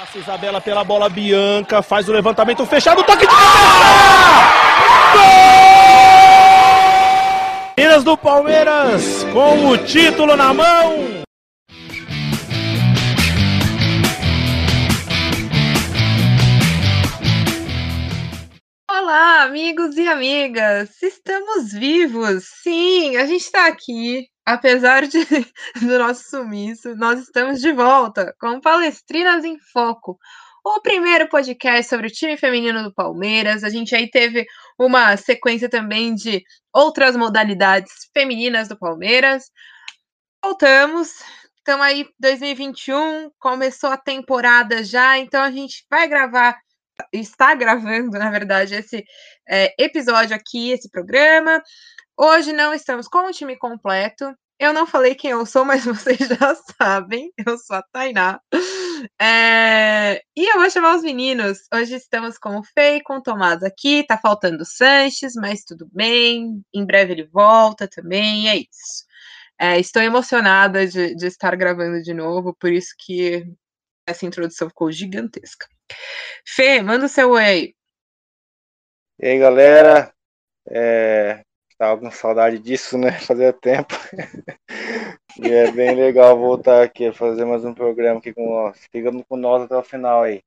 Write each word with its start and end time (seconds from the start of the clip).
Passa 0.00 0.16
Isabela 0.18 0.62
pela 0.62 0.82
bola 0.82 1.10
Bianca, 1.10 1.82
faz 1.82 2.08
o 2.08 2.12
levantamento 2.12 2.64
fechado, 2.64 3.02
toque 3.02 3.26
de 3.26 3.34
cabeça! 3.34 3.50
Gol! 5.12 5.22
Minas 7.76 8.02
do 8.02 8.16
Palmeiras 8.16 9.26
com 9.30 9.68
o 9.68 9.76
título 9.76 10.36
na 10.36 10.54
mão. 10.54 11.20
Olá, 19.22 19.42
amigos 19.42 19.98
e 19.98 20.08
amigas! 20.08 21.02
Estamos 21.02 21.74
vivos! 21.74 22.42
Sim, 22.62 23.18
a 23.18 23.26
gente 23.26 23.42
está 23.42 23.66
aqui. 23.66 24.26
Apesar 24.46 25.06
de, 25.06 25.18
do 25.78 25.98
nosso 25.98 26.30
sumiço, 26.30 26.96
nós 26.96 27.20
estamos 27.20 27.60
de 27.60 27.70
volta 27.70 28.34
com 28.40 28.58
Palestrinas 28.62 29.44
em 29.44 29.58
Foco, 29.74 30.18
o 30.64 30.80
primeiro 30.80 31.28
podcast 31.28 31.86
sobre 31.86 32.06
o 32.06 32.10
time 32.10 32.34
feminino 32.38 32.82
do 32.82 32.94
Palmeiras. 32.94 33.62
A 33.62 33.68
gente 33.68 33.94
aí 33.94 34.08
teve 34.10 34.46
uma 34.78 35.14
sequência 35.18 35.68
também 35.68 36.14
de 36.14 36.42
outras 36.72 37.14
modalidades 37.14 37.92
femininas 38.14 38.68
do 38.68 38.78
Palmeiras. 38.78 39.50
Voltamos, 40.42 41.22
estamos 41.58 41.84
aí 41.84 42.08
2021, 42.18 43.30
começou 43.38 43.90
a 43.90 43.98
temporada 43.98 44.82
já, 44.82 45.18
então 45.18 45.42
a 45.42 45.50
gente 45.50 45.84
vai 45.90 46.08
gravar 46.08 46.58
está 47.12 47.54
gravando, 47.54 48.18
na 48.18 48.30
verdade, 48.30 48.74
esse 48.74 49.04
é, 49.48 49.74
episódio 49.78 50.34
aqui, 50.34 50.70
esse 50.70 50.90
programa. 50.90 51.62
Hoje 52.16 52.52
não 52.52 52.74
estamos 52.74 53.08
com 53.08 53.26
o 53.28 53.32
time 53.32 53.56
completo. 53.56 54.34
Eu 54.58 54.74
não 54.74 54.86
falei 54.86 55.14
quem 55.14 55.30
eu 55.30 55.46
sou, 55.46 55.64
mas 55.64 55.84
vocês 55.84 56.18
já 56.18 56.54
sabem. 56.78 57.32
Eu 57.46 57.56
sou 57.58 57.76
a 57.76 57.82
Tainá. 57.92 58.40
É... 59.18 60.22
E 60.36 60.52
eu 60.52 60.60
vou 60.60 60.70
chamar 60.70 60.96
os 60.96 61.02
meninos. 61.02 61.60
Hoje 61.72 61.94
estamos 61.94 62.36
com 62.36 62.58
o 62.58 62.62
Fei 62.62 63.00
com 63.02 63.14
o 63.16 63.22
Tomás 63.22 63.62
aqui. 63.62 64.04
Tá 64.06 64.18
faltando 64.18 64.62
o 64.62 64.66
Sanches, 64.66 65.34
mas 65.34 65.64
tudo 65.64 65.88
bem. 65.92 66.62
Em 66.74 66.84
breve 66.84 67.12
ele 67.12 67.26
volta 67.26 67.88
também. 67.88 68.48
é 68.48 68.56
isso. 68.56 69.08
É, 69.58 69.78
estou 69.78 70.02
emocionada 70.02 70.86
de, 70.86 71.14
de 71.14 71.26
estar 71.26 71.54
gravando 71.54 72.02
de 72.02 72.14
novo, 72.14 72.54
por 72.54 72.72
isso 72.72 72.94
que 72.98 73.46
essa 74.10 74.26
introdução 74.26 74.68
ficou 74.68 74.90
gigantesca. 74.90 75.66
Fê, 76.46 76.82
manda 76.82 77.06
o 77.06 77.08
seu 77.08 77.30
oi. 77.30 77.74
E 79.18 79.26
aí, 79.26 79.38
galera. 79.38 80.12
É, 80.68 81.44
tava 81.78 82.00
com 82.00 82.10
saudade 82.10 82.58
disso, 82.58 82.98
né? 82.98 83.12
Fazia 83.26 83.52
tempo. 83.52 83.94
e 85.38 85.50
é 85.50 85.70
bem 85.72 85.94
legal 85.94 86.38
voltar 86.38 86.82
aqui, 86.82 87.12
fazer 87.12 87.44
mais 87.44 87.64
um 87.64 87.74
programa 87.74 88.18
aqui 88.18 88.32
com 88.32 88.48
nós. 88.48 88.86
Fica 88.92 89.10
com 89.24 89.36
nós 89.36 89.62
até 89.62 89.76
o 89.76 89.82
final 89.82 90.22
aí. 90.22 90.42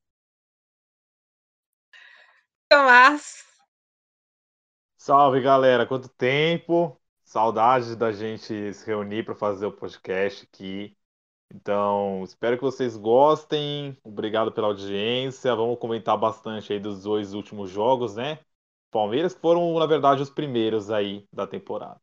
Tomás. 2.70 3.44
Salve, 4.98 5.42
galera. 5.42 5.86
Quanto 5.86 6.10
tempo. 6.10 7.00
Saudade 7.24 7.96
da 7.96 8.12
gente 8.12 8.74
se 8.74 8.86
reunir 8.86 9.24
para 9.24 9.36
fazer 9.36 9.66
o 9.66 9.72
podcast 9.72 10.48
aqui. 10.52 10.96
Então, 11.54 12.24
espero 12.24 12.58
que 12.58 12.64
vocês 12.64 12.98
gostem. 12.98 13.96
Obrigado 14.04 14.52
pela 14.52 14.68
audiência. 14.68 15.56
Vamos 15.56 15.78
comentar 15.78 16.18
bastante 16.18 16.74
aí 16.74 16.80
dos 16.80 17.04
dois 17.04 17.34
últimos 17.34 17.70
jogos, 17.70 18.16
né? 18.16 18.40
Palmeiras, 18.90 19.34
que 19.36 19.42
foram, 19.42 19.78
na 19.78 19.86
verdade, 19.86 20.22
os 20.22 20.30
primeiros 20.30 20.90
aí 20.90 21.26
da 21.32 21.46
temporada. 21.46 22.00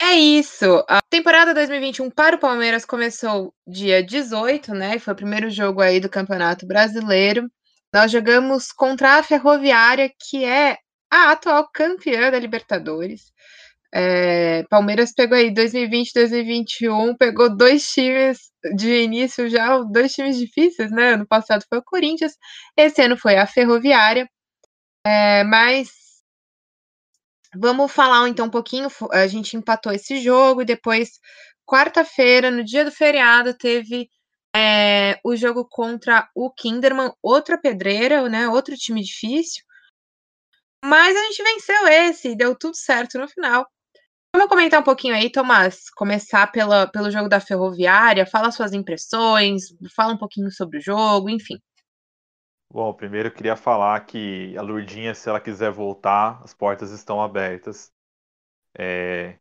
É 0.00 0.14
isso. 0.14 0.84
A 0.88 1.00
temporada 1.02 1.54
2021 1.54 2.10
para 2.10 2.36
o 2.36 2.38
Palmeiras 2.38 2.84
começou 2.84 3.54
dia 3.66 4.02
18, 4.02 4.74
né? 4.74 4.98
Foi 4.98 5.12
o 5.12 5.16
primeiro 5.16 5.48
jogo 5.50 5.80
aí 5.80 6.00
do 6.00 6.08
Campeonato 6.08 6.66
Brasileiro. 6.66 7.50
Nós 7.94 8.10
jogamos 8.10 8.72
contra 8.72 9.18
a 9.18 9.22
Ferroviária, 9.22 10.10
que 10.18 10.44
é 10.44 10.78
a 11.10 11.32
atual 11.32 11.68
campeã 11.72 12.30
da 12.30 12.38
Libertadores. 12.38 13.32
É, 13.94 14.64
Palmeiras 14.70 15.12
pegou 15.12 15.36
aí 15.36 15.52
2020, 15.52 16.14
2021, 16.14 17.14
pegou 17.16 17.54
dois 17.54 17.86
times 17.92 18.50
de 18.74 19.02
início 19.02 19.48
já, 19.50 19.78
dois 19.82 20.14
times 20.14 20.38
difíceis, 20.38 20.90
né? 20.90 21.14
Ano 21.14 21.26
passado 21.26 21.64
foi 21.68 21.78
o 21.78 21.84
Corinthians, 21.84 22.32
esse 22.76 23.02
ano 23.02 23.16
foi 23.18 23.36
a 23.36 23.46
Ferroviária. 23.46 24.26
É, 25.06 25.44
mas 25.44 25.90
vamos 27.54 27.92
falar 27.92 28.28
então 28.28 28.46
um 28.46 28.50
pouquinho. 28.50 28.88
A 29.12 29.26
gente 29.26 29.56
empatou 29.56 29.92
esse 29.92 30.20
jogo 30.20 30.62
e 30.62 30.64
depois, 30.64 31.20
quarta-feira, 31.66 32.50
no 32.50 32.64
dia 32.64 32.84
do 32.84 32.90
feriado, 32.90 33.54
teve 33.54 34.08
é, 34.56 35.18
o 35.24 35.36
jogo 35.36 35.66
contra 35.68 36.28
o 36.34 36.50
Kinderman, 36.50 37.12
outra 37.22 37.58
pedreira, 37.58 38.28
né? 38.28 38.48
Outro 38.48 38.76
time 38.76 39.02
difícil. 39.02 39.62
Mas 40.84 41.16
a 41.16 41.22
gente 41.24 41.42
venceu 41.42 41.88
esse, 41.88 42.34
deu 42.34 42.56
tudo 42.56 42.76
certo 42.76 43.18
no 43.18 43.28
final. 43.28 43.66
Vamos 44.34 44.48
comentar 44.48 44.80
um 44.80 44.84
pouquinho 44.84 45.14
aí, 45.14 45.30
Tomás. 45.30 45.90
Começar 45.90 46.50
pela, 46.50 46.86
pelo 46.86 47.10
jogo 47.10 47.28
da 47.28 47.38
Ferroviária, 47.38 48.24
fala 48.24 48.50
suas 48.50 48.72
impressões, 48.72 49.64
fala 49.94 50.14
um 50.14 50.16
pouquinho 50.16 50.50
sobre 50.50 50.78
o 50.78 50.80
jogo, 50.80 51.28
enfim. 51.28 51.58
Bom, 52.72 52.94
primeiro 52.94 53.28
eu 53.28 53.32
queria 53.32 53.56
falar 53.56 54.00
que 54.06 54.56
a 54.56 54.62
Lurdinha, 54.62 55.14
se 55.14 55.28
ela 55.28 55.38
quiser 55.38 55.70
voltar, 55.70 56.40
as 56.42 56.54
portas 56.54 56.90
estão 56.90 57.22
abertas. 57.22 57.92
É... 58.74 59.36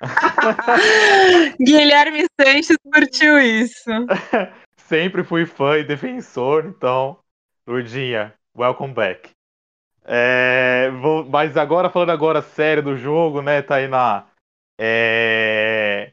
Guilherme 1.58 2.26
Sanches 2.38 2.76
curtiu 2.92 3.40
isso. 3.40 3.90
Sempre 4.76 5.24
fui 5.24 5.46
fã 5.46 5.78
e 5.78 5.84
defensor, 5.84 6.66
então, 6.66 7.18
Lurdinha, 7.66 8.34
welcome 8.54 8.92
back. 8.92 9.37
É, 10.10 10.90
vou, 11.02 11.22
mas 11.26 11.54
agora, 11.58 11.90
falando 11.90 12.10
agora 12.10 12.40
sério 12.40 12.82
do 12.82 12.96
jogo, 12.96 13.42
né, 13.42 13.60
Tainá? 13.60 14.26
É... 14.80 16.12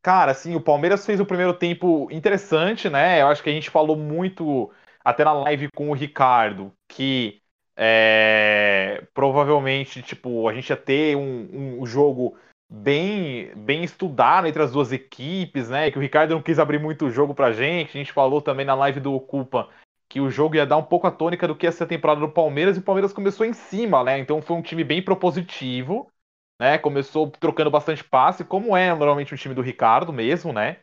Cara, 0.00 0.30
assim, 0.30 0.54
o 0.54 0.60
Palmeiras 0.60 1.04
fez 1.04 1.18
o 1.18 1.26
primeiro 1.26 1.52
tempo 1.54 2.08
interessante, 2.12 2.88
né? 2.88 3.20
Eu 3.20 3.26
acho 3.26 3.42
que 3.42 3.50
a 3.50 3.52
gente 3.52 3.68
falou 3.68 3.96
muito, 3.96 4.70
até 5.04 5.24
na 5.24 5.32
live 5.32 5.68
com 5.74 5.90
o 5.90 5.94
Ricardo, 5.94 6.72
que 6.86 7.42
é, 7.76 9.02
provavelmente, 9.12 10.00
tipo, 10.00 10.48
a 10.48 10.54
gente 10.54 10.70
ia 10.70 10.76
ter 10.76 11.16
um, 11.16 11.80
um 11.80 11.86
jogo 11.86 12.36
bem, 12.70 13.52
bem 13.56 13.82
estudado 13.82 14.46
entre 14.46 14.62
as 14.62 14.70
duas 14.70 14.92
equipes, 14.92 15.68
né? 15.68 15.90
Que 15.90 15.98
o 15.98 16.02
Ricardo 16.02 16.34
não 16.34 16.42
quis 16.42 16.60
abrir 16.60 16.78
muito 16.78 17.06
o 17.06 17.10
jogo 17.10 17.34
pra 17.34 17.50
gente. 17.50 17.88
A 17.88 17.98
gente 17.98 18.12
falou 18.12 18.40
também 18.40 18.64
na 18.64 18.74
live 18.74 19.00
do 19.00 19.14
Ocupa 19.14 19.68
que 20.14 20.20
o 20.20 20.30
jogo 20.30 20.54
ia 20.54 20.64
dar 20.64 20.76
um 20.76 20.82
pouco 20.84 21.08
a 21.08 21.10
tônica 21.10 21.48
do 21.48 21.56
que 21.56 21.66
ia 21.66 21.72
ser 21.72 21.82
a 21.82 21.88
temporada 21.88 22.20
do 22.20 22.28
Palmeiras, 22.28 22.76
e 22.76 22.78
o 22.78 22.82
Palmeiras 22.84 23.12
começou 23.12 23.44
em 23.44 23.52
cima, 23.52 24.04
né? 24.04 24.16
Então 24.16 24.40
foi 24.40 24.56
um 24.56 24.62
time 24.62 24.84
bem 24.84 25.02
propositivo, 25.02 26.08
né? 26.56 26.78
Começou 26.78 27.28
trocando 27.28 27.68
bastante 27.68 28.04
passe, 28.04 28.44
como 28.44 28.76
é 28.76 28.94
normalmente 28.94 29.34
o 29.34 29.36
time 29.36 29.56
do 29.56 29.60
Ricardo 29.60 30.12
mesmo, 30.12 30.52
né? 30.52 30.76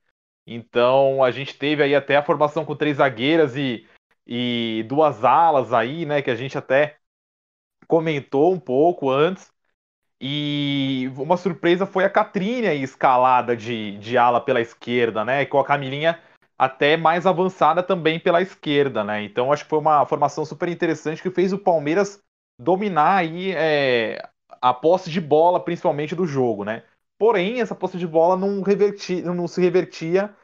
Então 0.45 1.23
a 1.23 1.31
gente 1.31 1.57
teve 1.57 1.81
aí 1.81 1.95
até 1.95 2.17
a 2.17 2.21
formação 2.21 2.65
com 2.65 2.75
três 2.75 2.97
zagueiras 2.97 3.55
e, 3.55 3.87
e 4.27 4.83
duas 4.89 5.23
alas 5.23 5.71
aí, 5.71 6.05
né? 6.05 6.21
Que 6.21 6.29
a 6.29 6.35
gente 6.35 6.57
até 6.57 6.97
comentou 7.87 8.51
um 8.51 8.59
pouco 8.59 9.09
antes. 9.09 9.49
E 10.19 11.09
uma 11.15 11.37
surpresa 11.37 11.85
foi 11.85 12.03
a 12.03 12.09
Catrine 12.09 12.67
escalada 12.83 13.55
de, 13.55 13.97
de 13.97 14.17
ala 14.17 14.41
pela 14.41 14.59
esquerda, 14.59 15.23
né? 15.23 15.45
Com 15.45 15.57
a 15.57 15.65
Camilinha 15.65 16.19
até 16.61 16.95
mais 16.95 17.25
avançada 17.25 17.81
também 17.81 18.19
pela 18.19 18.39
esquerda, 18.39 19.03
né? 19.03 19.23
Então 19.23 19.51
acho 19.51 19.63
que 19.63 19.69
foi 19.71 19.79
uma 19.79 20.05
formação 20.05 20.45
super 20.45 20.69
interessante 20.69 21.19
que 21.19 21.31
fez 21.31 21.51
o 21.51 21.57
Palmeiras 21.57 22.21
dominar 22.59 23.15
aí 23.15 23.51
é, 23.51 24.29
a 24.61 24.71
posse 24.71 25.09
de 25.09 25.19
bola, 25.19 25.59
principalmente 25.59 26.13
do 26.13 26.27
jogo, 26.27 26.63
né? 26.63 26.83
Porém, 27.17 27.61
essa 27.61 27.73
posse 27.73 27.97
de 27.97 28.05
bola 28.05 28.37
não, 28.37 28.61
reverti, 28.61 29.23
não 29.23 29.47
se 29.47 29.59
revertia 29.59 30.35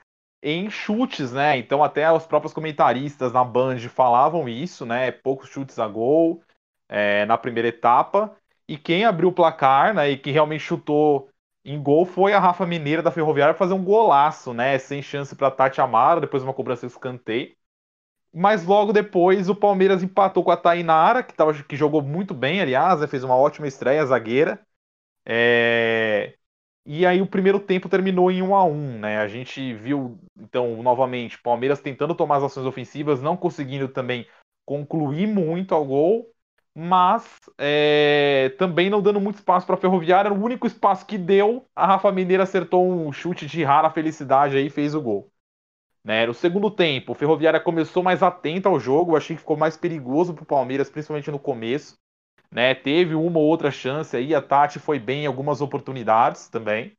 em 0.41 0.71
chutes, 0.71 1.33
né? 1.33 1.55
Então 1.55 1.83
até 1.83 2.11
os 2.11 2.25
próprios 2.25 2.51
comentaristas 2.51 3.31
na 3.31 3.43
Band 3.43 3.77
falavam 3.81 4.49
isso, 4.49 4.87
né? 4.87 5.11
Poucos 5.11 5.49
chutes 5.49 5.77
a 5.77 5.87
gol 5.87 6.41
é, 6.89 7.27
na 7.27 7.37
primeira 7.37 7.67
etapa. 7.67 8.35
E 8.67 8.75
quem 8.75 9.05
abriu 9.05 9.29
o 9.29 9.33
placar, 9.33 9.93
né? 9.93 10.09
E 10.09 10.17
que 10.17 10.31
realmente 10.31 10.63
chutou 10.63 11.29
em 11.67 11.83
gol 11.83 12.05
foi 12.05 12.31
a 12.31 12.39
Rafa 12.39 12.65
Mineira 12.65 13.01
da 13.03 13.11
Ferroviária 13.11 13.53
fazer 13.53 13.73
um 13.73 13.83
golaço, 13.83 14.53
né? 14.53 14.79
Sem 14.79 15.01
chance 15.01 15.35
para 15.35 15.51
Tati 15.51 15.81
Amaro, 15.81 16.21
depois 16.21 16.41
uma 16.41 16.53
cobrança 16.53 16.85
escanteio. 16.85 17.53
Mas 18.33 18.63
logo 18.65 18.93
depois 18.93 19.49
o 19.49 19.55
Palmeiras 19.55 20.01
empatou 20.01 20.45
com 20.45 20.51
a 20.51 20.55
Tainara, 20.55 21.21
que, 21.21 21.33
tava, 21.33 21.53
que 21.53 21.75
jogou 21.75 22.01
muito 22.01 22.33
bem, 22.33 22.61
aliás, 22.61 23.01
né? 23.01 23.07
fez 23.07 23.21
uma 23.21 23.35
ótima 23.35 23.67
estreia, 23.67 24.05
zagueira. 24.05 24.65
É... 25.25 26.35
E 26.85 27.05
aí 27.05 27.21
o 27.21 27.27
primeiro 27.27 27.59
tempo 27.59 27.89
terminou 27.89 28.31
em 28.31 28.41
1 28.41 28.55
a 28.55 28.63
1 28.63 28.99
né? 28.99 29.17
A 29.17 29.27
gente 29.27 29.73
viu, 29.73 30.17
então, 30.39 30.81
novamente, 30.81 31.37
Palmeiras 31.37 31.81
tentando 31.81 32.15
tomar 32.15 32.37
as 32.37 32.43
ações 32.43 32.65
ofensivas, 32.65 33.21
não 33.21 33.35
conseguindo 33.35 33.89
também 33.89 34.25
concluir 34.65 35.27
muito 35.27 35.75
ao 35.75 35.83
gol 35.83 36.31
mas 36.79 37.39
é, 37.57 38.53
também 38.59 38.87
não 38.87 39.01
dando 39.01 39.19
muito 39.19 39.37
espaço 39.37 39.65
para 39.65 39.73
a 39.73 39.79
Ferroviária. 39.79 40.31
O 40.31 40.39
único 40.39 40.67
espaço 40.67 41.07
que 41.07 41.17
deu, 41.17 41.65
a 41.75 41.87
Rafa 41.87 42.11
Mineira 42.11 42.43
acertou 42.43 42.87
um 42.87 43.11
chute 43.11 43.47
de 43.47 43.63
rara 43.63 43.89
felicidade 43.89 44.55
aí 44.55 44.67
e 44.67 44.69
fez 44.69 44.93
o 44.93 45.01
gol. 45.01 45.31
Né? 46.03 46.27
No 46.27 46.35
segundo 46.35 46.69
tempo, 46.69 47.13
o 47.13 47.15
Ferroviária 47.15 47.59
começou 47.59 48.03
mais 48.03 48.21
atento 48.21 48.69
ao 48.69 48.79
jogo, 48.79 49.17
achei 49.17 49.35
que 49.35 49.39
ficou 49.39 49.57
mais 49.57 49.75
perigoso 49.75 50.35
para 50.35 50.43
o 50.43 50.45
Palmeiras, 50.45 50.87
principalmente 50.87 51.31
no 51.31 51.39
começo. 51.39 51.97
Né? 52.51 52.75
Teve 52.75 53.15
uma 53.15 53.39
ou 53.39 53.45
outra 53.45 53.71
chance 53.71 54.15
aí, 54.15 54.35
a 54.35 54.41
Tati 54.41 54.77
foi 54.77 54.99
bem 54.99 55.23
em 55.23 55.25
algumas 55.27 55.61
oportunidades 55.61 56.47
também. 56.47 56.95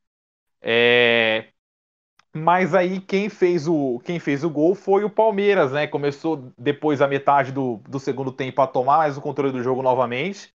É... 0.61 1.51
Mas 2.39 2.75
aí 2.75 3.01
quem 3.01 3.29
fez 3.29 3.67
o 3.69 3.99
quem 4.05 4.19
fez 4.21 4.45
o 4.45 4.51
gol 4.51 4.75
foi 4.75 5.05
o 5.05 5.11
Palmeiras, 5.11 5.73
né? 5.73 5.87
Começou 5.87 6.53
depois 6.59 7.01
a 7.03 7.09
metade 7.09 7.53
do, 7.53 7.79
do 7.89 7.99
segundo 8.01 8.33
tempo 8.33 8.61
a 8.63 8.67
tomar 8.67 8.99
mais 8.99 9.17
o 9.17 9.21
controle 9.21 9.53
do 9.53 9.63
jogo 9.63 9.83
novamente 9.83 10.53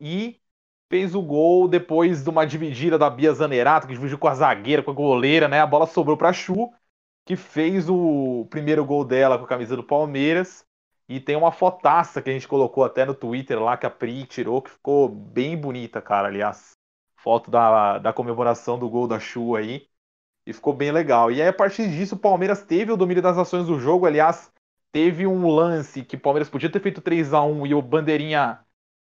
e 0.00 0.40
fez 0.90 1.14
o 1.14 1.22
gol 1.22 1.68
depois 1.68 2.24
de 2.24 2.30
uma 2.30 2.46
dividida 2.46 2.98
da 2.98 3.10
Bia 3.10 3.32
Zanerato, 3.34 3.86
que 3.88 3.94
dividiu 3.94 4.18
com 4.18 4.28
a 4.28 4.34
zagueira, 4.34 4.82
com 4.82 4.90
a 4.92 4.94
goleira, 4.94 5.48
né? 5.48 5.60
A 5.60 5.66
bola 5.66 5.86
sobrou 5.86 6.16
para 6.16 6.32
Chu, 6.32 6.70
que 7.26 7.36
fez 7.36 7.88
o 7.90 8.46
primeiro 8.50 8.84
gol 8.84 9.04
dela 9.04 9.38
com 9.38 9.44
a 9.44 9.48
camisa 9.48 9.76
do 9.76 9.84
Palmeiras. 9.84 10.64
E 11.08 11.20
tem 11.20 11.36
uma 11.36 11.52
fotaça 11.52 12.22
que 12.22 12.30
a 12.30 12.32
gente 12.32 12.48
colocou 12.48 12.84
até 12.84 13.04
no 13.04 13.14
Twitter 13.14 13.60
lá, 13.62 13.76
que 13.76 13.86
a 13.86 13.90
Pri 13.90 14.26
tirou, 14.26 14.62
que 14.62 14.70
ficou 14.70 15.08
bem 15.08 15.56
bonita, 15.58 16.00
cara, 16.02 16.28
aliás. 16.28 16.72
Foto 17.16 17.50
da, 17.50 17.98
da 17.98 18.12
comemoração 18.12 18.78
do 18.78 18.88
gol 18.88 19.08
da 19.08 19.18
Chu 19.20 19.56
aí. 19.56 19.89
E 20.46 20.52
ficou 20.52 20.72
bem 20.72 20.90
legal. 20.90 21.30
E 21.30 21.40
aí, 21.40 21.48
a 21.48 21.52
partir 21.52 21.88
disso, 21.88 22.14
o 22.14 22.18
Palmeiras 22.18 22.62
teve 22.62 22.90
o 22.90 22.96
domínio 22.96 23.22
das 23.22 23.38
ações 23.38 23.66
do 23.66 23.78
jogo. 23.78 24.06
Aliás, 24.06 24.52
teve 24.92 25.26
um 25.26 25.48
lance 25.48 26.04
que 26.04 26.16
o 26.16 26.20
Palmeiras 26.20 26.48
podia 26.48 26.70
ter 26.70 26.80
feito 26.80 27.00
3 27.00 27.32
a 27.32 27.42
1 27.42 27.66
e 27.66 27.74
o 27.74 27.82
Bandeirinha 27.82 28.60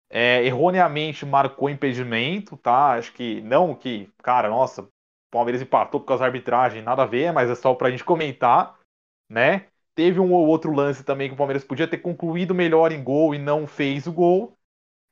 é, 0.10 0.46
erroneamente 0.46 1.26
marcou 1.26 1.70
impedimento, 1.70 2.56
tá? 2.58 2.94
Acho 2.94 3.12
que 3.14 3.42
não 3.42 3.74
que, 3.74 4.10
cara, 4.22 4.48
nossa, 4.48 4.84
o 4.84 4.90
Palmeiras 5.32 5.62
empatou 5.62 6.00
por 6.00 6.06
causa 6.06 6.22
da 6.22 6.28
arbitragem, 6.28 6.84
nada 6.84 7.04
a 7.04 7.08
ver, 7.08 7.34
mas 7.34 7.50
é 7.50 7.56
só 7.56 7.74
pra 7.74 7.90
gente 7.90 8.04
comentar, 8.04 8.80
né? 9.30 9.68
Teve 9.96 10.20
um 10.20 10.32
ou 10.32 10.48
outro 10.48 10.72
lance 10.72 11.04
também 11.04 11.28
que 11.28 11.34
o 11.34 11.38
Palmeiras 11.38 11.64
podia 11.64 11.88
ter 11.88 11.98
concluído 11.98 12.54
melhor 12.54 12.92
em 12.92 13.04
gol 13.04 13.34
e 13.34 13.40
não 13.40 13.68
fez 13.68 14.08
o 14.08 14.12
gol. 14.12 14.54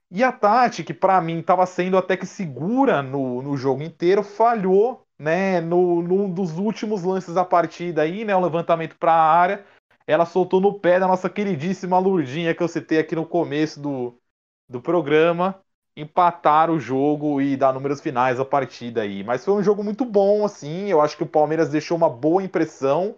E 0.09 0.23
a 0.23 0.31
Tati, 0.31 0.83
que 0.83 0.93
para 0.93 1.21
mim 1.21 1.39
estava 1.39 1.65
sendo 1.65 1.97
até 1.97 2.17
que 2.17 2.25
segura 2.25 3.01
no, 3.01 3.41
no 3.41 3.55
jogo 3.55 3.81
inteiro, 3.81 4.23
falhou 4.23 5.05
né, 5.21 5.61
no, 5.61 6.01
num 6.01 6.27
dos 6.27 6.57
últimos 6.57 7.03
lances 7.03 7.35
da 7.35 7.45
partida 7.45 8.01
aí, 8.01 8.25
né, 8.25 8.35
o 8.35 8.41
levantamento 8.41 8.97
para 8.97 9.13
a 9.13 9.31
área. 9.31 9.63
Ela 10.07 10.25
soltou 10.25 10.59
no 10.59 10.79
pé 10.79 10.99
da 10.99 11.07
nossa 11.07 11.29
queridíssima 11.29 11.99
Lurdinha 11.99 12.55
que 12.55 12.63
eu 12.63 12.67
citei 12.67 12.97
aqui 12.97 13.15
no 13.15 13.23
começo 13.23 13.79
do, 13.79 14.19
do 14.67 14.81
programa, 14.81 15.61
empatar 15.95 16.71
o 16.71 16.79
jogo 16.79 17.39
e 17.39 17.55
dar 17.55 17.71
números 17.71 18.01
finais 18.01 18.39
à 18.39 18.45
partida 18.45 19.03
aí. 19.03 19.23
Mas 19.23 19.45
foi 19.45 19.53
um 19.53 19.61
jogo 19.61 19.83
muito 19.83 20.03
bom, 20.03 20.43
assim. 20.43 20.87
Eu 20.87 20.99
acho 20.99 21.15
que 21.15 21.23
o 21.23 21.27
Palmeiras 21.27 21.69
deixou 21.69 21.95
uma 21.95 22.09
boa 22.09 22.41
impressão. 22.41 23.15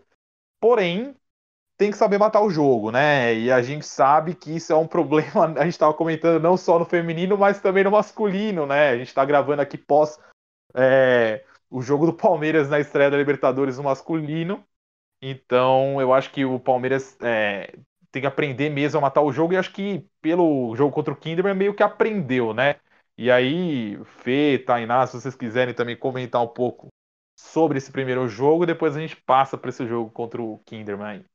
Porém, 0.59 1.15
tem 1.77 1.89
que 1.89 1.97
saber 1.97 2.17
matar 2.17 2.41
o 2.41 2.49
jogo, 2.49 2.91
né? 2.91 3.33
E 3.33 3.49
a 3.49 3.61
gente 3.61 3.85
sabe 3.85 4.35
que 4.35 4.53
isso 4.53 4.73
é 4.73 4.75
um 4.75 4.87
problema. 4.87 5.45
A 5.57 5.63
gente 5.63 5.73
estava 5.73 5.93
comentando 5.93 6.41
não 6.41 6.57
só 6.57 6.77
no 6.77 6.85
feminino, 6.85 7.37
mas 7.37 7.61
também 7.61 7.85
no 7.85 7.91
masculino, 7.91 8.65
né? 8.65 8.89
A 8.89 8.97
gente 8.97 9.07
está 9.07 9.23
gravando 9.23 9.61
aqui 9.61 9.77
pós 9.77 10.19
é, 10.75 11.45
o 11.73 11.81
jogo 11.81 12.05
do 12.05 12.13
Palmeiras 12.13 12.69
na 12.69 12.79
estreia 12.79 13.09
da 13.09 13.17
Libertadores 13.17 13.77
no 13.77 13.83
masculino. 13.83 14.63
Então, 15.19 15.99
eu 15.99 16.13
acho 16.13 16.31
que 16.31 16.45
o 16.45 16.59
Palmeiras 16.59 17.17
é, 17.19 17.75
tem 18.11 18.21
que 18.21 18.27
aprender 18.27 18.69
mesmo 18.69 18.99
a 18.99 19.01
matar 19.01 19.23
o 19.23 19.31
jogo. 19.31 19.53
E 19.53 19.57
acho 19.57 19.73
que 19.73 20.05
pelo 20.21 20.75
jogo 20.75 20.93
contra 20.93 21.11
o 21.11 21.17
Kinderman 21.17 21.55
meio 21.55 21.73
que 21.73 21.81
aprendeu, 21.81 22.53
né? 22.53 22.75
E 23.17 23.31
aí, 23.31 23.97
Fê, 24.05 24.63
Tainá, 24.63 25.07
se 25.07 25.19
vocês 25.19 25.35
quiserem 25.35 25.73
também 25.73 25.97
comentar 25.97 26.43
um 26.43 26.47
pouco 26.47 26.89
sobre 27.35 27.79
esse 27.79 27.91
primeiro 27.91 28.27
jogo, 28.27 28.67
depois 28.67 28.95
a 28.95 28.99
gente 28.99 29.15
passa 29.15 29.57
para 29.57 29.69
esse 29.71 29.87
jogo 29.87 30.11
contra 30.11 30.39
o 30.39 30.59
Kinderman. 30.59 31.25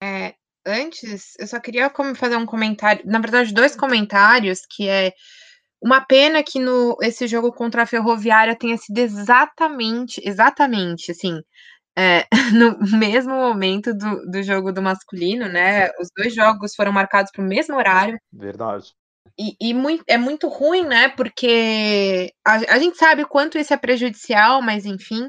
É, 0.00 0.36
antes, 0.64 1.34
eu 1.40 1.48
só 1.48 1.58
queria 1.58 1.90
fazer 2.14 2.36
um 2.36 2.46
comentário, 2.46 3.02
na 3.04 3.18
verdade, 3.18 3.52
dois 3.52 3.74
comentários, 3.74 4.64
que 4.64 4.88
é 4.88 5.12
uma 5.86 6.04
pena 6.04 6.42
que 6.42 6.58
no 6.58 6.96
esse 7.00 7.28
jogo 7.28 7.52
contra 7.52 7.84
a 7.84 7.86
Ferroviária 7.86 8.58
tenha 8.58 8.76
sido 8.76 8.98
exatamente, 8.98 10.20
exatamente, 10.24 11.12
assim, 11.12 11.40
é, 11.96 12.26
no 12.52 12.76
mesmo 12.98 13.32
momento 13.32 13.94
do, 13.94 14.28
do 14.28 14.42
jogo 14.42 14.72
do 14.72 14.82
masculino, 14.82 15.48
né? 15.48 15.86
Os 16.00 16.08
dois 16.16 16.34
jogos 16.34 16.74
foram 16.74 16.90
marcados 16.90 17.30
para 17.30 17.40
o 17.40 17.46
mesmo 17.46 17.76
horário. 17.76 18.18
Verdade. 18.32 18.92
E, 19.38 19.54
e 19.60 19.72
muito, 19.72 20.02
é 20.08 20.18
muito 20.18 20.48
ruim, 20.48 20.82
né? 20.84 21.08
Porque 21.10 22.32
a, 22.44 22.54
a, 22.74 22.78
gente 22.80 22.98
sabe 22.98 23.22
o 23.22 23.28
quanto 23.28 23.56
isso 23.56 23.72
é 23.72 23.76
prejudicial, 23.76 24.60
mas 24.60 24.86
enfim. 24.86 25.28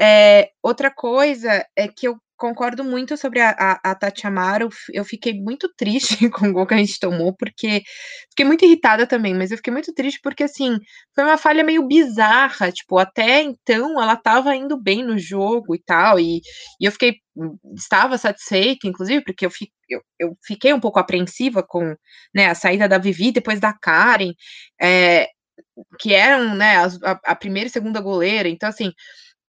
É, 0.00 0.50
outra 0.62 0.92
coisa 0.94 1.66
é 1.76 1.88
que 1.88 2.06
eu 2.06 2.16
concordo 2.42 2.82
muito 2.82 3.16
sobre 3.16 3.40
a, 3.40 3.50
a, 3.50 3.92
a 3.92 3.94
Tati 3.94 4.26
Amaro. 4.26 4.68
Eu 4.92 5.04
fiquei 5.04 5.32
muito 5.32 5.72
triste 5.76 6.16
com 6.28 6.48
o 6.48 6.52
gol 6.52 6.66
que 6.66 6.74
a 6.74 6.76
gente 6.76 6.98
tomou, 6.98 7.32
porque 7.36 7.82
fiquei 8.30 8.44
muito 8.44 8.64
irritada 8.64 9.06
também, 9.06 9.32
mas 9.32 9.52
eu 9.52 9.56
fiquei 9.58 9.72
muito 9.72 9.94
triste 9.94 10.18
porque, 10.20 10.42
assim, 10.42 10.76
foi 11.14 11.22
uma 11.22 11.38
falha 11.38 11.62
meio 11.62 11.86
bizarra. 11.86 12.72
Tipo, 12.72 12.98
até 12.98 13.42
então 13.42 14.02
ela 14.02 14.14
estava 14.14 14.56
indo 14.56 14.76
bem 14.76 15.04
no 15.04 15.16
jogo 15.16 15.76
e 15.76 15.78
tal, 15.80 16.18
e, 16.18 16.40
e 16.80 16.84
eu 16.84 16.90
fiquei, 16.90 17.18
estava 17.76 18.18
satisfeita, 18.18 18.88
inclusive, 18.88 19.22
porque 19.24 19.46
eu, 19.46 19.50
fi, 19.50 19.70
eu, 19.88 20.00
eu 20.18 20.36
fiquei 20.44 20.72
um 20.72 20.80
pouco 20.80 20.98
apreensiva 20.98 21.62
com 21.62 21.94
né, 22.34 22.46
a 22.46 22.56
saída 22.56 22.88
da 22.88 22.98
Vivi 22.98 23.30
depois 23.30 23.60
da 23.60 23.72
Karen, 23.72 24.32
é, 24.80 25.28
que 26.00 26.12
eram 26.12 26.56
né, 26.56 26.76
a, 27.04 27.20
a 27.24 27.36
primeira 27.36 27.68
e 27.68 27.72
segunda 27.72 28.00
goleira, 28.00 28.48
então, 28.48 28.68
assim 28.68 28.92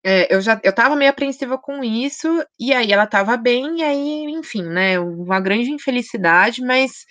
é, 0.03 0.33
eu 0.33 0.42
já 0.42 0.59
eu 0.63 0.71
estava 0.71 0.95
meio 0.95 1.12
apreensiva 1.12 1.57
com 1.57 1.83
isso, 1.83 2.27
e 2.59 2.74
aí 2.74 2.92
ela 2.92 3.03
estava 3.06 3.38
bem, 3.38 3.80
e 3.80 3.83
aí, 3.83 4.24
enfim, 4.31 4.63
né, 4.63 5.00
uma 5.00 5.39
grande 5.39 5.71
infelicidade, 5.71 6.62
mas 6.62 7.06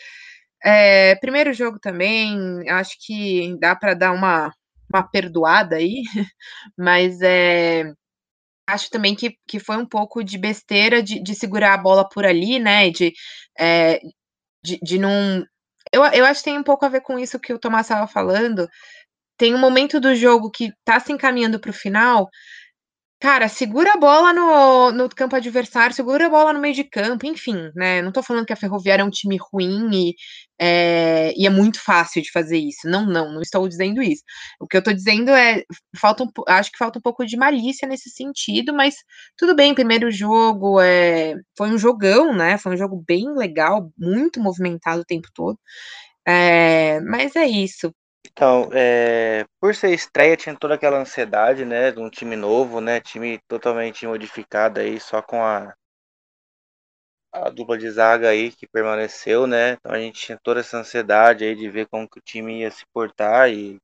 é, 0.64 1.14
primeiro 1.16 1.52
jogo 1.52 1.78
também, 1.80 2.68
acho 2.70 2.96
que 3.00 3.56
dá 3.60 3.76
para 3.76 3.94
dar 3.94 4.12
uma, 4.12 4.52
uma 4.92 5.02
perdoada 5.02 5.76
aí, 5.76 6.02
mas 6.78 7.20
é, 7.22 7.92
acho 8.68 8.90
também 8.90 9.14
que, 9.14 9.36
que 9.46 9.60
foi 9.60 9.76
um 9.76 9.86
pouco 9.86 10.24
de 10.24 10.38
besteira 10.38 11.02
de, 11.02 11.22
de 11.22 11.34
segurar 11.34 11.74
a 11.74 11.78
bola 11.78 12.08
por 12.08 12.24
ali, 12.26 12.58
né, 12.58 12.90
de, 12.90 13.12
é, 13.58 14.00
de, 14.64 14.78
de 14.82 14.98
não... 14.98 15.44
Eu, 15.92 16.04
eu 16.06 16.24
acho 16.24 16.40
que 16.40 16.50
tem 16.50 16.58
um 16.58 16.62
pouco 16.62 16.84
a 16.84 16.88
ver 16.88 17.02
com 17.02 17.18
isso 17.18 17.40
que 17.40 17.52
o 17.52 17.58
Tomás 17.58 17.86
estava 17.86 18.06
falando, 18.06 18.68
tem 19.38 19.54
um 19.54 19.58
momento 19.58 19.98
do 20.00 20.14
jogo 20.14 20.50
que 20.50 20.66
está 20.66 21.00
se 21.00 21.12
encaminhando 21.12 21.58
para 21.58 21.70
o 21.70 21.74
final, 21.74 22.28
Cara, 23.22 23.48
segura 23.48 23.92
a 23.92 23.96
bola 23.98 24.32
no, 24.32 24.92
no 24.92 25.08
campo 25.10 25.36
adversário, 25.36 25.94
segura 25.94 26.24
a 26.26 26.30
bola 26.30 26.54
no 26.54 26.60
meio 26.60 26.74
de 26.74 26.84
campo, 26.84 27.26
enfim, 27.26 27.70
né? 27.74 28.00
Não 28.00 28.10
tô 28.10 28.22
falando 28.22 28.46
que 28.46 28.52
a 28.54 28.56
Ferroviária 28.56 29.02
é 29.02 29.04
um 29.04 29.10
time 29.10 29.36
ruim 29.36 29.90
e 29.92 30.14
é, 30.58 31.30
e 31.36 31.46
é 31.46 31.50
muito 31.50 31.82
fácil 31.84 32.22
de 32.22 32.30
fazer 32.32 32.56
isso. 32.56 32.88
Não, 32.88 33.04
não, 33.04 33.30
não 33.34 33.42
estou 33.42 33.68
dizendo 33.68 34.00
isso. 34.02 34.22
O 34.58 34.66
que 34.66 34.74
eu 34.74 34.82
tô 34.82 34.90
dizendo 34.90 35.30
é, 35.32 35.62
falta 35.98 36.24
um, 36.24 36.28
acho 36.48 36.72
que 36.72 36.78
falta 36.78 36.98
um 36.98 37.02
pouco 37.02 37.26
de 37.26 37.36
malícia 37.36 37.86
nesse 37.86 38.08
sentido, 38.08 38.72
mas 38.74 38.94
tudo 39.36 39.54
bem, 39.54 39.74
primeiro 39.74 40.10
jogo 40.10 40.80
é, 40.80 41.34
foi 41.58 41.68
um 41.68 41.76
jogão, 41.78 42.32
né? 42.34 42.56
Foi 42.56 42.72
um 42.72 42.76
jogo 42.78 43.04
bem 43.06 43.34
legal, 43.36 43.92
muito 43.98 44.40
movimentado 44.40 45.02
o 45.02 45.04
tempo 45.04 45.28
todo. 45.34 45.58
É, 46.26 47.00
mas 47.02 47.36
é 47.36 47.46
isso. 47.46 47.92
Então, 48.26 48.70
é, 48.72 49.44
por 49.60 49.74
ser 49.74 49.92
estreia, 49.92 50.36
tinha 50.36 50.56
toda 50.56 50.74
aquela 50.74 50.98
ansiedade, 50.98 51.64
né, 51.64 51.90
de 51.92 52.00
um 52.00 52.08
time 52.10 52.34
novo, 52.36 52.80
né, 52.80 53.00
time 53.00 53.38
totalmente 53.46 54.06
modificado 54.06 54.80
aí, 54.80 54.98
só 54.98 55.20
com 55.22 55.42
a, 55.44 55.74
a 57.32 57.48
dupla 57.50 57.78
de 57.78 57.88
zaga 57.90 58.28
aí 58.28 58.50
que 58.50 58.66
permaneceu, 58.66 59.46
né, 59.46 59.72
então 59.72 59.92
a 59.92 59.98
gente 59.98 60.20
tinha 60.20 60.38
toda 60.42 60.60
essa 60.60 60.78
ansiedade 60.78 61.44
aí 61.44 61.54
de 61.54 61.68
ver 61.68 61.86
como 61.86 62.08
que 62.08 62.18
o 62.18 62.22
time 62.22 62.60
ia 62.60 62.70
se 62.70 62.84
portar 62.92 63.50
e, 63.50 63.78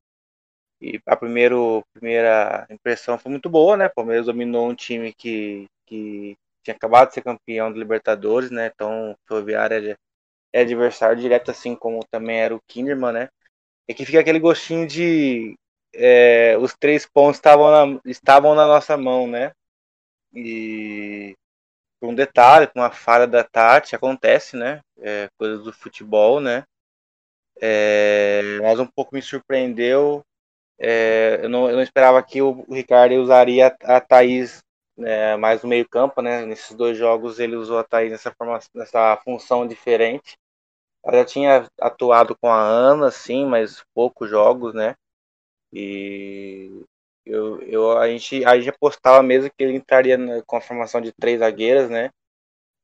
e 0.81 0.99
a 1.07 1.15
primeiro, 1.17 1.83
primeira 1.93 2.67
impressão 2.69 3.17
foi 3.19 3.31
muito 3.31 3.49
boa, 3.49 3.77
né, 3.77 3.87
o 3.87 3.93
Palmeiras 3.95 4.27
dominou 4.27 4.69
um 4.69 4.75
time 4.75 5.13
que, 5.13 5.67
que 5.87 6.37
tinha 6.63 6.75
acabado 6.75 7.09
de 7.09 7.15
ser 7.15 7.23
campeão 7.23 7.71
do 7.71 7.79
Libertadores, 7.79 8.51
né, 8.51 8.71
então 8.73 9.11
o 9.11 9.17
Ferroviária 9.27 9.97
é 10.53 10.61
adversário 10.61 11.21
direto, 11.21 11.51
assim 11.51 11.75
como 11.75 12.05
também 12.11 12.39
era 12.39 12.55
o 12.55 12.61
Kinderman, 12.67 13.13
né, 13.13 13.29
é 13.87 13.93
que 13.93 14.05
fica 14.05 14.19
aquele 14.19 14.39
gostinho 14.39 14.87
de 14.87 15.55
é, 15.93 16.57
os 16.59 16.75
três 16.75 17.05
pontos 17.05 17.37
estavam 17.37 17.71
na, 17.71 18.01
estavam 18.05 18.55
na 18.55 18.67
nossa 18.67 18.97
mão, 18.97 19.27
né? 19.27 19.51
E 20.33 21.35
por 21.99 22.09
um 22.09 22.15
detalhe, 22.15 22.67
com 22.67 22.79
uma 22.79 22.91
falha 22.91 23.25
da 23.25 23.43
Tati, 23.43 23.95
acontece, 23.95 24.55
né? 24.55 24.81
É, 24.99 25.27
coisas 25.37 25.63
do 25.63 25.73
futebol, 25.73 26.39
né? 26.39 26.63
É, 27.59 28.59
mas 28.61 28.79
um 28.79 28.85
pouco 28.85 29.15
me 29.15 29.21
surpreendeu. 29.21 30.23
É, 30.79 31.39
eu, 31.43 31.49
não, 31.49 31.69
eu 31.69 31.75
não 31.75 31.81
esperava 31.81 32.21
que 32.21 32.41
o, 32.41 32.63
Ricardo 32.69 33.15
usaria 33.15 33.75
a, 33.83 33.97
a 33.97 34.01
Thaís 34.01 34.59
né, 34.95 35.35
mais 35.37 35.63
no 35.63 35.69
meio 35.69 35.87
campo, 35.89 36.21
né? 36.21 36.45
Nesses 36.45 36.75
dois 36.75 36.97
jogos 36.97 37.39
ele 37.39 37.55
usou 37.55 37.79
a 37.79 37.83
Thaís 37.83 38.11
nessa, 38.11 38.31
forma, 38.31 38.59
nessa 38.73 39.17
função 39.23 39.67
diferente. 39.67 40.37
Ela 41.07 41.19
já 41.19 41.25
tinha 41.25 41.69
atuado 41.79 42.35
com 42.37 42.49
a 42.49 42.61
Ana, 42.61 43.09
sim, 43.11 43.45
mas 43.45 43.83
poucos 43.93 44.29
jogos, 44.29 44.73
né? 44.73 44.95
E, 45.71 46.83
Eu, 47.25 47.61
eu, 47.63 47.97
a, 47.97 48.09
gente, 48.09 48.45
a 48.45 48.57
gente 48.57 48.69
apostava 48.69 49.23
mesmo 49.23 49.49
que 49.49 49.63
ele 49.63 49.77
entraria 49.77 50.17
na, 50.17 50.41
com 50.43 50.57
a 50.57 50.61
formação 50.61 51.01
de 51.01 51.11
três 51.13 51.39
zagueiras, 51.39 51.89
né? 51.89 52.11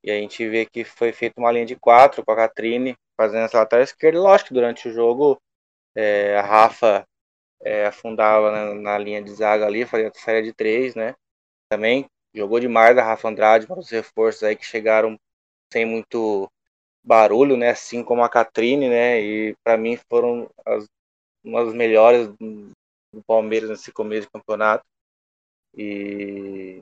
E 0.03 0.11
a 0.11 0.15
gente 0.15 0.47
vê 0.49 0.65
que 0.65 0.83
foi 0.85 1.13
feita 1.13 1.39
uma 1.39 1.51
linha 1.51 1.65
de 1.65 1.75
quatro 1.77 2.23
com 2.25 2.31
a 2.31 2.35
Catrine 2.35 2.95
fazendo 3.17 3.45
essa 3.45 3.59
lateral 3.59 3.83
esquerda. 3.83 4.19
Lógico 4.21 4.49
que 4.49 4.53
durante 4.53 4.87
o 4.89 4.93
jogo 4.93 5.41
é, 5.95 6.37
a 6.37 6.41
Rafa 6.41 7.05
é, 7.61 7.87
afundava 7.87 8.51
na, 8.51 8.75
na, 8.75 8.97
linha 8.97 9.21
de 9.23 9.31
zaga 9.33 9.65
ali, 9.65 9.85
fazia 9.85 10.09
a 10.09 10.13
saída 10.13 10.43
de 10.43 10.53
três, 10.53 10.95
né? 10.95 11.15
Também 11.69 12.07
jogou 12.33 12.59
demais 12.59 12.97
a 12.97 13.03
Rafa 13.03 13.29
Andrade 13.29 13.67
para 13.67 13.79
os 13.79 13.89
reforços 13.89 14.43
aí 14.43 14.55
que 14.55 14.65
chegaram 14.65 15.19
sem 15.71 15.85
muito 15.85 16.49
barulho, 17.03 17.57
né? 17.57 17.69
Assim 17.69 18.03
como 18.03 18.24
a 18.24 18.29
Catrine, 18.29 18.89
né? 18.89 19.22
E 19.22 19.55
para 19.63 19.77
mim 19.77 19.98
foram 20.10 20.50
as, 20.65 20.88
melhores 21.74 22.29
do 22.39 23.22
Palmeiras 23.27 23.69
nesse 23.69 23.91
começo 23.91 24.27
de 24.27 24.31
campeonato. 24.31 24.86
E, 25.75 26.81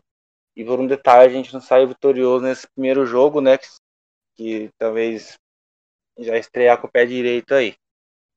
e 0.56 0.64
por 0.64 0.80
um 0.80 0.88
detalhe, 0.88 1.32
a 1.32 1.36
gente 1.36 1.54
não 1.54 1.62
saiu 1.62 1.88
vitorioso 1.88 2.46
nesse 2.46 2.68
primeiro 2.68 3.06
jogo, 3.06 3.42
né? 3.42 3.58
Que, 3.58 3.68
que 4.36 4.70
talvez 4.78 5.38
já 6.20 6.38
estrear 6.38 6.80
com 6.80 6.88
o 6.88 6.92
pé 6.92 7.06
direito 7.06 7.54
aí. 7.54 7.76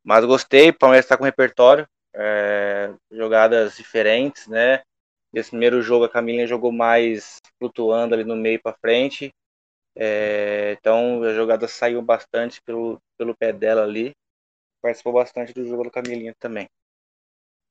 Mas 0.03 0.25
gostei, 0.25 0.71
o 0.71 0.79
Palmeiras 0.79 1.05
está 1.05 1.17
com 1.17 1.25
repertório, 1.25 1.87
é, 2.15 2.93
jogadas 3.11 3.77
diferentes, 3.77 4.47
né? 4.47 4.83
Esse 5.33 5.51
primeiro 5.51 5.83
jogo 5.83 6.05
a 6.05 6.09
Camilinha 6.09 6.47
jogou 6.47 6.71
mais 6.71 7.41
flutuando 7.59 8.15
ali 8.15 8.23
no 8.23 8.37
meio 8.37 8.61
para 8.63 8.77
frente. 8.77 9.33
É, 9.97 10.77
então 10.79 11.23
a 11.23 11.33
jogada 11.33 11.69
saiu 11.69 12.03
bastante 12.03 12.61
pelo, 12.63 13.01
pelo 13.17 13.37
pé 13.37 13.53
dela 13.53 13.83
ali. 13.83 14.15
Participou 14.83 15.13
bastante 15.13 15.53
do 15.53 15.67
jogo 15.67 15.85
da 15.85 15.91
Camilinha 15.91 16.35
também. 16.39 16.69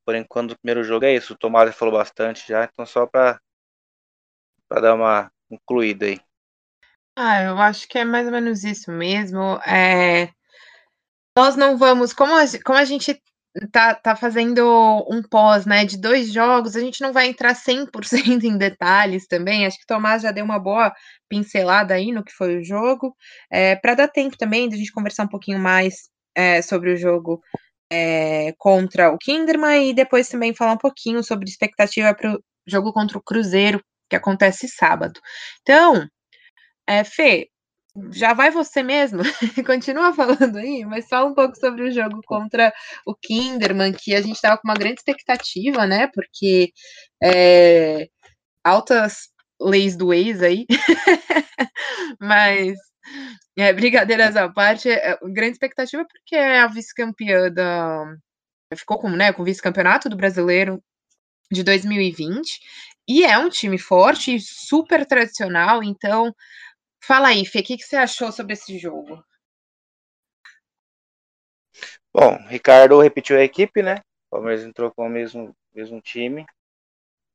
Por 0.06 0.16
enquanto, 0.16 0.52
o 0.52 0.58
primeiro 0.58 0.84
jogo 0.84 1.06
é 1.06 1.14
isso. 1.16 1.34
O 1.34 1.38
Tomás 1.38 1.74
falou 1.76 1.94
bastante 1.94 2.48
já, 2.48 2.66
então 2.66 2.86
só 2.86 3.06
para 3.06 3.40
dar 4.70 4.96
uma 4.96 5.32
concluída 5.50 6.06
aí. 6.06 6.20
Ah, 7.16 7.44
eu 7.44 7.58
acho 7.60 7.88
que 7.88 8.00
é 8.00 8.06
mais 8.06 8.26
ou 8.26 8.32
menos 8.32 8.64
isso 8.64 8.92
mesmo. 8.92 9.60
É, 9.68 10.34
nós 11.38 11.56
não 11.56 11.78
vamos, 11.78 12.12
como 12.14 12.36
a, 12.36 12.44
como 12.64 12.78
a 12.78 12.86
gente 12.86 13.22
tá, 13.72 13.94
tá 13.96 14.16
fazendo 14.16 14.64
um 15.10 15.22
pós, 15.22 15.66
né, 15.66 15.86
de 15.86 15.98
dois 15.98 16.32
jogos, 16.32 16.76
a 16.76 16.80
gente 16.80 17.02
não 17.02 17.14
vai 17.14 17.28
entrar 17.28 17.56
100% 17.56 17.92
em 18.44 18.58
detalhes 18.58 19.28
também. 19.28 19.66
Acho 19.66 19.78
que 19.78 19.84
o 19.84 19.88
Tomás 19.88 20.22
já 20.24 20.32
deu 20.32 20.46
uma 20.46 20.60
boa 20.60 20.94
pincelada 21.30 21.94
aí 21.94 22.12
no 22.12 22.24
que 22.24 22.32
foi 22.34 22.58
o 22.58 22.64
jogo, 22.64 23.16
é, 23.52 23.76
para 23.76 23.96
dar 23.96 24.08
tempo 24.08 24.38
também 24.38 24.68
de 24.70 24.76
a 24.76 24.78
gente 24.78 24.92
conversar 24.92 25.24
um 25.24 25.28
pouquinho 25.28 25.60
mais 25.60 26.10
é, 26.36 26.62
sobre 26.62 26.92
o 26.94 26.98
jogo 26.98 27.42
é, 27.92 28.54
contra 28.58 29.12
o 29.12 29.18
Kinderman 29.18 29.90
e 29.90 29.94
depois 29.94 30.28
também 30.30 30.54
falar 30.54 30.74
um 30.74 30.78
pouquinho 30.78 31.24
sobre 31.24 31.50
expectativa 31.50 32.14
para 32.16 32.34
o 32.34 32.44
jogo 32.68 32.92
contra 32.94 33.18
o 33.18 33.24
Cruzeiro, 33.24 33.84
que 34.10 34.16
acontece 34.16 34.68
sábado. 34.68 35.20
Então, 35.62 36.08
é, 36.88 37.04
Fê, 37.04 37.48
já 38.12 38.34
vai 38.34 38.50
você 38.50 38.82
mesmo, 38.82 39.22
continua 39.66 40.14
falando 40.14 40.58
aí, 40.58 40.84
mas 40.86 41.08
fala 41.08 41.30
um 41.30 41.34
pouco 41.34 41.56
sobre 41.56 41.84
o 41.84 41.92
jogo 41.92 42.22
contra 42.26 42.74
o 43.06 43.16
Kinderman, 43.16 43.94
que 43.94 44.16
a 44.16 44.22
gente 44.22 44.36
estava 44.36 44.58
com 44.58 44.68
uma 44.68 44.74
grande 44.74 45.00
expectativa, 45.00 45.86
né? 45.86 46.08
Porque 46.08 46.72
é, 47.22 48.08
altas 48.64 49.30
leis 49.62 49.96
do 49.96 50.14
ex 50.14 50.42
aí, 50.42 50.66
mas 52.20 52.78
é, 53.58 53.70
à 54.38 54.50
parte, 54.50 54.90
é, 54.90 55.18
grande 55.24 55.54
expectativa 55.54 56.06
porque 56.06 56.36
é 56.36 56.60
a 56.60 56.68
vice-campeã 56.68 57.52
da. 57.52 58.06
Ficou 58.76 58.98
com, 59.00 59.10
né, 59.12 59.32
com 59.32 59.44
vice-campeonato 59.44 60.10
do 60.10 60.18
brasileiro 60.18 60.82
de 61.52 61.64
2020 61.64 62.60
e 63.08 63.24
é 63.24 63.38
um 63.38 63.50
time 63.50 63.78
forte, 63.78 64.40
super 64.40 65.06
tradicional, 65.06 65.84
então 65.84 66.34
fala 67.06 67.30
aí, 67.30 67.46
Fê, 67.46 67.60
o 67.60 67.64
que, 67.64 67.78
que 67.78 67.84
você 67.84 67.96
achou 67.96 68.32
sobre 68.32 68.54
esse 68.54 68.78
jogo? 68.78 69.24
Bom, 72.14 72.38
Ricardo 72.48 73.00
repetiu 73.00 73.38
a 73.38 73.44
equipe, 73.44 73.82
né? 73.82 74.02
O 74.28 74.36
Palmeiras 74.36 74.64
entrou 74.64 74.92
com 74.92 75.08
o 75.08 75.10
mesmo, 75.10 75.56
mesmo 75.74 76.00
time. 76.02 76.46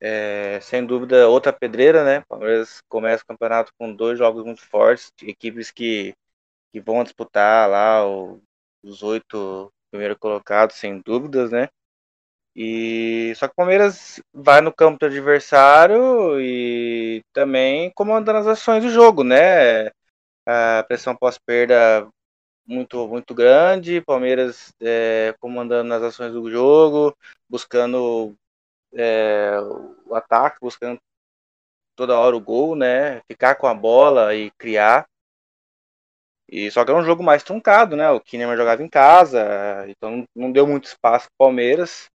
É, 0.01 0.59
sem 0.61 0.85
dúvida, 0.85 1.27
outra 1.27 1.51
pedreira, 1.51 2.03
né? 2.05 2.19
O 2.19 2.27
Palmeiras 2.27 2.81
começa 2.87 3.23
o 3.23 3.27
campeonato 3.27 3.73
com 3.77 3.93
dois 3.93 4.17
jogos 4.17 4.45
muito 4.45 4.61
fortes, 4.61 5.11
equipes 5.21 5.71
que, 5.71 6.15
que 6.71 6.79
vão 6.79 7.03
disputar 7.03 7.69
lá 7.69 8.07
o, 8.07 8.41
os 8.81 9.03
oito 9.03 9.71
primeiros 9.91 10.17
colocados, 10.17 10.77
sem 10.77 11.01
dúvidas, 11.01 11.51
né? 11.51 11.67
E 12.55 13.33
só 13.35 13.47
que 13.47 13.53
o 13.53 13.55
Palmeiras 13.55 14.21
vai 14.33 14.61
no 14.61 14.73
campo 14.73 14.99
do 14.99 15.05
adversário 15.05 16.39
e 16.41 17.21
também 17.33 17.91
comandando 17.95 18.39
as 18.39 18.47
ações 18.47 18.83
do 18.83 18.89
jogo, 18.89 19.23
né? 19.23 19.87
A 20.45 20.83
pressão 20.87 21.15
pós-perda 21.15 22.07
muito 22.65 23.07
muito 23.07 23.33
grande, 23.33 24.01
Palmeiras 24.01 24.73
é, 24.81 25.33
comandando 25.39 25.93
as 25.93 26.03
ações 26.03 26.33
do 26.33 26.49
jogo, 26.51 27.15
buscando 27.49 28.35
é, 28.93 29.59
o 30.05 30.15
ataque, 30.15 30.57
buscando 30.61 30.99
toda 31.95 32.17
hora 32.17 32.35
o 32.35 32.41
gol, 32.41 32.75
né? 32.75 33.21
Ficar 33.27 33.55
com 33.55 33.67
a 33.67 33.73
bola 33.73 34.35
e 34.35 34.51
criar. 34.51 35.07
E 36.47 36.71
só 36.71 36.83
que 36.83 36.91
era 36.91 36.99
um 36.99 37.05
jogo 37.05 37.23
mais 37.23 37.43
truncado, 37.43 37.95
né? 37.95 38.09
O 38.11 38.19
Kinneman 38.19 38.57
jogava 38.57 38.83
em 38.83 38.89
casa, 38.89 39.85
então 39.87 40.25
não 40.35 40.51
deu 40.51 40.65
muito 40.67 40.85
espaço 40.85 41.27
para 41.27 41.45
Palmeiras. 41.47 42.09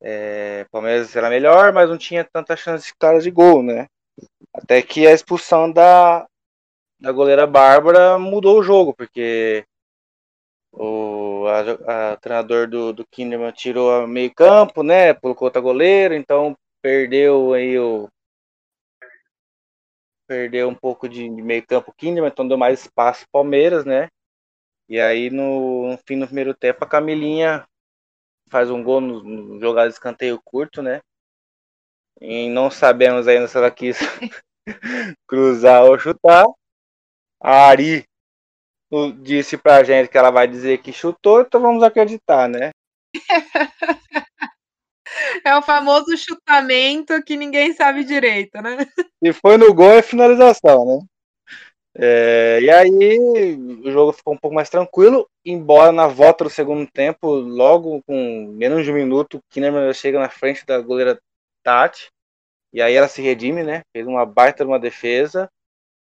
É, 0.00 0.64
Palmeiras 0.70 1.14
era 1.16 1.28
melhor, 1.28 1.72
mas 1.72 1.88
não 1.88 1.98
tinha 1.98 2.24
tanta 2.24 2.56
chance 2.56 2.92
clara 2.98 3.20
de 3.20 3.30
gol, 3.30 3.62
né? 3.62 3.86
Até 4.54 4.82
que 4.82 5.06
a 5.06 5.12
expulsão 5.12 5.70
da, 5.70 6.26
da 7.00 7.12
goleira 7.12 7.46
Bárbara 7.46 8.18
mudou 8.18 8.58
o 8.58 8.62
jogo, 8.62 8.94
porque 8.94 9.64
o 10.72 11.46
a, 11.48 12.12
a, 12.12 12.16
treinador 12.16 12.68
do, 12.68 12.92
do 12.92 13.06
Kinderman 13.06 13.52
tirou 13.52 13.90
a 13.90 14.06
meio 14.06 14.32
campo, 14.34 14.82
né? 14.82 15.14
Colocou 15.14 15.46
outra 15.46 15.60
goleira, 15.60 16.16
então 16.16 16.56
perdeu 16.82 17.52
aí 17.54 17.78
o 17.78 18.08
perdeu 20.26 20.68
um 20.68 20.74
pouco 20.74 21.08
de, 21.08 21.28
de 21.28 21.42
meio 21.42 21.66
campo 21.66 21.92
Kinderman, 21.96 22.30
então 22.30 22.46
deu 22.46 22.58
mais 22.58 22.80
espaço 22.82 23.26
Palmeiras, 23.32 23.84
né? 23.84 24.08
E 24.88 25.00
aí 25.00 25.30
no, 25.30 25.90
no, 25.90 25.98
fim 26.06 26.18
do 26.18 26.26
primeiro 26.26 26.54
tempo 26.54 26.84
a 26.84 26.88
Camilinha 26.88 27.66
faz 28.48 28.70
um 28.70 28.82
gol 28.82 29.00
no, 29.00 29.22
no 29.22 29.60
jogado 29.60 29.88
de 29.88 29.94
escanteio 29.94 30.40
curto, 30.42 30.82
né? 30.82 31.00
E 32.20 32.48
não 32.48 32.70
sabemos 32.70 33.28
ainda 33.28 33.46
se 33.46 33.56
ela 33.56 33.70
quis 33.70 33.98
cruzar 35.26 35.84
ou 35.84 35.98
chutar. 35.98 36.46
A 37.40 37.68
Ari 37.68 38.04
disse 39.20 39.56
pra 39.56 39.84
gente 39.84 40.08
que 40.08 40.18
ela 40.18 40.30
vai 40.30 40.48
dizer 40.48 40.78
que 40.78 40.92
chutou, 40.92 41.42
então 41.42 41.60
vamos 41.60 41.82
acreditar, 41.82 42.48
né? 42.48 42.70
É 45.44 45.56
o 45.56 45.62
famoso 45.62 46.16
chutamento 46.16 47.22
que 47.22 47.36
ninguém 47.36 47.72
sabe 47.72 48.04
direito, 48.04 48.60
né? 48.60 48.78
Se 49.24 49.32
foi 49.32 49.56
no 49.56 49.72
gol 49.72 49.92
é 49.92 50.02
finalização, 50.02 50.84
né? 50.84 51.06
É, 52.00 52.60
e 52.62 52.70
aí 52.70 53.18
o 53.84 53.90
jogo 53.90 54.12
ficou 54.12 54.32
um 54.32 54.38
pouco 54.38 54.54
mais 54.54 54.70
tranquilo, 54.70 55.28
embora 55.44 55.90
na 55.90 56.06
volta 56.06 56.44
do 56.44 56.50
segundo 56.50 56.88
tempo, 56.88 57.28
logo 57.28 58.00
com 58.04 58.46
menos 58.52 58.84
de 58.84 58.92
um 58.92 58.94
minuto, 58.94 59.38
o 59.38 59.42
Kinnerman 59.50 59.92
chega 59.92 60.20
na 60.20 60.28
frente 60.28 60.64
da 60.64 60.80
goleira 60.80 61.20
Tati, 61.64 62.08
e 62.72 62.80
aí 62.80 62.94
ela 62.94 63.08
se 63.08 63.20
redime, 63.20 63.64
né? 63.64 63.82
Fez 63.92 64.06
uma 64.06 64.24
baita 64.24 64.64
uma 64.64 64.78
defesa. 64.78 65.50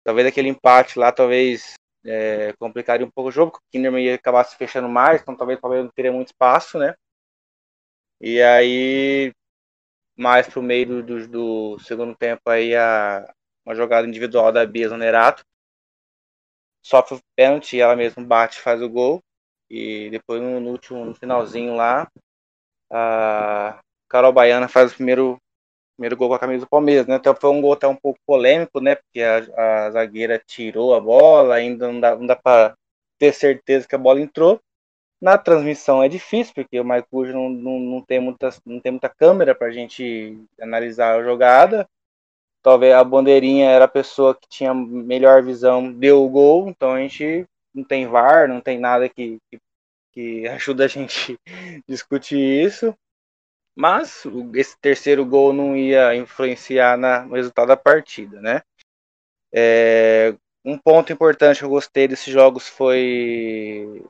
Talvez 0.04 0.26
aquele 0.26 0.48
empate 0.48 0.98
lá, 0.98 1.10
talvez 1.10 1.74
é, 2.04 2.52
complicaria 2.58 3.06
um 3.06 3.10
pouco 3.10 3.30
o 3.30 3.32
jogo, 3.32 3.52
porque 3.52 3.64
o 3.64 3.70
Kinderman 3.72 4.04
ia 4.04 4.14
acabar 4.16 4.44
se 4.44 4.56
fechando 4.56 4.88
mais, 4.88 5.22
então 5.22 5.34
talvez, 5.36 5.58
talvez 5.60 5.82
não 5.82 5.90
teria 5.90 6.12
muito 6.12 6.28
espaço, 6.28 6.78
né? 6.78 6.94
E 8.20 8.42
aí, 8.42 9.32
mais 10.16 10.46
pro 10.48 10.62
meio 10.62 10.86
do, 10.86 11.02
do, 11.02 11.28
do 11.28 11.78
segundo 11.80 12.14
tempo, 12.14 12.42
aí 12.50 12.74
a, 12.76 13.32
uma 13.64 13.74
jogada 13.74 14.06
individual 14.06 14.52
da 14.52 14.66
Bia 14.66 14.88
Zonerato, 14.88 15.42
sofre 16.86 17.16
o 17.16 17.20
pênalti, 17.34 17.80
ela 17.80 17.96
mesma 17.96 18.22
bate 18.22 18.60
faz 18.60 18.80
o 18.80 18.88
gol, 18.88 19.20
e 19.68 20.08
depois 20.10 20.40
no, 20.40 20.70
último, 20.70 21.04
no 21.04 21.14
finalzinho 21.14 21.74
lá, 21.74 22.08
a 22.90 23.80
Carol 24.08 24.32
Baiana 24.32 24.68
faz 24.68 24.92
o 24.92 24.94
primeiro 24.94 25.36
primeiro 25.96 26.16
gol 26.16 26.28
com 26.28 26.34
a 26.34 26.38
camisa 26.38 26.64
do 26.64 26.68
Palmeiras, 26.68 27.06
né? 27.06 27.16
Então 27.16 27.34
foi 27.34 27.50
um 27.50 27.60
gol 27.60 27.72
até 27.72 27.88
um 27.88 27.96
pouco 27.96 28.20
polêmico, 28.26 28.80
né? 28.80 28.96
Porque 28.96 29.22
a, 29.22 29.86
a 29.86 29.90
zagueira 29.90 30.38
tirou 30.46 30.94
a 30.94 31.00
bola, 31.00 31.54
ainda 31.54 31.90
não 31.90 31.98
dá, 31.98 32.14
não 32.14 32.26
dá 32.26 32.36
para 32.36 32.74
ter 33.18 33.32
certeza 33.32 33.88
que 33.88 33.94
a 33.94 33.98
bola 33.98 34.20
entrou. 34.20 34.60
Na 35.20 35.38
transmissão 35.38 36.02
é 36.02 36.08
difícil, 36.08 36.52
porque 36.54 36.78
o 36.78 36.84
Maicujo 36.84 37.32
não, 37.32 37.48
não, 37.48 37.80
não, 37.80 38.02
tem 38.02 38.20
não 38.20 38.80
tem 38.80 38.92
muita 38.92 39.08
câmera 39.08 39.54
para 39.54 39.68
a 39.68 39.72
gente 39.72 40.38
analisar 40.60 41.18
a 41.18 41.22
jogada. 41.22 41.88
Talvez 42.66 42.92
a 42.94 43.04
bandeirinha 43.04 43.70
era 43.70 43.84
a 43.84 43.88
pessoa 43.88 44.34
que 44.34 44.48
tinha 44.48 44.74
melhor 44.74 45.40
visão, 45.40 45.92
deu 45.92 46.24
o 46.24 46.28
gol, 46.28 46.68
então 46.68 46.94
a 46.94 46.98
gente 46.98 47.46
não 47.72 47.84
tem 47.84 48.08
VAR, 48.08 48.48
não 48.48 48.60
tem 48.60 48.76
nada 48.76 49.08
que, 49.08 49.38
que, 49.48 49.60
que 50.12 50.48
ajuda 50.50 50.84
a 50.84 50.88
gente 50.88 51.38
discutir 51.88 52.66
isso. 52.66 52.92
Mas 53.72 54.24
esse 54.56 54.76
terceiro 54.80 55.24
gol 55.24 55.52
não 55.52 55.76
ia 55.76 56.16
influenciar 56.16 56.98
na, 56.98 57.24
no 57.24 57.36
resultado 57.36 57.68
da 57.68 57.76
partida, 57.76 58.40
né? 58.40 58.62
É, 59.54 60.34
um 60.64 60.76
ponto 60.76 61.12
importante 61.12 61.60
que 61.60 61.64
eu 61.64 61.70
gostei 61.70 62.08
desses 62.08 62.32
jogos 62.32 62.66
foi 62.66 64.04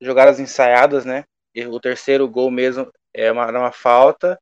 jogadas 0.00 0.40
ensaiadas, 0.40 1.04
né? 1.04 1.24
O 1.68 1.78
terceiro 1.78 2.26
gol 2.26 2.50
mesmo 2.50 2.90
é 3.12 3.30
uma, 3.30 3.46
uma 3.50 3.72
falta 3.72 4.40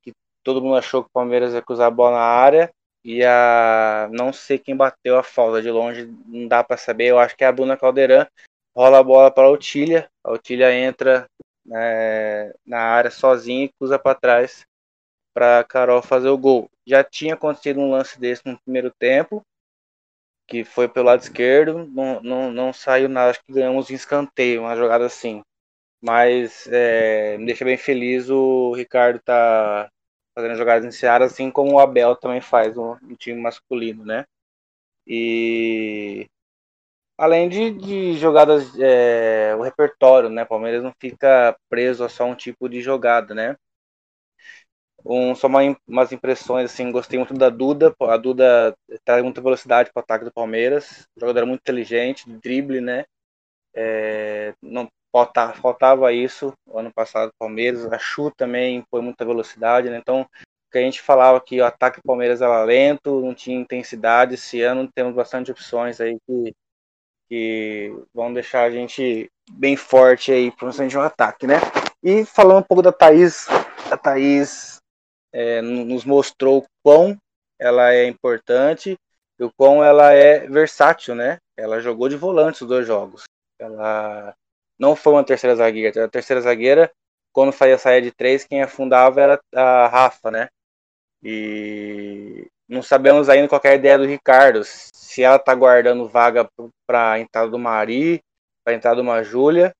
que 0.00 0.10
todo 0.42 0.62
mundo 0.62 0.76
achou 0.76 1.02
que 1.02 1.10
o 1.10 1.12
Palmeiras 1.12 1.52
ia 1.52 1.60
cruzar 1.60 1.88
a 1.88 1.90
bola 1.90 2.16
na 2.16 2.24
área 2.24 2.72
e 3.04 3.24
a 3.24 4.08
não 4.12 4.32
sei 4.32 4.58
quem 4.58 4.76
bateu 4.76 5.18
a 5.18 5.22
falta 5.22 5.62
de 5.62 5.70
longe, 5.70 6.06
não 6.26 6.48
dá 6.48 6.62
para 6.62 6.76
saber. 6.76 7.06
Eu 7.06 7.18
acho 7.18 7.36
que 7.36 7.44
é 7.44 7.46
a 7.46 7.52
Bruna 7.52 7.76
Caldeirão 7.76 8.26
rola 8.78 9.00
a 9.00 9.02
bola 9.02 9.28
para 9.28 9.48
a 9.48 9.50
Otília, 9.50 10.08
a 10.22 10.32
Otília 10.32 10.72
entra 10.72 11.28
né, 11.66 12.52
na 12.64 12.78
área 12.78 13.10
sozinha 13.10 13.64
e 13.64 13.72
cruza 13.76 13.98
para 13.98 14.14
trás 14.14 14.64
para 15.34 15.64
Carol 15.64 16.00
fazer 16.00 16.28
o 16.28 16.38
gol. 16.38 16.70
Já 16.86 17.02
tinha 17.02 17.34
acontecido 17.34 17.80
um 17.80 17.90
lance 17.90 18.20
desse 18.20 18.42
no 18.46 18.56
primeiro 18.60 18.92
tempo, 18.96 19.42
que 20.46 20.64
foi 20.64 20.88
pelo 20.88 21.06
lado 21.06 21.22
esquerdo, 21.22 21.86
não, 21.88 22.20
não, 22.22 22.52
não 22.52 22.72
saiu 22.72 23.08
nada, 23.08 23.30
acho 23.30 23.40
que 23.44 23.52
ganhamos 23.52 23.90
em 23.90 23.94
escanteio, 23.94 24.62
uma 24.62 24.76
jogada 24.76 25.06
assim. 25.06 25.42
Mas 26.00 26.68
é, 26.68 27.36
me 27.36 27.46
deixa 27.46 27.64
bem 27.64 27.76
feliz 27.76 28.30
o 28.30 28.72
Ricardo 28.74 29.18
tá 29.18 29.90
fazendo 30.38 30.56
jogadas 30.56 30.84
iniciadas, 30.84 31.32
assim 31.32 31.50
como 31.50 31.72
o 31.74 31.80
Abel 31.80 32.14
também 32.14 32.40
faz 32.40 32.76
no, 32.76 32.96
no 33.02 33.16
time 33.16 33.40
masculino, 33.40 34.04
né? 34.04 34.24
E 35.06 36.28
além 37.18 37.48
de, 37.48 37.72
de 37.72 38.14
jogadas, 38.18 38.78
é, 38.80 39.54
o 39.56 39.62
repertório, 39.62 40.30
né? 40.30 40.44
Palmeiras 40.44 40.82
não 40.82 40.94
fica 41.00 41.56
preso 41.70 42.04
a 42.04 42.08
só 42.08 42.24
um 42.26 42.36
tipo 42.36 42.68
de 42.68 42.80
jogada, 42.82 43.34
né? 43.34 43.56
Um, 45.04 45.34
só 45.34 45.46
uma, 45.46 45.60
umas 45.86 46.12
impressões, 46.12 46.70
assim, 46.70 46.90
gostei 46.92 47.18
muito 47.18 47.34
da 47.34 47.48
Duda. 47.48 47.94
A 48.00 48.16
Duda 48.16 48.76
traz 49.04 49.22
muita 49.22 49.40
velocidade 49.40 49.90
para 49.92 50.00
o 50.00 50.02
ataque 50.04 50.24
do 50.24 50.32
Palmeiras. 50.32 51.06
Jogadora 51.16 51.46
muito 51.46 51.60
inteligente, 51.60 52.28
drible, 52.42 52.80
né? 52.80 53.04
É, 53.74 54.47
faltava, 55.18 55.54
faltava 55.54 56.12
isso 56.12 56.52
ano 56.72 56.92
passado 56.92 57.28
do 57.28 57.34
Palmeiras. 57.38 57.90
A 57.92 57.98
Chu 57.98 58.30
também 58.36 58.84
foi 58.90 59.00
muita 59.00 59.24
velocidade, 59.24 59.90
né? 59.90 59.98
Então, 59.98 60.26
que 60.70 60.78
a 60.78 60.82
gente 60.82 61.00
falava 61.00 61.40
que 61.40 61.60
o 61.60 61.64
ataque 61.64 62.00
do 62.00 62.06
Palmeiras 62.06 62.40
era 62.40 62.62
lento, 62.62 63.20
não 63.20 63.34
tinha 63.34 63.58
intensidade. 63.58 64.34
Esse 64.34 64.62
ano 64.62 64.88
temos 64.94 65.14
bastante 65.14 65.50
opções 65.50 66.00
aí 66.00 66.18
que, 66.26 66.54
que 67.28 67.96
vão 68.14 68.32
deixar 68.32 68.64
a 68.64 68.70
gente 68.70 69.30
bem 69.50 69.76
forte 69.76 70.30
aí, 70.30 70.50
principalmente 70.50 70.96
no 70.96 71.02
ataque, 71.02 71.46
né? 71.46 71.56
E 72.02 72.24
falando 72.24 72.58
um 72.58 72.62
pouco 72.62 72.82
da 72.82 72.92
Thaís, 72.92 73.46
a 73.90 73.96
Thaís 73.96 74.76
é, 75.32 75.60
nos 75.62 76.04
mostrou 76.04 76.64
quão 76.82 77.16
ela 77.58 77.92
é 77.92 78.06
importante 78.06 78.96
e 79.38 79.44
o 79.44 79.50
quão 79.56 79.82
ela 79.82 80.12
é 80.12 80.46
versátil, 80.46 81.14
né? 81.14 81.38
Ela 81.56 81.80
jogou 81.80 82.08
de 82.08 82.16
volante 82.16 82.62
os 82.62 82.68
dois 82.68 82.86
jogos. 82.86 83.24
Ela 83.58 84.34
não 84.78 84.94
foi 84.94 85.12
uma 85.14 85.24
terceira 85.24 85.56
zagueira. 85.56 86.04
A 86.04 86.08
terceira 86.08 86.40
zagueira, 86.40 86.90
quando 87.32 87.52
fazia 87.52 87.78
sair 87.78 88.02
de 88.02 88.12
três, 88.12 88.44
quem 88.44 88.62
afundava 88.62 89.20
era 89.20 89.40
a 89.54 89.88
Rafa, 89.88 90.30
né? 90.30 90.48
E 91.22 92.46
não 92.68 92.82
sabemos 92.82 93.28
ainda 93.28 93.48
qual 93.48 93.60
é 93.64 93.74
ideia 93.74 93.98
do 93.98 94.06
Ricardo. 94.06 94.62
Se 94.64 95.22
ela 95.22 95.38
tá 95.38 95.54
guardando 95.54 96.08
vaga 96.08 96.48
para 96.86 97.18
entrada 97.18 97.50
do 97.50 97.58
Mari, 97.58 98.22
para 98.64 98.74
entrada 98.74 99.00
uma 99.00 99.22
Júlia, 99.22 99.74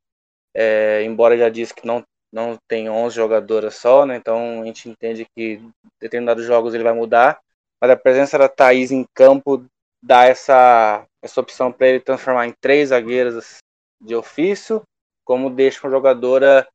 é, 0.55 1.03
embora 1.05 1.37
já 1.37 1.49
disse 1.49 1.75
que 1.75 1.87
não 1.87 2.05
não 2.31 2.59
tem 2.69 2.91
11 2.91 3.17
jogadoras 3.17 3.75
só, 3.77 4.05
né? 4.05 4.17
Então 4.17 4.61
a 4.63 4.65
gente 4.67 4.89
entende 4.89 5.27
que 5.35 5.63
determinados 6.01 6.45
jogos 6.45 6.75
ele 6.75 6.85
vai 6.85 6.93
mudar, 6.93 7.41
mas 7.81 7.91
a 7.91 7.97
presença 7.97 8.37
da 8.39 8.49
Thaís 8.49 8.91
em 8.91 9.05
campo 9.15 9.65
dá 10.03 10.27
essa, 10.27 11.07
essa 11.23 11.41
opção 11.41 11.73
para 11.73 11.89
ele 11.89 12.01
transformar 12.01 12.47
em 12.47 12.55
três 12.61 12.91
zagueiras 12.91 13.61
de 14.01 14.15
ofício, 14.15 14.83
como 15.25 15.51
deixa 15.51 15.87
uma 15.87 15.91
jogadora 15.91 16.67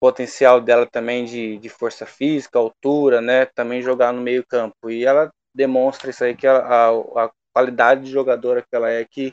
potencial 0.00 0.60
dela 0.60 0.86
também 0.86 1.24
de, 1.24 1.58
de 1.58 1.68
força 1.68 2.06
física, 2.06 2.58
altura, 2.58 3.20
né? 3.20 3.46
Também 3.46 3.82
jogar 3.82 4.12
no 4.12 4.22
meio 4.22 4.44
campo. 4.46 4.90
E 4.90 5.04
ela 5.04 5.30
demonstra 5.54 6.10
isso 6.10 6.24
aí, 6.24 6.36
que 6.36 6.46
a, 6.46 6.58
a, 6.58 6.90
a 7.26 7.30
qualidade 7.52 8.04
de 8.04 8.10
jogadora 8.10 8.62
que 8.62 8.74
ela 8.74 8.90
é, 8.90 9.04
que 9.04 9.32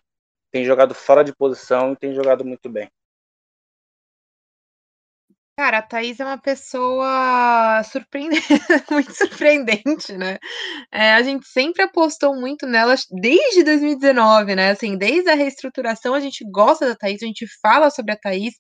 tem 0.51 0.65
jogado 0.65 0.95
fora 0.95 1.23
de 1.23 1.35
posição 1.35 1.93
e 1.93 1.97
tem 1.97 2.13
jogado 2.15 2.45
muito 2.45 2.69
bem. 2.69 2.89
Cara, 5.57 5.77
a 5.77 5.81
Thaís 5.81 6.19
é 6.19 6.25
uma 6.25 6.37
pessoa 6.37 7.81
surpreendente, 7.89 8.45
muito 8.91 9.13
surpreendente, 9.13 10.11
né? 10.17 10.37
É, 10.91 11.13
a 11.13 11.23
gente 11.23 11.47
sempre 11.47 11.81
apostou 11.83 12.35
muito 12.35 12.67
nela 12.67 12.93
desde 13.21 13.63
2019, 13.63 14.53
né? 14.53 14.71
Assim, 14.71 14.97
desde 14.97 15.29
a 15.29 15.35
reestruturação 15.35 16.13
a 16.13 16.19
gente 16.19 16.43
gosta 16.51 16.87
da 16.87 16.95
Thaís, 16.95 17.23
a 17.23 17.25
gente 17.25 17.45
fala 17.61 17.89
sobre 17.89 18.11
a 18.11 18.17
Thaís, 18.17 18.53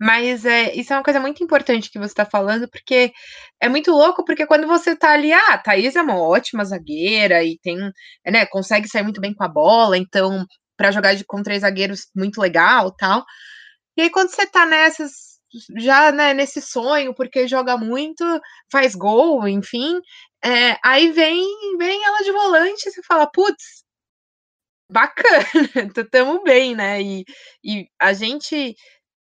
mas 0.00 0.44
é, 0.46 0.74
isso 0.76 0.92
é 0.92 0.96
uma 0.96 1.02
coisa 1.04 1.18
muito 1.20 1.42
importante 1.42 1.90
que 1.90 1.98
você 1.98 2.12
está 2.12 2.24
falando, 2.24 2.68
porque 2.70 3.12
é 3.60 3.68
muito 3.68 3.90
louco, 3.90 4.24
porque 4.24 4.46
quando 4.46 4.66
você 4.68 4.94
tá 4.96 5.12
ali, 5.12 5.32
ah, 5.32 5.54
a 5.54 5.58
Thaís 5.58 5.96
é 5.96 6.02
uma 6.02 6.20
ótima 6.20 6.64
zagueira 6.64 7.42
e 7.44 7.58
tem, 7.62 7.76
né, 8.26 8.46
consegue 8.46 8.88
sair 8.88 9.02
muito 9.02 9.20
bem 9.20 9.34
com 9.34 9.42
a 9.44 9.48
bola, 9.48 9.98
então, 9.98 10.44
para 10.76 10.92
jogar 10.92 11.14
de, 11.14 11.24
com 11.24 11.42
três 11.42 11.62
zagueiros, 11.62 12.02
muito 12.16 12.40
legal 12.40 12.92
tal. 12.96 13.24
E 13.96 14.02
aí, 14.02 14.10
quando 14.10 14.30
você 14.30 14.46
tá 14.46 14.64
nessas 14.66 15.27
já 15.76 16.12
né, 16.12 16.34
nesse 16.34 16.60
sonho, 16.60 17.14
porque 17.14 17.48
joga 17.48 17.76
muito, 17.76 18.24
faz 18.70 18.94
gol, 18.94 19.46
enfim. 19.48 20.00
É, 20.44 20.78
aí 20.84 21.10
vem, 21.12 21.44
vem 21.78 22.04
ela 22.04 22.22
de 22.22 22.32
volante 22.32 22.88
e 22.88 22.92
você 22.92 23.02
fala, 23.02 23.26
putz, 23.30 23.84
bacana, 24.90 25.48
tamo 26.10 26.42
bem, 26.42 26.74
né? 26.74 27.00
E, 27.02 27.24
e 27.64 27.88
a 28.00 28.12
gente 28.12 28.74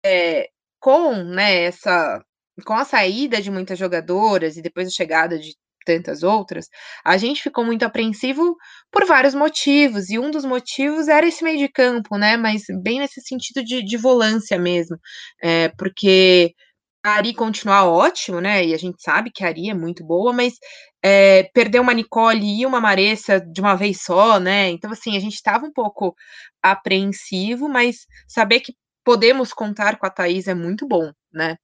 é, 0.05 0.49
com 0.81 1.15
né, 1.15 1.65
essa 1.65 2.23
com 2.65 2.75
a 2.75 2.85
saída 2.85 3.41
de 3.43 3.51
muitas 3.51 3.79
jogadoras 3.79 4.57
e 4.57 4.63
depois 4.63 4.89
a 4.89 4.91
chegada 4.91 5.39
de 5.39 5.55
tantas 5.87 6.23
outras, 6.23 6.69
a 7.05 7.17
gente 7.17 7.43
ficou 7.43 7.65
muito 7.65 7.85
apreensivo 7.85 8.57
por 8.93 9.07
vários 9.07 9.35
motivos, 9.35 10.11
e 10.11 10.19
um 10.19 10.31
dos 10.31 10.45
motivos 10.45 11.09
era 11.09 11.27
esse 11.27 11.45
meio 11.45 11.59
de 11.59 11.69
campo, 11.69 12.19
né? 12.19 12.37
Mas 12.37 12.65
bem 12.83 13.01
nesse 13.01 13.21
sentido 13.23 13.65
de, 13.65 13.83
de 13.85 13.97
volância 13.97 14.59
mesmo, 14.59 14.99
é, 15.43 15.69
porque 15.79 16.53
a 17.05 17.13
Ari 17.13 17.35
continua 17.35 17.85
ótimo, 17.85 18.41
né? 18.41 18.65
E 18.67 18.75
a 18.75 18.79
gente 18.79 19.01
sabe 19.01 19.31
que 19.33 19.45
a 19.45 19.49
Ari 19.49 19.71
é 19.71 19.75
muito 19.75 20.05
boa, 20.05 20.33
mas 20.33 20.55
é, 21.03 21.45
perder 21.55 21.81
uma 21.81 21.95
Nicole 21.95 22.61
e 22.61 22.67
uma 22.67 22.81
Maressa 22.81 23.41
de 23.41 23.61
uma 23.61 23.77
vez 23.77 24.03
só, 24.03 24.41
né? 24.41 24.71
Então, 24.71 24.91
assim, 24.91 25.17
a 25.17 25.21
gente 25.21 25.35
estava 25.35 25.65
um 25.65 25.73
pouco 25.73 26.15
apreensivo, 26.63 27.69
mas 27.69 28.07
saber 28.29 28.61
que 28.61 28.75
podemos 29.05 29.53
contar 29.53 29.99
com 29.99 30.07
a 30.07 30.11
Thaís 30.11 30.49
é 30.49 30.55
muito 30.55 30.87
bom, 30.89 31.13
né? 31.33 31.57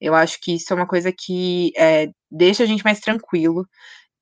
Eu 0.00 0.14
acho 0.14 0.38
que 0.40 0.54
isso 0.56 0.72
é 0.72 0.76
uma 0.76 0.86
coisa 0.86 1.10
que 1.10 1.72
é, 1.78 2.08
deixa 2.30 2.62
a 2.62 2.66
gente 2.66 2.84
mais 2.84 3.00
tranquilo 3.00 3.66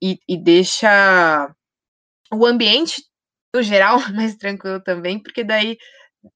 e, 0.02 0.18
e 0.28 0.36
deixa 0.36 1.54
o 2.32 2.46
ambiente, 2.46 3.02
no 3.54 3.62
geral, 3.62 3.98
mais 4.14 4.36
tranquilo 4.36 4.80
também, 4.82 5.22
porque 5.22 5.44
daí 5.44 5.76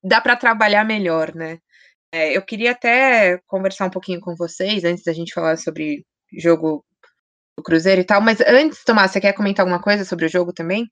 dá 0.03 0.21
para 0.21 0.37
trabalhar 0.37 0.85
melhor, 0.85 1.35
né? 1.35 1.59
É, 2.13 2.37
eu 2.37 2.45
queria 2.45 2.73
até 2.73 3.39
conversar 3.47 3.87
um 3.87 3.91
pouquinho 3.91 4.21
com 4.21 4.37
vocês 4.37 4.85
antes 4.85 5.05
da 5.05 5.13
gente 5.13 5.33
falar 5.33 5.57
sobre 5.57 6.05
jogo 6.39 6.85
do 7.57 7.63
Cruzeiro 7.63 8.01
e 8.01 8.05
tal, 8.05 8.21
mas 8.21 8.41
antes, 8.41 8.85
Tomás, 8.85 9.11
você 9.11 9.21
quer 9.21 9.33
comentar 9.33 9.65
alguma 9.65 9.83
coisa 9.83 10.05
sobre 10.05 10.27
o 10.27 10.29
jogo 10.29 10.53
também? 10.53 10.91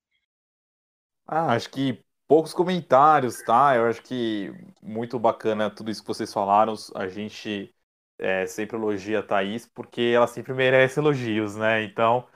Ah, 1.26 1.52
acho 1.52 1.70
que 1.70 2.02
poucos 2.26 2.52
comentários, 2.52 3.42
tá? 3.42 3.76
Eu 3.76 3.86
acho 3.86 4.02
que 4.02 4.52
muito 4.82 5.18
bacana 5.18 5.70
tudo 5.70 5.90
isso 5.90 6.00
que 6.00 6.08
vocês 6.08 6.32
falaram. 6.32 6.74
A 6.94 7.06
gente 7.06 7.74
é, 8.20 8.46
sempre 8.46 8.76
elogia 8.76 9.20
a 9.20 9.22
Thaís 9.22 9.66
porque 9.66 10.12
ela 10.14 10.26
sempre 10.26 10.52
merece 10.54 11.00
elogios, 11.00 11.56
né? 11.56 11.82
Então, 11.82 12.28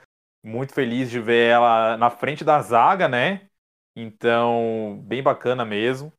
muito 0.43 0.73
feliz 0.73 1.09
de 1.09 1.19
ver 1.19 1.51
ela 1.51 1.97
na 1.97 2.09
frente 2.09 2.43
da 2.43 2.61
zaga, 2.61 3.07
né? 3.07 3.49
Então, 3.95 5.01
bem 5.05 5.23
bacana 5.23 5.63
mesmo. 5.65 6.11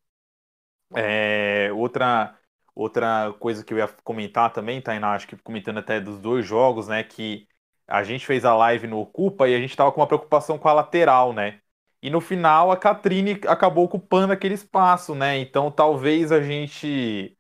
É, 0.95 1.71
outra, 1.73 2.39
outra 2.75 3.33
coisa 3.41 3.65
que 3.65 3.75
eu 3.75 3.79
ia 3.79 3.89
comentar 4.05 4.53
também, 4.53 4.81
Tainá, 4.81 5.15
acho 5.15 5.27
que 5.27 5.37
comentando 5.37 5.79
até 5.79 6.01
dos 6.01 6.21
dois 6.21 6.47
jogos, 6.47 6.89
né? 6.89 7.03
Que 7.03 7.49
a 7.87 8.03
gente 8.05 8.27
fez 8.27 8.45
a 8.45 8.55
live 8.57 8.87
no 8.87 9.01
Ocupa 9.01 9.49
e 9.49 9.55
a 9.55 9.59
gente 9.59 9.77
tava 9.77 9.93
com 9.93 10.01
uma 10.01 10.07
preocupação 10.07 10.59
com 10.59 10.69
a 10.69 10.73
lateral, 10.73 11.33
né? 11.33 11.61
E 12.03 12.11
no 12.11 12.21
final 12.21 12.71
a 12.71 12.77
Catrine 12.77 13.41
acabou 13.49 13.85
ocupando 13.85 14.33
aquele 14.33 14.55
espaço, 14.55 15.15
né? 15.15 15.39
Então 15.39 15.71
talvez 15.71 16.31
a 16.33 16.41
gente 16.43 17.36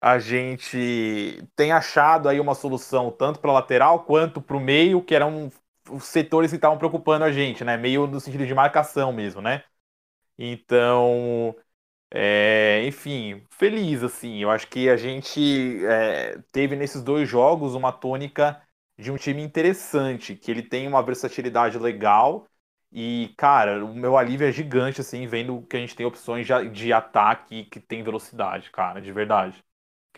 a 0.00 0.18
gente 0.18 1.42
tenha 1.56 1.76
achado 1.78 2.28
aí 2.28 2.40
uma 2.40 2.54
solução 2.54 3.10
tanto 3.10 3.40
para 3.40 3.52
lateral 3.52 4.04
quanto 4.04 4.40
para 4.40 4.56
o 4.56 4.60
meio, 4.60 5.02
que 5.02 5.14
eram 5.14 5.50
os 5.90 6.04
setores 6.04 6.50
que 6.50 6.56
estavam 6.56 6.78
preocupando 6.78 7.24
a 7.24 7.32
gente, 7.32 7.64
né? 7.64 7.76
Meio 7.76 8.06
no 8.06 8.20
sentido 8.20 8.46
de 8.46 8.54
marcação 8.54 9.12
mesmo, 9.12 9.40
né? 9.42 9.64
Então, 10.38 11.54
é, 12.12 12.84
enfim, 12.86 13.44
feliz 13.50 14.02
assim. 14.02 14.38
Eu 14.42 14.50
acho 14.50 14.68
que 14.68 14.88
a 14.88 14.96
gente 14.96 15.84
é, 15.86 16.38
teve 16.52 16.76
nesses 16.76 17.02
dois 17.02 17.28
jogos 17.28 17.74
uma 17.74 17.92
tônica 17.92 18.60
de 18.98 19.10
um 19.12 19.16
time 19.16 19.42
interessante, 19.42 20.34
que 20.36 20.50
ele 20.50 20.62
tem 20.62 20.86
uma 20.88 21.02
versatilidade 21.02 21.78
legal. 21.78 22.48
E, 22.92 23.34
cara, 23.38 23.84
o 23.84 23.94
meu 23.94 24.16
alívio 24.18 24.46
é 24.48 24.52
gigante, 24.52 25.00
assim, 25.02 25.26
vendo 25.26 25.62
que 25.66 25.76
a 25.76 25.80
gente 25.80 25.96
tem 25.96 26.06
opções 26.06 26.46
de 26.72 26.92
ataque 26.92 27.64
que 27.66 27.80
tem 27.80 28.02
velocidade, 28.04 28.70
cara, 28.70 29.00
de 29.00 29.12
verdade. 29.12 29.62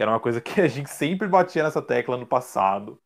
Que 0.01 0.05
era 0.05 0.13
uma 0.13 0.21
coisa 0.21 0.41
que 0.41 0.63
a 0.63 0.67
gente 0.67 0.89
sempre 0.89 1.29
batia 1.29 1.63
nessa 1.63 1.83
tecla 1.83 2.17
no 2.17 2.27
passado. 2.27 2.99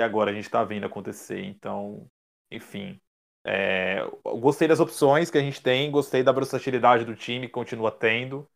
E 0.00 0.02
agora 0.02 0.30
a 0.30 0.34
gente 0.34 0.48
tá 0.48 0.64
vendo 0.64 0.86
acontecer. 0.86 1.44
Então, 1.44 2.10
enfim. 2.50 2.98
É, 3.46 3.98
gostei 4.40 4.66
das 4.66 4.80
opções 4.80 5.30
que 5.30 5.36
a 5.36 5.42
gente 5.42 5.62
tem, 5.62 5.90
gostei 5.90 6.22
da 6.22 6.32
versatilidade 6.32 7.04
do 7.04 7.14
time 7.14 7.48
que 7.48 7.52
continua 7.52 7.92
tendo. 7.92 8.48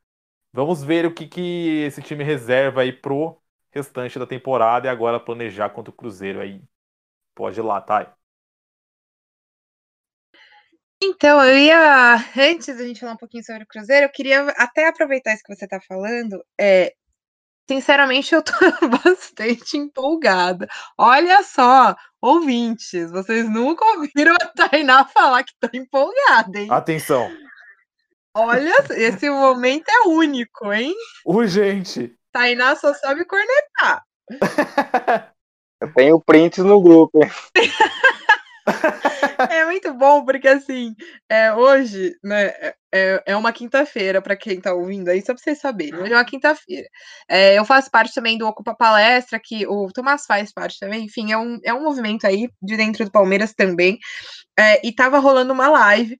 Vamos 0.55 0.83
ver 0.83 1.05
o 1.05 1.13
que, 1.15 1.29
que 1.29 1.83
esse 1.87 2.01
time 2.01 2.25
reserva 2.25 2.81
aí 2.81 2.95
pro 2.95 3.39
restante 3.71 4.19
da 4.19 4.27
temporada 4.27 4.87
e 4.87 4.91
agora 4.91 5.21
planejar 5.21 5.69
contra 5.69 5.91
o 5.91 5.95
Cruzeiro 5.95 6.41
aí. 6.41 6.63
Pode 7.35 7.61
ir 7.61 7.63
lá, 7.63 7.79
Thay. 7.83 8.07
Então, 11.03 11.45
eu 11.45 11.59
ia, 11.59 12.15
antes 12.39 12.75
da 12.75 12.87
gente 12.87 13.01
falar 13.01 13.13
um 13.13 13.17
pouquinho 13.19 13.45
sobre 13.45 13.65
o 13.65 13.67
Cruzeiro, 13.67 14.07
eu 14.07 14.11
queria 14.11 14.47
até 14.57 14.89
aproveitar 14.89 15.35
isso 15.35 15.43
que 15.45 15.55
você 15.55 15.67
está 15.67 15.79
falando. 15.81 16.43
É, 16.59 16.95
sinceramente, 17.69 18.35
eu 18.35 18.43
tô 18.43 18.53
bastante 19.05 19.77
empolgada. 19.77 20.69
Olha 20.97 21.43
só, 21.43 21.95
ouvintes, 22.21 23.11
vocês 23.11 23.49
nunca 23.49 23.85
ouviram 23.97 24.35
a 24.35 24.47
Tainá 24.47 25.05
falar 25.05 25.45
que 25.45 25.53
tô 25.61 25.69
empolgada, 25.73 26.59
hein? 26.59 26.69
Atenção. 26.71 27.31
Olha, 28.35 28.75
esse 28.93 29.29
momento 29.29 29.89
é 29.89 30.09
único, 30.09 30.73
hein? 30.73 30.95
Urgente. 31.27 32.17
Tainá 32.33 32.75
só 32.77 32.95
sabe 32.95 33.25
cornetar. 33.27 34.03
Eu 35.81 35.93
tenho 35.95 36.21
prints 36.21 36.65
no 36.65 36.81
grupo. 36.81 37.19
é 39.51 39.65
muito 39.65 39.93
bom, 39.95 40.25
porque 40.25 40.49
assim, 40.49 40.95
é, 41.29 41.53
hoje, 41.53 42.15
né, 42.23 42.53
é, 42.93 43.23
é 43.27 43.37
uma 43.37 43.53
quinta-feira, 43.53 44.21
para 44.21 44.37
quem 44.37 44.61
tá 44.61 44.73
ouvindo 44.75 45.09
aí, 45.09 45.21
só 45.21 45.35
pra 45.35 45.43
vocês 45.43 45.59
saberem, 45.59 45.95
hoje 45.95 46.13
é 46.13 46.17
uma 46.17 46.25
quinta-feira. 46.25 46.89
É, 47.29 47.59
eu 47.59 47.65
faço 47.65 47.91
parte 47.91 48.15
também 48.15 48.37
do 48.39 48.47
Ocupa 48.47 48.75
Palestra, 48.75 49.41
que 49.43 49.67
o 49.67 49.89
Tomás 49.93 50.27
faz 50.27 50.53
parte 50.53 50.79
também, 50.79 51.05
enfim, 51.05 51.33
é 51.33 51.39
um, 51.39 51.59
é 51.65 51.73
um 51.73 51.83
movimento 51.83 52.27
aí 52.27 52.49
de 52.63 52.77
dentro 52.77 53.05
do 53.05 53.11
Palmeiras 53.11 53.55
também, 53.55 53.99
é, 54.59 54.87
e 54.87 54.95
tava 54.95 55.19
rolando 55.19 55.53
uma 55.53 55.69
live, 55.69 56.19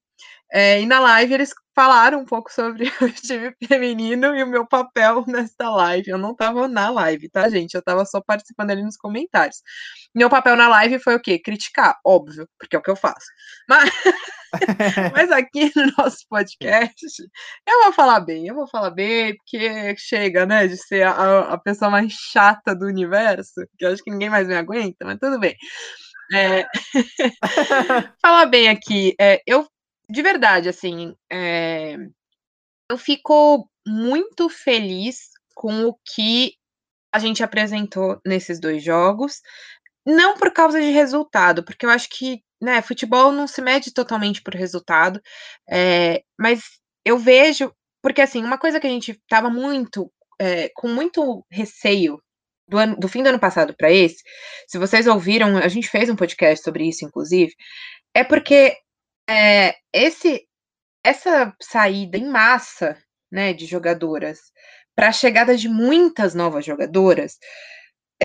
é, 0.53 0.81
e 0.81 0.87
na 0.87 1.01
live 1.01 1.33
eles 1.33 1.55
falaram 1.75 2.21
um 2.21 2.25
pouco 2.25 2.53
sobre 2.53 2.85
o 3.01 3.11
time 3.11 3.55
feminino 3.67 4.37
e 4.37 4.43
o 4.43 4.47
meu 4.47 4.67
papel 4.67 5.25
nessa 5.27 5.71
live. 5.71 6.11
Eu 6.11 6.19
não 6.19 6.33
estava 6.33 6.69
na 6.69 6.91
live, 6.91 7.29
tá, 7.31 7.49
gente? 7.49 7.75
Eu 7.75 7.81
estava 7.81 8.05
só 8.05 8.21
participando 8.21 8.71
ali 8.71 8.83
nos 8.83 8.97
comentários. 8.97 9.63
Meu 10.15 10.29
papel 10.29 10.57
na 10.57 10.69
live 10.69 10.99
foi 10.99 11.15
o 11.15 11.21
quê? 11.21 11.39
Criticar, 11.39 11.99
óbvio, 12.05 12.47
porque 12.59 12.77
é 12.77 12.79
o 12.79 12.83
que 12.83 12.91
eu 12.91 12.97
faço. 12.97 13.27
Mas, 13.69 13.91
mas 15.15 15.31
aqui 15.33 15.73
no 15.75 15.87
nosso 15.97 16.19
podcast, 16.29 17.07
eu 17.67 17.85
vou 17.85 17.93
falar 17.93 18.21
bem, 18.21 18.47
eu 18.47 18.55
vou 18.55 18.69
falar 18.69 18.91
bem, 18.91 19.35
porque 19.37 19.97
chega, 19.97 20.45
né, 20.45 20.69
de 20.69 20.77
ser 20.77 21.05
a, 21.05 21.55
a 21.55 21.59
pessoa 21.59 21.91
mais 21.91 22.13
chata 22.13 22.75
do 22.75 22.87
universo, 22.87 23.67
que 23.79 23.85
eu 23.87 23.93
acho 23.93 24.03
que 24.03 24.11
ninguém 24.11 24.29
mais 24.29 24.47
me 24.47 24.57
aguenta, 24.57 25.05
mas 25.07 25.19
tudo 25.19 25.41
bem. 25.41 25.57
É... 26.35 26.67
falar 28.23 28.47
bem 28.47 28.69
aqui, 28.69 29.15
é, 29.21 29.43
eu 29.47 29.67
de 30.13 30.23
verdade, 30.23 30.69
assim, 30.69 31.15
é, 31.33 31.97
eu 32.91 32.99
fico 32.99 33.67
muito 33.87 34.51
feliz 34.51 35.31
com 35.55 35.87
o 35.87 35.97
que 36.15 36.53
a 37.11 37.19
gente 37.19 37.43
apresentou 37.43 38.21
nesses 38.25 38.61
dois 38.61 38.85
jogos. 38.85 39.41
Não 40.07 40.37
por 40.37 40.53
causa 40.53 40.79
de 40.81 40.91
resultado, 40.91 41.65
porque 41.65 41.87
eu 41.87 41.91
acho 41.91 42.11
que 42.11 42.43
né, 42.61 42.83
futebol 42.83 43.33
não 43.33 43.47
se 43.47 43.63
mede 43.63 43.93
totalmente 43.93 44.43
por 44.43 44.55
resultado, 44.55 45.21
é, 45.69 46.23
mas 46.39 46.63
eu 47.05 47.19
vejo, 47.19 47.73
porque 48.03 48.21
assim, 48.21 48.45
uma 48.45 48.59
coisa 48.59 48.79
que 48.79 48.87
a 48.87 48.91
gente 48.91 49.13
estava 49.13 49.49
muito, 49.49 50.13
é, 50.39 50.69
com 50.75 50.89
muito 50.89 51.45
receio 51.51 52.23
do, 52.69 52.77
ano, 52.79 52.97
do 52.97 53.09
fim 53.09 53.23
do 53.23 53.31
ano 53.31 53.41
passado 53.41 53.75
para 53.77 53.91
esse, 53.91 54.23
se 54.69 54.79
vocês 54.79 55.07
ouviram, 55.07 55.57
a 55.57 55.69
gente 55.69 55.89
fez 55.89 56.11
um 56.11 56.17
podcast 56.17 56.63
sobre 56.63 56.87
isso, 56.87 57.05
inclusive, 57.05 57.53
é 58.15 58.23
porque 58.23 58.77
é, 59.33 59.75
esse 59.93 60.47
essa 61.05 61.55
saída 61.61 62.17
em 62.19 62.29
massa, 62.29 62.97
né, 63.31 63.53
de 63.53 63.67
jogadoras 63.67 64.39
para 64.95 65.09
a 65.09 65.13
chegada 65.13 65.57
de 65.57 65.69
muitas 65.69 66.35
novas 66.35 66.65
jogadoras, 66.65 67.39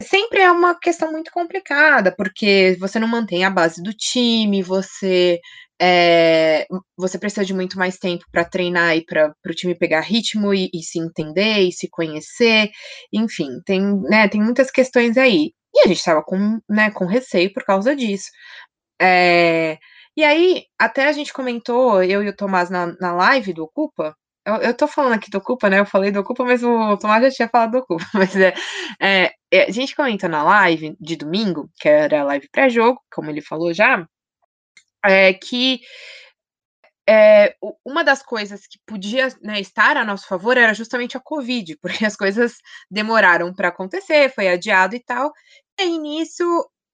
sempre 0.03 0.41
é 0.41 0.51
uma 0.51 0.77
questão 0.79 1.11
muito 1.11 1.31
complicada, 1.31 2.13
porque 2.15 2.77
você 2.79 2.99
não 2.99 3.07
mantém 3.07 3.45
a 3.45 3.49
base 3.49 3.81
do 3.81 3.93
time, 3.93 4.61
você 4.61 5.39
é, 5.81 6.67
você 6.97 7.19
precisa 7.19 7.45
de 7.45 7.53
muito 7.53 7.77
mais 7.77 7.97
tempo 7.97 8.25
para 8.31 8.45
treinar 8.45 8.97
e 8.97 9.05
para 9.05 9.33
o 9.45 9.53
time 9.53 9.75
pegar 9.75 10.01
ritmo 10.01 10.53
e, 10.53 10.69
e, 10.73 10.83
se 10.83 10.99
entender 10.99 11.59
e 11.61 11.71
se 11.71 11.89
conhecer, 11.89 12.69
enfim, 13.13 13.49
tem, 13.65 13.81
né, 14.03 14.27
tem 14.27 14.41
muitas 14.41 14.71
questões 14.71 15.17
aí. 15.17 15.53
E 15.75 15.81
a 15.81 15.87
gente 15.87 15.99
estava 15.99 16.23
com, 16.23 16.59
né, 16.69 16.91
com 16.91 17.05
receio 17.05 17.53
por 17.53 17.63
causa 17.63 17.95
disso. 17.95 18.29
É, 19.01 19.77
e 20.17 20.23
aí, 20.23 20.65
até 20.79 21.07
a 21.07 21.11
gente 21.11 21.31
comentou, 21.31 22.03
eu 22.03 22.23
e 22.23 22.29
o 22.29 22.35
Tomás, 22.35 22.69
na, 22.69 22.87
na 22.99 23.13
live 23.13 23.53
do 23.53 23.63
Ocupa, 23.63 24.17
eu, 24.45 24.55
eu 24.55 24.73
tô 24.75 24.87
falando 24.87 25.13
aqui 25.13 25.29
do 25.29 25.37
Ocupa, 25.37 25.69
né? 25.69 25.79
Eu 25.79 25.85
falei 25.85 26.09
do 26.11 26.21
Ocupa, 26.21 26.43
mas 26.43 26.63
o 26.63 26.97
Tomás 26.97 27.21
já 27.23 27.31
tinha 27.31 27.49
falado 27.49 27.71
do 27.71 27.77
Ocupa. 27.79 28.05
Mas 28.13 28.35
é, 28.35 28.53
é, 28.99 29.33
é 29.51 29.63
a 29.65 29.71
gente 29.71 29.95
comentou 29.95 30.29
na 30.29 30.41
live 30.43 30.95
de 30.99 31.15
domingo, 31.17 31.69
que 31.79 31.87
era 31.89 32.21
a 32.21 32.23
live 32.23 32.49
pré-jogo, 32.49 32.99
como 33.13 33.29
ele 33.29 33.41
falou 33.41 33.73
já, 33.73 34.07
é 35.05 35.33
que 35.33 35.81
é, 37.09 37.55
uma 37.85 38.03
das 38.03 38.21
coisas 38.21 38.67
que 38.67 38.79
podia 38.85 39.29
né, 39.41 39.59
estar 39.61 39.95
a 39.97 40.03
nosso 40.03 40.27
favor 40.27 40.57
era 40.57 40.73
justamente 40.73 41.15
a 41.15 41.21
Covid, 41.21 41.77
porque 41.81 42.05
as 42.05 42.15
coisas 42.15 42.57
demoraram 42.91 43.53
para 43.53 43.69
acontecer, 43.69 44.33
foi 44.33 44.49
adiado 44.49 44.95
e 44.95 44.99
tal. 44.99 45.31
E 45.79 45.83
aí, 45.83 45.97
nisso, 45.97 46.43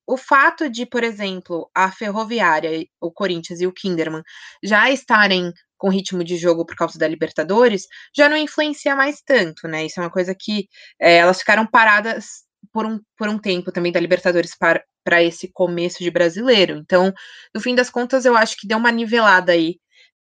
o 0.07 0.17
fato 0.17 0.69
de, 0.69 0.85
por 0.85 1.03
exemplo, 1.03 1.69
a 1.73 1.91
Ferroviária, 1.91 2.85
o 3.01 3.11
Corinthians 3.11 3.61
e 3.61 3.67
o 3.67 3.73
Kinderman 3.73 4.23
já 4.63 4.89
estarem 4.91 5.51
com 5.77 5.89
ritmo 5.89 6.23
de 6.23 6.37
jogo 6.37 6.65
por 6.65 6.75
causa 6.75 6.97
da 6.97 7.07
Libertadores, 7.07 7.87
já 8.15 8.29
não 8.29 8.37
influencia 8.37 8.95
mais 8.95 9.21
tanto, 9.21 9.67
né? 9.67 9.85
Isso 9.85 9.99
é 9.99 10.03
uma 10.03 10.11
coisa 10.11 10.33
que 10.37 10.67
é, 10.99 11.17
elas 11.17 11.39
ficaram 11.39 11.65
paradas 11.67 12.43
por 12.71 12.85
um, 12.85 12.99
por 13.17 13.27
um 13.27 13.37
tempo 13.37 13.71
também 13.71 13.91
da 13.91 13.99
Libertadores 13.99 14.55
para, 14.57 14.83
para 15.03 15.21
esse 15.21 15.51
começo 15.51 16.03
de 16.03 16.09
brasileiro. 16.11 16.77
Então, 16.77 17.13
no 17.53 17.61
fim 17.61 17.75
das 17.75 17.89
contas, 17.89 18.25
eu 18.25 18.35
acho 18.37 18.55
que 18.57 18.67
deu 18.67 18.77
uma 18.77 18.91
nivelada 18.91 19.51
aí. 19.51 19.77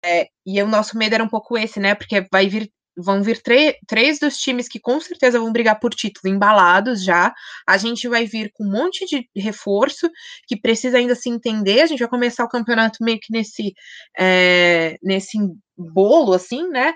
É, 0.04 0.28
e 0.46 0.62
o 0.62 0.66
nosso 0.68 0.96
medo 0.96 1.14
era 1.14 1.24
um 1.24 1.28
pouco 1.28 1.58
esse, 1.58 1.78
né? 1.80 1.94
Porque 1.94 2.26
vai 2.32 2.48
vir 2.48 2.70
vão 3.02 3.22
vir 3.22 3.40
três 3.86 4.18
dos 4.18 4.36
times 4.38 4.68
que 4.68 4.80
com 4.80 5.00
certeza 5.00 5.38
vão 5.38 5.52
brigar 5.52 5.78
por 5.80 5.94
título 5.94 6.32
embalados 6.32 7.02
já. 7.02 7.34
A 7.66 7.76
gente 7.76 8.08
vai 8.08 8.26
vir 8.26 8.50
com 8.52 8.64
um 8.64 8.70
monte 8.70 9.06
de 9.06 9.28
reforço 9.36 10.10
que 10.46 10.60
precisa 10.60 10.98
ainda 10.98 11.14
se 11.14 11.28
entender. 11.28 11.82
A 11.82 11.86
gente 11.86 12.00
vai 12.00 12.08
começar 12.08 12.44
o 12.44 12.48
campeonato 12.48 13.02
meio 13.02 13.18
que 13.20 13.32
nesse, 13.32 13.74
é, 14.18 14.96
nesse 15.02 15.38
bolo, 15.76 16.32
assim, 16.32 16.68
né? 16.68 16.94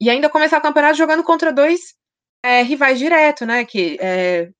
E 0.00 0.10
ainda 0.10 0.28
começar 0.28 0.58
o 0.58 0.62
campeonato 0.62 0.98
jogando 0.98 1.24
contra 1.24 1.52
dois 1.52 1.94
é, 2.44 2.62
rivais 2.62 2.98
direto, 2.98 3.46
né? 3.46 3.64
Que 3.64 3.98
é, 4.00 4.50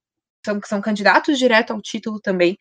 são, 0.45 0.61
são 0.65 0.81
candidatos 0.81 1.39
direto 1.39 1.73
ao 1.73 1.83
título 1.83 2.21
também. 2.21 2.57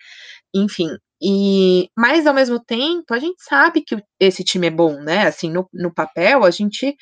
Enfim. 0.54 0.90
E, 1.22 1.90
mas 1.98 2.28
ao 2.28 2.34
mesmo 2.34 2.60
tempo, 2.64 3.14
a 3.14 3.20
gente 3.20 3.42
sabe 3.44 3.82
que 3.82 3.98
esse 4.20 4.44
time 4.44 4.68
é 4.68 4.72
bom, 4.72 5.02
né? 5.02 5.28
Assim, 5.28 5.50
no, 5.52 5.68
no 5.74 5.94
papel, 5.94 6.44
a 6.44 6.52
gente 6.52 6.96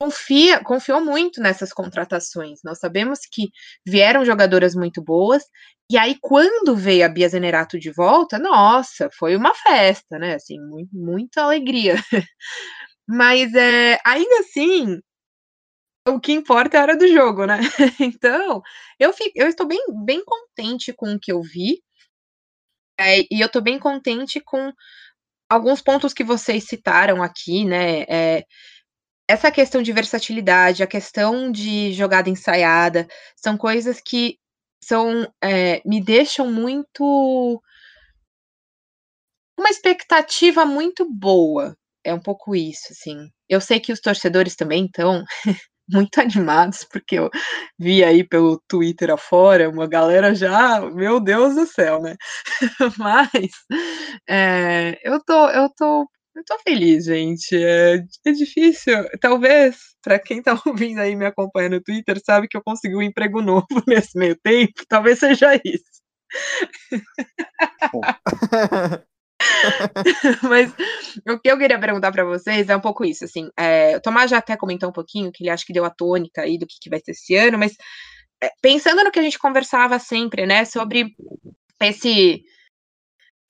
confia, 0.00 0.64
confiou 0.64 1.04
muito 1.04 1.42
nessas 1.42 1.72
contratações. 1.72 2.60
Nós 2.64 2.78
sabemos 2.78 3.20
que 3.30 3.50
vieram 3.86 4.24
jogadoras 4.24 4.74
muito 4.74 5.02
boas, 5.02 5.44
e 5.90 5.98
aí 5.98 6.16
quando 6.20 6.74
veio 6.74 7.04
a 7.04 7.08
Bia 7.08 7.28
Zenerato 7.28 7.78
de 7.78 7.90
volta, 7.92 8.38
nossa, 8.38 9.10
foi 9.12 9.36
uma 9.36 9.54
festa, 9.54 10.18
né? 10.18 10.34
Assim, 10.36 10.58
muito, 10.60 10.96
muita 10.96 11.42
alegria. 11.42 11.96
Mas 13.08 13.54
é, 13.54 13.98
ainda 14.06 14.40
assim, 14.40 15.00
o 16.08 16.18
que 16.20 16.32
importa 16.32 16.76
é 16.76 16.80
a 16.80 16.82
hora 16.82 16.96
do 16.96 17.06
jogo, 17.08 17.44
né? 17.46 17.58
Então, 18.00 18.62
eu, 18.98 19.12
fico, 19.12 19.32
eu 19.34 19.48
estou 19.48 19.66
bem, 19.66 19.80
bem 20.04 20.24
contente 20.24 20.92
com 20.92 21.14
o 21.14 21.20
que 21.20 21.32
eu 21.32 21.42
vi. 21.42 21.82
É, 22.98 23.20
e 23.30 23.40
eu 23.40 23.46
estou 23.46 23.62
bem 23.62 23.78
contente 23.78 24.40
com 24.40 24.72
alguns 25.48 25.82
pontos 25.82 26.14
que 26.14 26.24
vocês 26.24 26.64
citaram 26.64 27.22
aqui, 27.22 27.64
né? 27.64 28.02
É, 28.08 28.44
essa 29.30 29.50
questão 29.50 29.80
de 29.80 29.92
versatilidade, 29.92 30.82
a 30.82 30.88
questão 30.88 31.52
de 31.52 31.92
jogada 31.92 32.28
ensaiada, 32.28 33.06
são 33.36 33.56
coisas 33.56 34.00
que 34.00 34.36
são 34.82 35.30
é, 35.42 35.80
me 35.86 36.02
deixam 36.02 36.50
muito 36.50 37.62
uma 39.56 39.70
expectativa 39.70 40.64
muito 40.64 41.06
boa. 41.08 41.76
É 42.02 42.12
um 42.12 42.20
pouco 42.20 42.56
isso, 42.56 42.88
assim. 42.90 43.30
Eu 43.48 43.60
sei 43.60 43.78
que 43.78 43.92
os 43.92 44.00
torcedores 44.00 44.56
também 44.56 44.86
estão 44.86 45.22
muito 45.88 46.18
animados, 46.20 46.84
porque 46.90 47.16
eu 47.16 47.30
vi 47.78 48.02
aí 48.02 48.24
pelo 48.24 48.60
Twitter 48.66 49.10
afora, 49.12 49.70
uma 49.70 49.86
galera 49.86 50.34
já, 50.34 50.80
meu 50.90 51.20
Deus 51.20 51.54
do 51.54 51.66
céu, 51.66 52.00
né? 52.02 52.16
Mas 52.98 53.50
é, 54.28 54.98
eu 55.04 55.22
tô, 55.24 55.48
eu 55.50 55.68
tô, 55.76 56.08
eu 56.40 56.44
tô 56.44 56.58
feliz, 56.60 57.04
gente. 57.04 57.56
É, 57.56 58.02
é 58.24 58.32
difícil, 58.32 58.94
talvez 59.20 59.76
para 60.02 60.18
quem 60.18 60.42
tá 60.42 60.52
ouvindo 60.66 61.00
aí 61.00 61.14
me 61.14 61.26
acompanha 61.26 61.68
no 61.68 61.82
Twitter, 61.82 62.20
sabe 62.24 62.48
que 62.48 62.56
eu 62.56 62.62
consegui 62.62 62.96
um 62.96 63.02
emprego 63.02 63.42
novo 63.42 63.66
nesse 63.86 64.18
meio 64.18 64.36
tempo, 64.36 64.84
talvez 64.88 65.18
seja 65.18 65.54
isso. 65.64 66.00
Mas 70.42 70.72
o 71.28 71.38
que 71.38 71.50
eu 71.50 71.58
queria 71.58 71.78
perguntar 71.78 72.12
para 72.12 72.24
vocês 72.24 72.68
é 72.68 72.76
um 72.76 72.80
pouco 72.80 73.04
isso, 73.04 73.24
assim, 73.24 73.50
é, 73.58 73.96
o 73.96 74.00
Tomás 74.00 74.30
já 74.30 74.38
até 74.38 74.56
comentou 74.56 74.88
um 74.88 74.92
pouquinho 74.92 75.32
que 75.32 75.42
ele 75.42 75.50
acha 75.50 75.64
que 75.64 75.72
deu 75.72 75.84
a 75.84 75.90
tônica 75.90 76.42
aí 76.42 76.58
do 76.58 76.66
que, 76.66 76.76
que 76.80 76.90
vai 76.90 77.00
ser 77.00 77.12
esse 77.12 77.34
ano, 77.34 77.58
mas 77.58 77.76
é, 78.42 78.50
pensando 78.62 79.04
no 79.04 79.10
que 79.10 79.18
a 79.18 79.22
gente 79.22 79.38
conversava 79.38 79.98
sempre, 79.98 80.46
né, 80.46 80.64
sobre 80.64 81.14
esse 81.82 82.42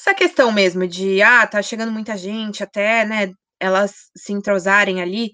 essa 0.01 0.15
questão 0.15 0.51
mesmo 0.51 0.87
de 0.87 1.21
ah, 1.21 1.47
tá 1.47 1.61
chegando 1.61 1.93
muita 1.93 2.17
gente 2.17 2.63
até, 2.63 3.05
né, 3.05 3.33
elas 3.61 4.11
se 4.17 4.33
entrosarem 4.33 5.03
ali. 5.03 5.33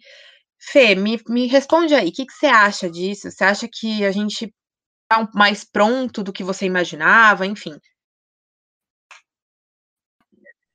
Fê, 0.60 0.96
me, 0.96 1.20
me 1.28 1.46
responde 1.46 1.94
aí, 1.94 2.08
o 2.08 2.12
que, 2.12 2.26
que 2.26 2.32
você 2.32 2.46
acha 2.46 2.90
disso? 2.90 3.30
Você 3.30 3.44
acha 3.44 3.68
que 3.72 4.04
a 4.04 4.10
gente 4.10 4.52
tá 5.08 5.28
mais 5.32 5.64
pronto 5.64 6.22
do 6.22 6.32
que 6.32 6.42
você 6.42 6.66
imaginava? 6.66 7.46
Enfim, 7.46 7.78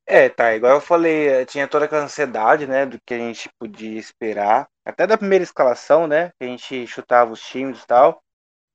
É, 0.06 0.28
tá, 0.28 0.54
igual 0.54 0.74
eu 0.74 0.82
falei, 0.82 1.30
eh, 1.30 1.46
tinha 1.46 1.68
toda 1.68 1.86
aquela 1.86 2.04
ansiedade, 2.04 2.68
né, 2.68 2.86
do 2.86 3.00
que 3.06 3.14
a 3.14 3.18
gente 3.18 3.50
podia 3.58 3.98
esperar, 3.98 4.68
até 4.86 5.08
da 5.08 5.18
primeira 5.18 5.44
escalação, 5.44 6.06
né, 6.06 6.32
que 6.32 6.44
a 6.44 6.48
gente 6.48 6.86
chutava 6.86 7.32
os 7.32 7.42
times 7.42 7.82
e 7.82 7.88
tal. 7.88 8.22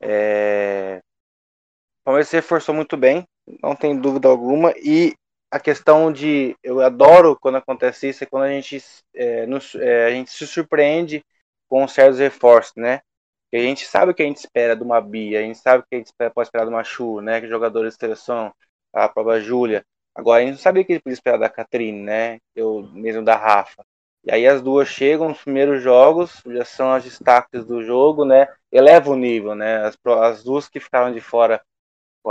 É... 0.00 1.02
O 2.00 2.05
Palmeiras 2.05 2.29
se 2.29 2.37
reforçou 2.37 2.74
muito 2.74 2.96
bem, 2.96 3.26
não 3.62 3.74
tem 3.76 3.98
dúvida 3.98 4.28
alguma, 4.28 4.72
e 4.76 5.14
a 5.50 5.61
questão 5.61 6.12
de, 6.12 6.56
eu 6.62 6.80
adoro 6.80 7.37
quando 7.40 7.56
acontece 7.56 8.09
isso, 8.09 8.24
é 8.24 8.26
quando 8.26 8.44
a 8.44 8.50
gente, 8.50 8.82
é, 9.14 9.46
nos, 9.46 9.74
é, 9.76 10.06
a 10.06 10.11
gente 10.11 10.30
se 10.30 10.46
surpreende 10.46 11.24
com 11.68 11.87
certos 11.88 12.18
reforços, 12.18 12.74
né, 12.76 13.00
a 13.54 13.59
gente 13.59 13.87
sabe 13.87 14.12
o 14.12 14.14
que 14.14 14.22
a 14.22 14.26
gente 14.26 14.38
espera 14.38 14.76
de 14.76 14.82
uma 14.82 15.00
Bia, 15.00 15.40
a 15.40 15.42
gente 15.42 15.59
sabe 15.59 15.82
o 15.82 15.87
que 15.88 15.94
a 15.94 15.98
gente 15.98 16.12
pode 16.35 16.48
esperar 16.48 16.64
de 16.64 16.70
uma 16.70 16.85
Chu, 16.85 17.20
né, 17.20 17.40
que 17.40 17.48
jogadores 17.48 17.94
de 17.94 18.00
seleção, 18.00 18.52
a 18.92 19.09
própria 19.09 19.40
Júlia, 19.40 19.85
Agora, 20.16 20.40
a 20.40 20.46
gente 20.46 20.52
não 20.52 20.59
sabia 20.59 20.82
que 20.82 20.92
ele 20.94 21.00
podia 21.00 21.12
esperar 21.12 21.38
da 21.38 21.48
Catrine, 21.50 22.00
né? 22.00 22.38
Eu 22.54 22.88
mesmo 22.94 23.22
da 23.22 23.37
Rafa. 23.37 23.85
E 24.24 24.32
aí 24.32 24.46
as 24.46 24.62
duas 24.62 24.88
chegam 24.88 25.28
nos 25.28 25.42
primeiros 25.42 25.82
jogos, 25.82 26.42
já 26.46 26.64
são 26.64 26.90
as 26.90 27.04
destaques 27.04 27.66
do 27.66 27.82
jogo, 27.82 28.24
né? 28.24 28.48
Eleva 28.72 29.11
o 29.11 29.16
nível, 29.16 29.54
né? 29.54 29.85
As, 29.85 29.96
as 30.22 30.42
duas 30.42 30.68
que 30.68 30.80
ficaram 30.80 31.12
de 31.12 31.20
fora, 31.20 31.62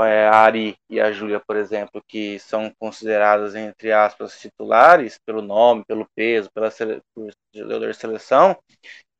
a 0.02 0.32
Ari 0.32 0.76
e 0.90 1.00
a 1.00 1.12
Júlia, 1.12 1.40
por 1.40 1.56
exemplo, 1.56 2.04
que 2.08 2.40
são 2.40 2.72
consideradas, 2.80 3.56
entre 3.56 3.92
aspas, 3.92 4.40
titulares, 4.40 5.18
pelo 5.26 5.42
nome, 5.42 5.86
pelo 5.86 6.08
peso, 6.16 6.50
pela 6.54 6.70
por 7.14 7.32
jogador 7.54 7.92
de 7.92 7.98
seleção, 7.98 8.58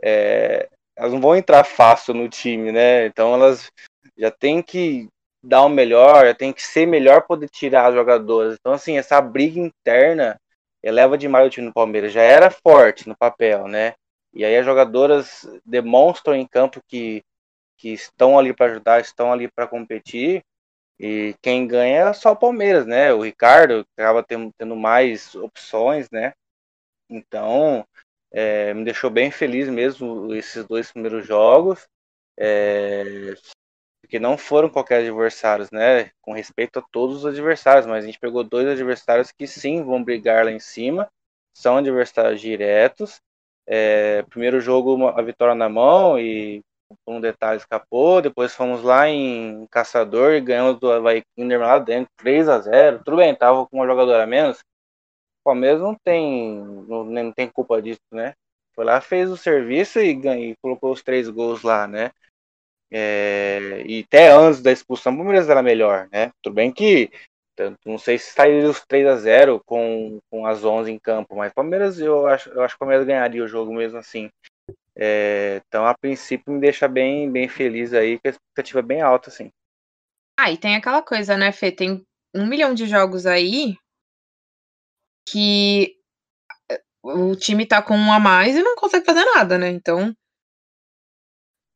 é, 0.04 0.68
elas 0.96 1.14
não 1.14 1.22
vão 1.22 1.36
entrar 1.36 1.64
fácil 1.64 2.14
no 2.14 2.30
time, 2.30 2.72
né? 2.72 3.06
Então 3.06 3.34
elas 3.34 3.70
já 4.18 4.32
têm 4.32 4.62
que 4.62 5.08
dar 5.44 5.64
o 5.64 5.70
melhor, 5.70 6.34
tem 6.36 6.52
que 6.52 6.62
ser 6.62 6.86
melhor 6.86 7.24
poder 7.24 7.50
tirar 7.50 7.90
os 7.90 7.96
jogadores. 7.96 8.58
Então, 8.60 8.74
assim, 8.74 8.98
essa 8.98 9.22
briga 9.22 9.60
interna 9.60 10.36
eleva 10.84 11.18
demais 11.18 11.48
o 11.48 11.50
time 11.50 11.68
do 11.68 11.74
Palmeiras. 11.74 12.12
Já 12.12 12.22
era 12.22 12.50
forte 12.50 13.08
no 13.08 13.16
papel, 13.18 13.68
né? 13.68 13.94
E 14.34 14.44
aí 14.44 14.58
as 14.58 14.66
jogadoras 14.66 15.48
demonstram 15.66 16.36
em 16.36 16.46
campo 16.46 16.82
que, 16.88 17.22
que 17.78 17.90
estão 17.90 18.38
ali 18.38 18.54
para 18.54 18.68
ajudar, 18.68 19.00
estão 19.00 19.32
ali 19.32 19.48
para 19.50 19.68
competir. 19.68 20.44
E 21.00 21.36
quem 21.42 21.68
ganha 21.68 22.10
é 22.10 22.14
só 22.14 22.32
o 22.32 22.38
Palmeiras, 22.38 22.86
né? 22.86 23.14
O 23.14 23.22
Ricardo 23.22 23.86
acaba 23.98 24.24
tendo, 24.24 24.52
tendo 24.58 24.76
mais 24.76 25.36
opções, 25.36 26.10
né? 26.10 26.34
Então, 27.10 27.86
é, 28.32 28.74
me 28.74 28.84
deixou 28.84 29.10
bem 29.10 29.30
feliz 29.32 29.70
mesmo 29.70 30.34
esses 30.34 30.66
dois 30.66 30.92
primeiros 30.92 31.26
jogos. 31.26 31.88
É, 32.38 33.34
porque 34.02 34.20
não 34.20 34.38
foram 34.38 34.70
qualquer 34.70 35.00
adversários, 35.00 35.72
né? 35.72 36.12
Com 36.22 36.32
respeito 36.32 36.80
a 36.80 36.82
todos 36.92 37.18
os 37.18 37.26
adversários, 37.26 37.86
mas 37.88 38.04
a 38.04 38.08
gente 38.08 38.20
pegou 38.20 38.44
dois 38.44 38.68
adversários 38.68 39.32
que 39.32 39.48
sim 39.48 39.84
vão 39.84 40.04
brigar 40.04 40.46
lá 40.46 40.52
em 40.52 40.60
cima, 40.60 41.10
são 41.54 41.78
adversários 41.78 42.40
diretos. 42.40 43.20
É, 43.68 44.22
primeiro 44.24 44.62
jogo, 44.62 45.08
a 45.08 45.22
vitória 45.24 45.56
na 45.56 45.68
mão 45.68 46.20
e 46.20 46.62
um 47.08 47.20
detalhe 47.22 47.58
escapou. 47.58 48.22
Depois 48.22 48.56
fomos 48.56 48.84
lá 48.84 49.08
em 49.08 49.68
Caçador 49.68 50.34
e 50.34 50.42
ganhamos 50.42 50.80
do 50.80 50.92
Havaí 50.92 51.24
Kinder 51.36 51.60
lá 51.60 51.80
dentro, 51.80 52.12
3 52.18 52.48
a 52.48 52.60
0 52.60 53.04
Tudo 53.04 53.18
bem, 53.18 53.36
tava 53.36 53.66
com 53.68 53.78
uma 53.78 53.88
jogadora 53.88 54.24
a 54.24 54.28
menos. 54.28 54.60
O 54.60 55.44
Palmeiras 55.46 55.82
não 55.82 55.96
tem, 55.96 56.58
não, 56.88 57.04
não 57.04 57.32
tem 57.32 57.50
culpa 57.50 57.82
disso, 57.82 58.02
né? 58.12 58.34
Foi 58.74 58.84
lá, 58.84 59.00
fez 59.00 59.30
o 59.30 59.38
serviço 59.38 60.00
e, 60.00 60.14
ganhou, 60.14 60.44
e 60.44 60.56
colocou 60.62 60.92
os 60.92 61.02
três 61.02 61.30
gols 61.30 61.62
lá, 61.62 61.88
né? 61.88 62.12
É, 62.92 63.84
e 63.86 64.04
até 64.08 64.32
antes 64.32 64.62
da 64.62 64.72
expulsão, 64.72 65.14
o 65.14 65.18
Palmeiras 65.18 65.50
era 65.50 65.64
melhor, 65.64 66.08
né? 66.12 66.32
Tudo 66.42 66.56
bem 66.56 66.72
que 66.72 67.10
tanto, 67.56 67.78
não 67.86 67.98
sei 67.98 68.18
se 68.18 68.34
sairia 68.34 68.70
os 68.70 68.86
3 68.86 69.08
a 69.08 69.16
0 69.16 69.62
com, 69.66 70.20
com 70.30 70.46
as 70.46 70.64
11 70.66 70.92
em 70.92 71.00
campo, 71.00 71.36
mas 71.38 71.54
Palmeiras 71.54 71.98
eu 72.00 72.28
acho, 72.28 72.50
eu 72.50 72.62
acho 72.62 72.74
que 72.74 72.78
o 72.78 72.80
Palmeiras 72.80 73.08
ganharia 73.08 73.44
o 73.44 73.48
jogo 73.48 73.74
mesmo 73.74 73.98
assim. 73.98 74.30
É, 74.98 75.62
então, 75.68 75.86
a 75.86 75.94
princípio, 75.94 76.54
me 76.54 76.60
deixa 76.60 76.88
bem, 76.88 77.30
bem 77.30 77.50
feliz 77.50 77.94
aí, 77.94 78.20
que 78.20 78.28
a 78.28 78.32
expectativa 78.32 78.80
é 78.80 78.84
bem 78.84 79.02
alta, 79.02 79.30
assim. 79.30 79.52
Ah, 80.40 80.52
e 80.52 80.58
tem 80.58 80.76
aquela 80.76 81.02
coisa, 81.02 81.36
né, 81.38 81.52
Fê? 81.52 81.72
Tem 81.72 82.06
um 82.34 82.46
milhão 82.46 82.74
de 82.74 82.86
jogos 82.86 83.26
aí 83.26 83.76
que 85.28 85.96
eh, 86.70 86.82
o 87.04 87.36
time 87.36 87.66
tá 87.66 87.82
com 87.82 87.96
um 87.98 88.12
a 88.12 88.20
mais 88.20 88.56
e 88.56 88.64
não 88.64 88.76
consegue 88.76 89.06
fazer 89.06 89.26
nada, 89.26 89.58
né? 89.58 89.70
Então, 89.70 90.14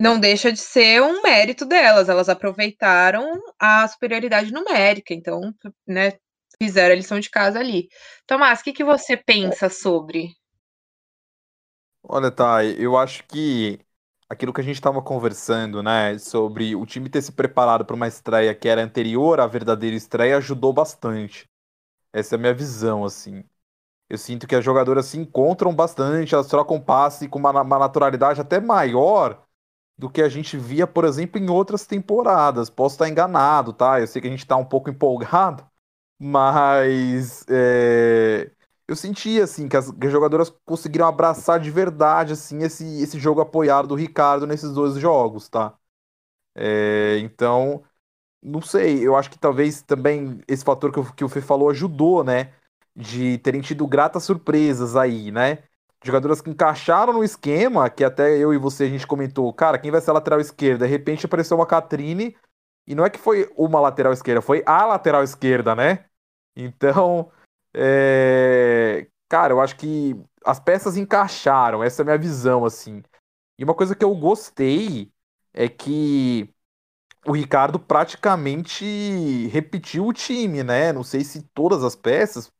não 0.02 0.20
deixa 0.20 0.52
de 0.52 0.60
ser 0.60 1.02
um 1.02 1.22
mérito 1.22 1.66
delas. 1.66 2.10
Elas 2.10 2.30
aproveitaram 2.30 3.42
a 3.60 3.88
superioridade 3.88 4.52
numérica, 4.52 5.14
então, 5.14 5.54
né, 5.88 6.14
fizeram 6.62 6.94
a 6.94 6.98
lição 6.98 7.20
de 7.20 7.30
casa 7.30 7.60
ali. 7.60 7.90
Tomás, 8.26 8.62
o 8.62 8.64
que, 8.64 8.74
que 8.74 8.84
você 8.84 9.18
pensa 9.18 9.70
sobre? 9.70 10.39
Olha, 12.04 12.32
tá, 12.32 12.64
eu 12.66 12.98
acho 12.98 13.24
que 13.28 13.80
aquilo 14.30 14.54
que 14.54 14.62
a 14.62 14.64
gente 14.64 14.76
estava 14.76 15.02
conversando, 15.02 15.84
né, 15.84 16.18
sobre 16.18 16.76
o 16.76 16.86
time 16.86 17.10
ter 17.10 17.22
se 17.22 17.32
preparado 17.32 17.86
para 17.86 17.96
uma 17.96 18.08
estreia 18.08 18.54
que 18.56 18.68
era 18.68 18.82
anterior 18.84 19.40
à 19.40 19.48
verdadeira 19.48 19.96
estreia, 19.96 20.38
ajudou 20.38 20.74
bastante. 20.74 21.48
Essa 22.14 22.36
é 22.36 22.38
a 22.38 22.40
minha 22.40 22.54
visão, 22.54 23.06
assim. 23.06 23.44
Eu 24.10 24.18
sinto 24.18 24.48
que 24.48 24.56
as 24.56 24.66
jogadoras 24.66 25.08
se 25.08 25.18
encontram 25.20 25.76
bastante, 25.76 26.36
elas 26.36 26.48
trocam 26.48 26.82
passe 26.82 27.30
com 27.30 27.40
uma, 27.40 27.52
uma 27.64 27.80
naturalidade 27.80 28.42
até 28.42 28.60
maior 28.62 29.44
do 29.98 30.10
que 30.10 30.22
a 30.22 30.30
gente 30.30 30.58
via, 30.58 30.88
por 30.88 31.06
exemplo, 31.06 31.40
em 31.42 31.50
outras 31.50 31.86
temporadas. 31.88 32.70
Posso 32.70 32.96
estar 32.96 33.10
enganado, 33.10 33.74
tá? 33.74 34.00
Eu 34.00 34.08
sei 34.08 34.22
que 34.22 34.28
a 34.28 34.32
gente 34.32 34.42
está 34.42 34.58
um 34.58 34.66
pouco 34.66 34.90
empolgado, 34.92 35.68
mas 36.20 37.46
é, 37.50 38.52
eu 38.90 38.96
senti 38.96 39.40
assim 39.42 39.68
que 39.70 39.78
as, 39.78 39.92
que 39.92 40.08
as, 40.08 40.12
jogadoras 40.12 40.50
conseguiram 40.66 41.08
abraçar 41.08 41.60
de 41.60 41.72
verdade 41.72 42.34
assim 42.34 42.64
esse, 42.64 43.02
esse 43.02 43.20
jogo 43.20 43.42
apoiado 43.42 43.88
do 43.88 43.96
Ricardo 43.96 44.48
nesses 44.48 44.72
dois 44.74 44.96
jogos, 44.96 45.50
tá? 45.50 45.78
É, 46.56 47.18
então, 47.20 47.84
não 48.44 48.62
sei, 48.62 49.06
eu 49.06 49.16
acho 49.16 49.30
que 49.32 49.40
talvez 49.40 49.82
também 49.84 50.42
esse 50.48 50.64
fator 50.66 50.92
que, 50.92 51.14
que 51.16 51.24
o 51.26 51.30
Fê 51.30 51.42
falou 51.42 51.70
ajudou, 51.70 52.24
né? 52.24 52.54
De 52.96 53.38
terem 53.40 53.62
tido 53.62 53.88
gratas 53.88 54.24
surpresas 54.24 54.96
aí, 54.96 55.32
né? 55.32 55.64
jogadoras 56.04 56.42
que 56.42 56.50
encaixaram 56.50 57.14
no 57.14 57.24
esquema, 57.24 57.90
que 57.90 58.04
até 58.04 58.38
eu 58.38 58.54
e 58.54 58.58
você 58.58 58.86
a 58.86 58.90
gente 58.90 59.06
comentou, 59.08 59.52
cara, 59.54 59.78
quem 59.78 59.92
vai 59.92 60.02
ser 60.02 60.12
a 60.12 60.14
lateral 60.14 60.40
esquerda? 60.40 60.86
De 60.86 60.92
repente 60.92 61.26
apareceu 61.26 61.58
uma 61.58 61.66
Catrine, 61.66 62.36
e 62.88 62.96
não 62.96 63.06
é 63.06 63.10
que 63.10 63.20
foi 63.20 63.52
uma 63.58 63.80
lateral 63.80 64.14
esquerda, 64.14 64.42
foi 64.42 64.64
a 64.66 64.86
lateral 64.86 65.24
esquerda, 65.24 65.76
né? 65.76 66.06
Então, 66.56 67.32
é... 67.74 69.08
cara, 69.28 69.54
eu 69.54 69.62
acho 69.62 69.76
que 69.76 70.16
as 70.44 70.60
peças 70.60 70.98
encaixaram, 70.98 71.84
essa 71.84 72.02
é 72.02 72.04
a 72.04 72.06
minha 72.06 72.18
visão, 72.18 72.66
assim. 72.66 73.04
E 73.58 73.64
uma 73.64 73.74
coisa 73.74 73.96
que 73.96 74.06
eu 74.06 74.16
gostei 74.16 75.12
é 75.54 75.68
que 75.68 76.54
o 77.26 77.34
Ricardo 77.34 77.80
praticamente 77.80 79.48
repetiu 79.48 80.08
o 80.08 80.14
time, 80.14 80.64
né? 80.64 80.94
Não 80.94 81.04
sei 81.04 81.24
se 81.24 81.44
todas 81.54 81.84
as 81.84 81.96
peças, 81.96 82.52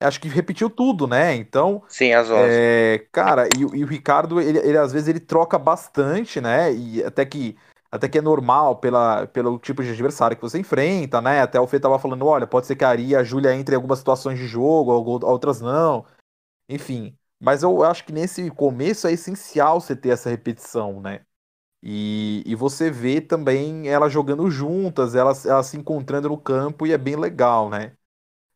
acho 0.00 0.20
que 0.20 0.28
repetiu 0.28 0.68
tudo, 0.68 1.06
né? 1.06 1.34
Então. 1.34 1.82
Sim, 1.88 2.12
as 2.12 2.28
11. 2.28 2.42
É, 2.44 3.06
cara, 3.12 3.48
e, 3.56 3.60
e, 3.60 3.84
o 3.84 3.86
Ricardo, 3.86 4.40
ele, 4.40 4.58
ele 4.58 4.76
às 4.76 4.92
vezes 4.92 5.08
ele 5.08 5.20
troca 5.20 5.58
bastante, 5.58 6.40
né? 6.40 6.72
E 6.72 7.04
até 7.04 7.24
que 7.24 7.56
até 7.92 8.08
que 8.08 8.18
é 8.18 8.22
normal 8.22 8.76
pela, 8.78 9.26
pelo 9.28 9.58
tipo 9.58 9.82
de 9.84 9.90
adversário 9.90 10.36
que 10.36 10.42
você 10.42 10.58
enfrenta, 10.58 11.20
né? 11.20 11.42
Até 11.42 11.60
o 11.60 11.66
Fê 11.68 11.78
tava 11.80 11.98
falando, 11.98 12.26
olha, 12.26 12.46
pode 12.46 12.66
ser 12.66 12.76
que 12.76 12.84
a 12.84 12.88
Ari 12.90 13.08
e 13.08 13.16
a 13.16 13.24
Júlia 13.24 13.54
entrem 13.54 13.74
em 13.74 13.78
algumas 13.78 13.98
situações 14.00 14.38
de 14.38 14.46
jogo, 14.46 14.92
outras 15.26 15.60
não. 15.60 16.06
Enfim. 16.68 17.16
Mas 17.40 17.62
eu 17.62 17.82
acho 17.84 18.04
que 18.04 18.12
nesse 18.12 18.50
começo 18.52 19.06
é 19.06 19.12
essencial 19.12 19.80
você 19.80 19.96
ter 19.96 20.10
essa 20.10 20.30
repetição, 20.30 21.00
né? 21.00 21.24
E, 21.82 22.42
e 22.46 22.54
você 22.54 22.90
vê 22.90 23.20
também 23.20 23.88
elas 23.88 24.12
jogando 24.12 24.50
juntas, 24.50 25.14
elas, 25.16 25.46
elas 25.46 25.66
se 25.66 25.76
encontrando 25.78 26.28
no 26.28 26.38
campo 26.38 26.86
e 26.86 26.92
é 26.92 26.98
bem 26.98 27.16
legal, 27.16 27.70
né? 27.70 27.96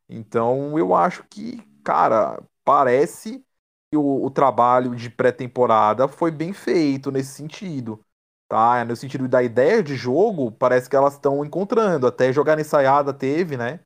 Então 0.08 0.78
eu 0.78 0.94
acho 0.94 1.24
que, 1.30 1.62
cara, 1.84 2.42
parece 2.64 3.44
que 3.90 3.96
o, 3.96 4.24
o 4.24 4.30
trabalho 4.30 4.94
de 4.96 5.10
pré-temporada 5.10 6.08
foi 6.08 6.30
bem 6.30 6.52
feito 6.52 7.10
nesse 7.12 7.34
sentido. 7.34 8.05
Tá? 8.48 8.84
No 8.84 8.94
sentido 8.96 9.28
da 9.28 9.42
ideia 9.42 9.82
de 9.82 9.96
jogo, 9.96 10.52
parece 10.52 10.88
que 10.88 10.96
elas 10.96 11.14
estão 11.14 11.44
encontrando. 11.44 12.06
Até 12.06 12.32
jogar 12.32 12.58
ensaiada 12.58 13.12
teve, 13.12 13.56
né? 13.56 13.80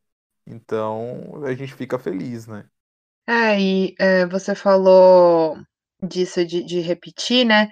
Então 0.46 1.42
a 1.44 1.54
gente 1.54 1.74
fica 1.74 1.98
feliz, 1.98 2.46
né? 2.46 2.66
É, 3.26 3.60
e 3.60 3.94
é, 3.98 4.26
você 4.26 4.54
falou 4.54 5.56
disso 6.02 6.44
de, 6.44 6.62
de 6.64 6.80
repetir, 6.80 7.44
né? 7.46 7.70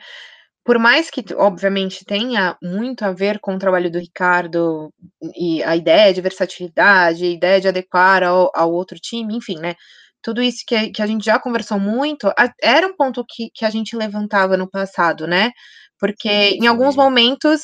Por 0.65 0.79
mais 0.79 1.11
que, 1.11 1.25
obviamente, 1.35 2.05
tenha 2.05 2.57
muito 2.63 3.03
a 3.05 3.13
ver 3.13 3.41
com 3.41 3.55
o 3.55 3.59
trabalho 3.59 3.91
do 3.91 3.99
Ricardo 3.99 4.93
e 5.35 5.63
a 5.65 5.75
ideia 5.75 6.13
de 6.13 6.21
versatilidade, 6.21 7.25
a 7.25 7.29
ideia 7.31 7.61
de 7.61 7.69
adequar 7.69 8.23
ao, 8.23 8.51
ao 8.55 8.73
outro 8.73 8.99
time, 9.01 9.35
enfim, 9.37 9.59
né? 9.59 9.75
Tudo 10.23 10.43
isso 10.43 10.65
que, 10.67 10.91
que 10.91 11.03
a 11.03 11.07
gente 11.07 11.25
já 11.25 11.39
conversou 11.41 11.81
muito, 11.81 12.29
a, 12.29 12.53
era 12.63 12.87
um 12.87 12.95
ponto 12.97 13.25
que, 13.27 13.51
que 13.55 13.65
a 13.65 13.71
gente 13.71 13.97
levantava 13.97 14.57
no 14.59 14.69
passado, 14.71 15.27
né? 15.27 15.53
Porque 15.99 16.29
em 16.29 16.67
alguns 16.67 16.97
momentos 16.97 17.63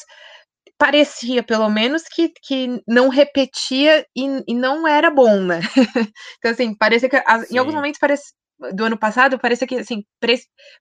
parecia, 0.79 1.42
pelo 1.42 1.68
menos, 1.70 2.03
que, 2.03 2.33
que 2.42 2.83
não 2.87 3.09
repetia 3.09 4.05
e, 4.16 4.42
e 4.49 4.55
não 4.55 4.87
era 4.87 5.11
bom, 5.11 5.40
né? 5.40 5.61
então, 6.38 6.51
assim, 6.51 6.75
parecia 6.77 7.09
que 7.09 7.16
em 7.51 7.59
alguns 7.59 7.75
momentos 7.75 7.99
parece, 7.99 8.33
do 8.75 8.85
ano 8.85 8.99
passado 8.99 9.38
parecia 9.38 9.66
que 9.66 9.77
assim 9.77 10.05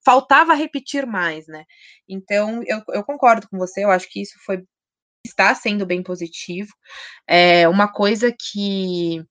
faltava 0.06 0.54
repetir 0.54 1.06
mais, 1.06 1.48
né? 1.48 1.64
Então 2.08 2.62
eu, 2.66 2.82
eu 2.90 3.04
concordo 3.04 3.48
com 3.50 3.58
você, 3.58 3.84
eu 3.84 3.90
acho 3.90 4.08
que 4.10 4.22
isso 4.22 4.34
foi 4.46 4.64
está 5.26 5.56
sendo 5.56 5.86
bem 5.86 6.04
positivo. 6.04 6.70
É 7.28 7.68
uma 7.68 7.92
coisa 7.92 8.32
que 8.32 9.24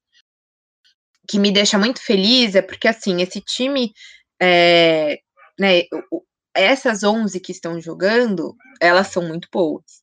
que 1.28 1.38
me 1.38 1.52
deixa 1.52 1.78
muito 1.78 2.02
feliz 2.02 2.54
é 2.54 2.62
porque 2.62 2.88
assim 2.88 3.22
esse 3.22 3.40
time 3.40 3.92
é, 4.40 5.18
né, 5.58 5.82
essas 6.54 7.02
11 7.02 7.40
que 7.40 7.52
estão 7.52 7.80
jogando, 7.80 8.54
elas 8.80 9.08
são 9.08 9.22
muito 9.26 9.48
boas. 9.52 10.02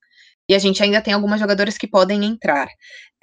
E 0.50 0.56
a 0.56 0.60
gente 0.60 0.82
ainda 0.82 1.02
tem 1.02 1.14
algumas 1.14 1.40
jogadoras 1.40 1.78
que 1.78 1.88
podem 1.88 2.26
entrar. 2.26 2.68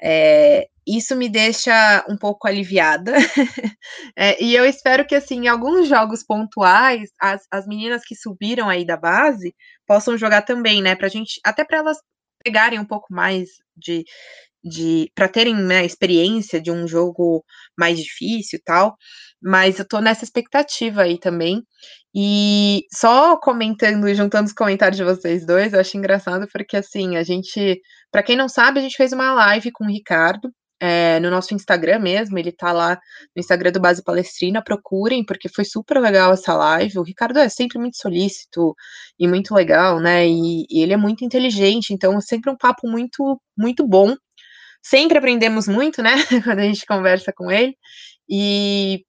É, 0.00 0.68
isso 0.86 1.16
me 1.16 1.28
deixa 1.28 2.04
um 2.08 2.16
pouco 2.16 2.46
aliviada. 2.46 3.12
é, 4.16 4.42
e 4.42 4.54
eu 4.54 4.64
espero 4.64 5.04
que, 5.06 5.14
assim, 5.14 5.44
em 5.44 5.48
alguns 5.48 5.88
jogos 5.88 6.22
pontuais, 6.22 7.10
as, 7.20 7.42
as 7.50 7.66
meninas 7.66 8.02
que 8.04 8.14
subiram 8.14 8.68
aí 8.68 8.84
da 8.86 8.96
base 8.96 9.54
possam 9.86 10.16
jogar 10.16 10.42
também, 10.42 10.82
né? 10.82 10.94
Pra 10.94 11.08
gente, 11.08 11.40
até 11.44 11.64
para 11.64 11.78
elas 11.78 11.98
pegarem 12.44 12.78
um 12.78 12.84
pouco 12.84 13.12
mais 13.12 13.48
de, 13.76 14.04
de 14.62 15.10
para 15.14 15.28
terem 15.28 15.54
né, 15.56 15.84
experiência 15.84 16.60
de 16.60 16.70
um 16.70 16.86
jogo 16.86 17.44
mais 17.78 17.98
difícil 17.98 18.58
e 18.58 18.62
tal, 18.62 18.96
mas 19.42 19.78
eu 19.78 19.86
tô 19.88 20.00
nessa 20.00 20.24
expectativa 20.24 21.02
aí 21.02 21.18
também. 21.18 21.62
E 22.18 22.84
só 22.90 23.36
comentando 23.36 24.08
e 24.08 24.14
juntando 24.14 24.46
os 24.46 24.54
comentários 24.54 24.96
de 24.96 25.04
vocês 25.04 25.44
dois, 25.44 25.74
eu 25.74 25.80
acho 25.80 25.98
engraçado 25.98 26.48
porque 26.50 26.78
assim, 26.78 27.16
a 27.16 27.22
gente, 27.22 27.78
para 28.10 28.22
quem 28.22 28.36
não 28.36 28.48
sabe, 28.48 28.78
a 28.78 28.82
gente 28.82 28.96
fez 28.96 29.12
uma 29.12 29.34
live 29.34 29.70
com 29.70 29.84
o 29.84 29.88
Ricardo 29.88 30.50
é, 30.80 31.20
no 31.20 31.30
nosso 31.30 31.54
Instagram 31.54 31.98
mesmo, 31.98 32.38
ele 32.38 32.52
tá 32.52 32.72
lá 32.72 32.98
no 33.34 33.40
Instagram 33.40 33.70
do 33.72 33.80
Base 33.80 34.02
Palestrina, 34.02 34.62
procurem, 34.64 35.24
porque 35.26 35.48
foi 35.48 35.64
super 35.64 35.98
legal 36.00 36.32
essa 36.32 36.54
live. 36.54 36.98
O 36.98 37.02
Ricardo 37.02 37.38
é 37.38 37.48
sempre 37.50 37.78
muito 37.78 37.98
solícito 37.98 38.74
e 39.18 39.28
muito 39.28 39.54
legal, 39.54 40.00
né? 40.00 40.26
E, 40.26 40.66
e 40.70 40.82
ele 40.82 40.92
é 40.94 40.96
muito 40.96 41.24
inteligente, 41.24 41.92
então 41.92 42.16
é 42.16 42.20
sempre 42.22 42.50
um 42.50 42.56
papo 42.56 42.88
muito, 42.88 43.40
muito 43.56 43.86
bom. 43.86 44.14
Sempre 44.82 45.18
aprendemos 45.18 45.68
muito, 45.68 46.02
né? 46.02 46.12
Quando 46.44 46.60
a 46.60 46.62
gente 46.62 46.86
conversa 46.86 47.32
com 47.34 47.50
ele. 47.50 47.76
E, 48.28 49.04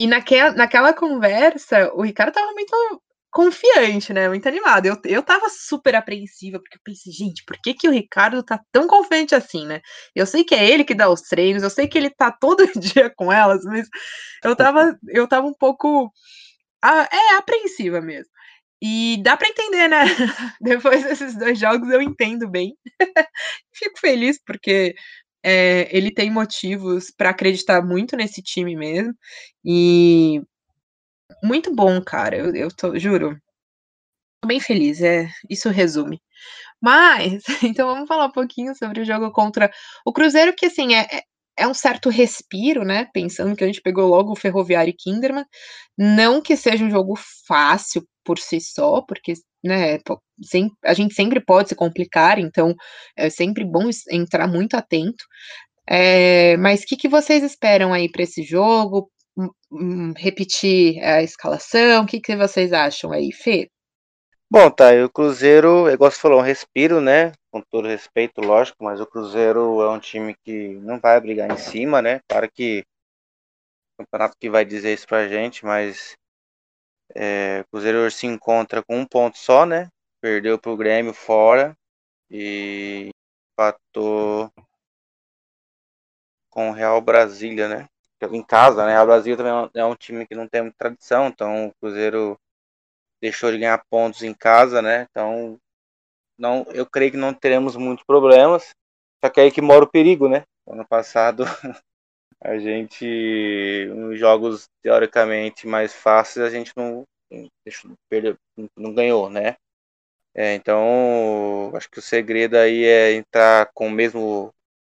e 0.00 0.06
naquela, 0.06 0.52
naquela 0.52 0.92
conversa, 0.94 1.92
o 1.94 2.02
Ricardo 2.02 2.32
tava 2.34 2.52
muito 2.52 3.02
confiante, 3.30 4.12
né? 4.12 4.28
Muito 4.28 4.48
animado. 4.48 4.86
Eu, 4.86 4.96
eu 5.04 5.22
tava 5.22 5.48
super 5.50 5.94
apreensiva, 5.94 6.58
porque 6.58 6.76
eu 6.76 6.80
pensei, 6.84 7.12
gente, 7.12 7.44
por 7.44 7.56
que, 7.62 7.74
que 7.74 7.88
o 7.88 7.92
Ricardo 7.92 8.42
tá 8.42 8.60
tão 8.72 8.86
confiante 8.86 9.34
assim, 9.34 9.66
né? 9.66 9.80
Eu 10.14 10.26
sei 10.26 10.44
que 10.44 10.54
é 10.54 10.68
ele 10.70 10.84
que 10.84 10.94
dá 10.94 11.08
os 11.10 11.22
treinos, 11.22 11.62
eu 11.62 11.70
sei 11.70 11.88
que 11.88 11.98
ele 11.98 12.10
tá 12.10 12.30
todo 12.40 12.66
dia 12.80 13.12
com 13.16 13.32
elas, 13.32 13.64
mas 13.64 13.88
eu 14.44 14.56
tava, 14.56 14.98
eu 15.08 15.28
tava 15.28 15.46
um 15.46 15.54
pouco. 15.54 16.12
é, 16.84 17.36
apreensiva 17.36 18.00
mesmo. 18.00 18.30
E 18.82 19.20
dá 19.24 19.36
para 19.36 19.48
entender, 19.48 19.88
né? 19.88 20.04
Depois 20.60 21.04
desses 21.04 21.36
dois 21.36 21.58
jogos 21.58 21.90
eu 21.90 22.00
entendo 22.02 22.48
bem. 22.50 22.76
Fico 23.74 23.98
feliz 24.00 24.40
porque 24.44 24.94
é, 25.42 25.88
ele 25.96 26.12
tem 26.12 26.30
motivos 26.30 27.10
para 27.10 27.30
acreditar 27.30 27.82
muito 27.82 28.16
nesse 28.16 28.42
time 28.42 28.76
mesmo. 28.76 29.14
E 29.64 30.42
muito 31.42 31.74
bom, 31.74 32.02
cara. 32.02 32.36
Eu, 32.36 32.54
eu 32.54 32.68
tô, 32.74 32.98
juro. 32.98 33.38
Tô 34.42 34.48
bem 34.48 34.60
feliz, 34.60 35.02
é, 35.02 35.28
isso 35.50 35.68
resume. 35.70 36.20
Mas, 36.80 37.42
então 37.64 37.88
vamos 37.88 38.08
falar 38.08 38.26
um 38.26 38.32
pouquinho 38.32 38.74
sobre 38.76 39.02
o 39.02 39.04
jogo 39.04 39.32
contra 39.32 39.70
o 40.06 40.12
Cruzeiro, 40.12 40.54
que 40.56 40.66
assim, 40.66 40.94
é, 40.94 41.06
é 41.12 41.22
é 41.58 41.66
um 41.66 41.74
certo 41.74 42.08
respiro, 42.08 42.84
né? 42.84 43.08
Pensando 43.12 43.56
que 43.56 43.64
a 43.64 43.66
gente 43.66 43.82
pegou 43.82 44.06
logo 44.06 44.32
o 44.32 44.36
Ferroviário 44.36 44.90
e 44.90 44.94
Kinderman. 44.96 45.44
Não 45.98 46.40
que 46.40 46.56
seja 46.56 46.84
um 46.84 46.90
jogo 46.90 47.18
fácil 47.48 48.06
por 48.28 48.38
si 48.38 48.60
só, 48.60 49.00
porque 49.00 49.32
né, 49.64 49.98
a 50.84 50.92
gente 50.92 51.14
sempre 51.14 51.40
pode 51.40 51.70
se 51.70 51.74
complicar, 51.74 52.38
então 52.38 52.74
é 53.16 53.30
sempre 53.30 53.64
bom 53.64 53.88
entrar 54.10 54.46
muito 54.46 54.74
atento. 54.74 55.24
É, 55.88 56.54
mas 56.58 56.82
o 56.82 56.84
que, 56.84 56.96
que 56.98 57.08
vocês 57.08 57.42
esperam 57.42 57.94
aí 57.94 58.10
para 58.12 58.22
esse 58.22 58.42
jogo? 58.42 59.10
Um, 59.72 60.12
repetir 60.14 61.02
a 61.02 61.22
escalação? 61.22 62.04
O 62.04 62.06
que, 62.06 62.20
que 62.20 62.36
vocês 62.36 62.70
acham 62.70 63.12
aí, 63.12 63.32
Fê? 63.32 63.70
Bom, 64.50 64.70
tá, 64.70 64.92
o 65.02 65.08
Cruzeiro, 65.08 65.88
igual 65.90 66.10
você 66.10 66.20
falou, 66.20 66.40
um 66.40 66.42
respiro, 66.42 67.00
né? 67.00 67.32
Com 67.50 67.62
todo 67.62 67.88
respeito, 67.88 68.42
lógico, 68.42 68.84
mas 68.84 69.00
o 69.00 69.06
Cruzeiro 69.06 69.80
é 69.80 69.88
um 69.88 69.98
time 69.98 70.34
que 70.44 70.74
não 70.82 70.98
vai 71.00 71.18
brigar 71.18 71.50
em 71.50 71.56
cima, 71.56 72.02
né? 72.02 72.20
Claro 72.28 72.50
que 72.52 72.84
o 73.94 74.02
campeonato 74.02 74.36
que 74.38 74.50
vai 74.50 74.66
dizer 74.66 74.92
isso 74.92 75.06
pra 75.06 75.28
gente, 75.28 75.64
mas 75.64 76.14
é, 77.14 77.60
o 77.60 77.70
Cruzeiro 77.70 78.10
se 78.10 78.26
encontra 78.26 78.82
com 78.82 78.98
um 78.98 79.06
ponto 79.06 79.38
só, 79.38 79.64
né? 79.64 79.88
Perdeu 80.20 80.58
pro 80.58 80.76
Grêmio 80.76 81.14
fora 81.14 81.76
e 82.30 83.10
empatou 83.52 84.50
com 86.50 86.70
o 86.70 86.72
Real 86.72 87.00
Brasília, 87.00 87.68
né? 87.68 87.88
Em 88.32 88.42
casa, 88.42 88.84
né? 88.84 88.92
O 88.92 88.94
Real 88.94 89.06
Brasília 89.06 89.36
também 89.36 89.70
é 89.74 89.84
um 89.84 89.94
time 89.94 90.26
que 90.26 90.34
não 90.34 90.48
tem 90.48 90.62
muita 90.62 90.76
tradição, 90.76 91.28
então 91.28 91.68
o 91.68 91.72
Cruzeiro 91.80 92.38
deixou 93.20 93.50
de 93.50 93.58
ganhar 93.58 93.82
pontos 93.90 94.22
em 94.22 94.34
casa, 94.34 94.82
né? 94.82 95.06
Então, 95.10 95.58
não, 96.38 96.64
eu 96.72 96.86
creio 96.86 97.12
que 97.12 97.16
não 97.16 97.34
teremos 97.34 97.76
muitos 97.76 98.04
problemas. 98.04 98.70
Só 99.22 99.30
que 99.30 99.40
é 99.40 99.44
aí 99.44 99.50
que 99.50 99.60
mora 99.60 99.84
o 99.84 99.90
perigo, 99.90 100.28
né? 100.28 100.44
Ano 100.66 100.86
passado 100.86 101.44
a 102.40 102.58
gente, 102.58 103.86
nos 103.94 104.18
jogos 104.18 104.68
teoricamente 104.82 105.66
mais 105.66 105.92
fáceis, 105.92 106.46
a 106.46 106.50
gente 106.50 106.72
não, 106.76 107.04
perdeu, 108.08 108.36
não 108.76 108.94
ganhou, 108.94 109.28
né? 109.28 109.56
É, 110.34 110.54
então, 110.54 111.72
acho 111.74 111.90
que 111.90 111.98
o 111.98 112.02
segredo 112.02 112.56
aí 112.56 112.84
é 112.84 113.12
entrar 113.14 113.70
com 113.74 113.88
o 113.88 113.90
mesmo 113.90 114.54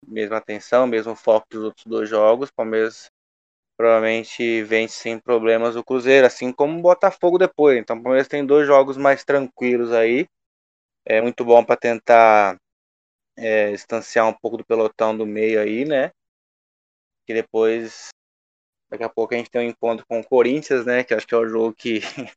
mesma 0.07 0.37
atenção, 0.37 0.87
mesmo 0.87 1.15
foco 1.15 1.47
dos 1.49 1.63
outros 1.63 1.85
dois 1.85 2.09
jogos. 2.09 2.51
Palmeiras 2.51 3.09
provavelmente 3.77 4.63
vence 4.63 4.95
sem 4.95 5.19
problemas 5.19 5.75
o 5.75 5.83
Cruzeiro, 5.83 6.27
assim 6.27 6.51
como 6.51 6.77
o 6.79 6.81
Botafogo 6.81 7.37
depois. 7.37 7.77
Então 7.77 7.97
o 7.97 8.03
Palmeiras 8.03 8.27
tem 8.27 8.45
dois 8.45 8.67
jogos 8.67 8.97
mais 8.97 9.23
tranquilos 9.23 9.93
aí. 9.93 10.27
É 11.05 11.21
muito 11.21 11.45
bom 11.45 11.63
para 11.63 11.77
tentar 11.77 12.57
é, 13.37 13.71
distanciar 13.71 14.27
um 14.27 14.33
pouco 14.33 14.57
do 14.57 14.65
pelotão 14.65 15.15
do 15.17 15.25
meio 15.25 15.61
aí, 15.61 15.85
né? 15.85 16.11
Que 17.29 17.33
depois, 17.35 18.09
daqui 18.89 19.03
a 19.03 19.07
pouco 19.07 19.35
a 19.35 19.37
gente 19.37 19.51
tem 19.51 19.61
um 19.61 19.69
encontro 19.69 20.03
com 20.07 20.19
o 20.19 20.25
Corinthians, 20.27 20.83
né? 20.83 21.03
Que 21.03 21.13
acho 21.13 21.27
que 21.27 21.35
é 21.35 21.37
o 21.37 21.47
jogo 21.47 21.75
que 21.75 21.99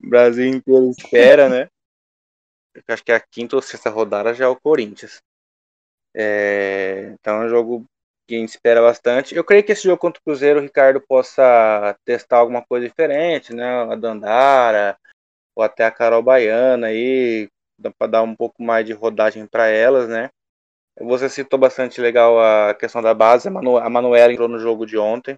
o 0.00 0.08
Brasil 0.08 0.46
inteiro 0.46 0.88
espera, 0.88 1.48
né? 1.48 1.68
Acho 2.86 3.02
que 3.02 3.10
a 3.10 3.18
quinta 3.18 3.56
ou 3.56 3.62
sexta 3.62 3.90
rodada 3.90 4.32
já 4.32 4.44
é 4.44 4.48
o 4.48 4.54
Corinthians. 4.54 5.20
É, 6.14 7.12
então 7.14 7.42
é 7.42 7.46
um 7.46 7.48
jogo 7.48 7.84
que 8.28 8.36
a 8.36 8.38
gente 8.38 8.50
espera 8.50 8.80
bastante. 8.80 9.34
Eu 9.34 9.42
creio 9.42 9.64
que 9.64 9.72
esse 9.72 9.82
jogo 9.82 9.98
contra 9.98 10.20
o 10.20 10.22
Cruzeiro, 10.22 10.60
o 10.60 10.62
Ricardo 10.62 11.00
possa 11.00 11.98
testar 12.04 12.36
alguma 12.36 12.64
coisa 12.64 12.86
diferente, 12.86 13.52
né? 13.52 13.82
A 13.82 13.96
Dandara, 13.96 14.96
ou 15.56 15.64
até 15.64 15.84
a 15.84 15.90
Carol 15.90 16.22
Baiana 16.22 16.86
aí, 16.86 17.48
para 17.98 18.06
dar 18.06 18.22
um 18.22 18.36
pouco 18.36 18.62
mais 18.62 18.86
de 18.86 18.92
rodagem 18.92 19.44
para 19.44 19.66
elas, 19.66 20.08
né? 20.08 20.30
Você 21.00 21.28
citou 21.28 21.58
bastante 21.58 22.00
legal 22.00 22.38
a 22.38 22.74
questão 22.74 23.00
da 23.00 23.14
base, 23.14 23.48
a, 23.48 23.50
Manu 23.50 23.78
a 23.78 23.88
Manuela 23.88 24.32
entrou 24.32 24.48
no 24.48 24.58
jogo 24.58 24.84
de 24.84 24.98
ontem. 24.98 25.36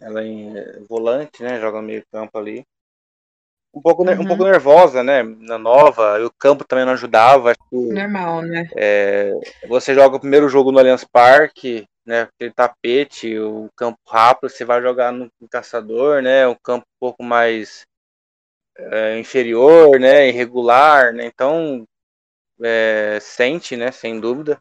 Ela 0.00 0.22
é 0.22 0.26
em 0.26 0.86
volante, 0.88 1.42
né? 1.42 1.60
Joga 1.60 1.80
no 1.80 1.86
meio 1.86 2.04
campo 2.12 2.38
ali. 2.38 2.64
Um 3.72 3.80
pouco, 3.80 4.04
Uhum. 4.04 4.20
um 4.20 4.26
pouco 4.26 4.44
nervosa, 4.44 5.02
né? 5.02 5.22
Na 5.22 5.58
nova, 5.58 6.24
o 6.24 6.30
campo 6.38 6.64
também 6.64 6.84
não 6.84 6.92
ajudava. 6.92 7.54
Que, 7.54 7.76
Normal, 7.92 8.42
né? 8.42 8.68
é, 8.76 9.32
você 9.66 9.94
joga 9.94 10.16
o 10.16 10.20
primeiro 10.20 10.48
jogo 10.48 10.70
no 10.70 10.78
Allianz 10.78 11.04
Parque, 11.04 11.84
né? 12.06 12.22
Aquele 12.22 12.52
tapete, 12.52 13.36
o 13.38 13.68
campo 13.74 13.98
rápido, 14.06 14.50
você 14.50 14.64
vai 14.64 14.80
jogar 14.80 15.10
no, 15.10 15.28
no 15.40 15.48
Caçador, 15.48 16.22
né? 16.22 16.46
Um 16.46 16.54
campo 16.62 16.84
um 16.86 17.00
pouco 17.00 17.22
mais 17.22 17.84
é, 18.76 19.18
inferior, 19.18 19.98
né? 19.98 20.28
Irregular, 20.28 21.12
né? 21.12 21.26
Então 21.26 21.84
é, 22.62 23.18
sente, 23.20 23.76
né? 23.76 23.90
Sem 23.92 24.20
dúvida. 24.20 24.60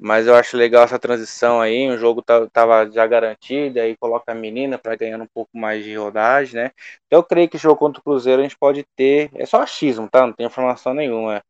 Mas 0.00 0.26
eu 0.28 0.34
acho 0.36 0.56
legal 0.56 0.84
essa 0.84 0.98
transição 0.98 1.60
aí. 1.60 1.88
O 1.90 1.98
jogo 1.98 2.22
tá, 2.22 2.46
tava 2.50 2.88
já 2.90 3.06
garantido, 3.06 3.80
aí 3.80 3.96
coloca 3.96 4.30
a 4.32 4.34
menina 4.34 4.78
para 4.78 4.94
ganhar 4.96 5.20
um 5.20 5.26
pouco 5.26 5.50
mais 5.58 5.84
de 5.84 5.96
rodagem, 5.96 6.54
né? 6.62 6.70
Então 7.06 7.18
eu 7.18 7.24
creio 7.24 7.48
que 7.48 7.56
o 7.56 7.58
jogo 7.60 7.76
contra 7.76 8.00
o 8.00 8.04
Cruzeiro 8.04 8.40
a 8.40 8.44
gente 8.44 8.56
pode 8.58 8.84
ter. 8.96 9.30
É 9.34 9.44
só 9.46 9.60
achismo, 9.62 10.08
tá? 10.08 10.26
Não 10.26 10.32
tem 10.32 10.46
informação 10.46 10.94
nenhuma. 10.94 11.42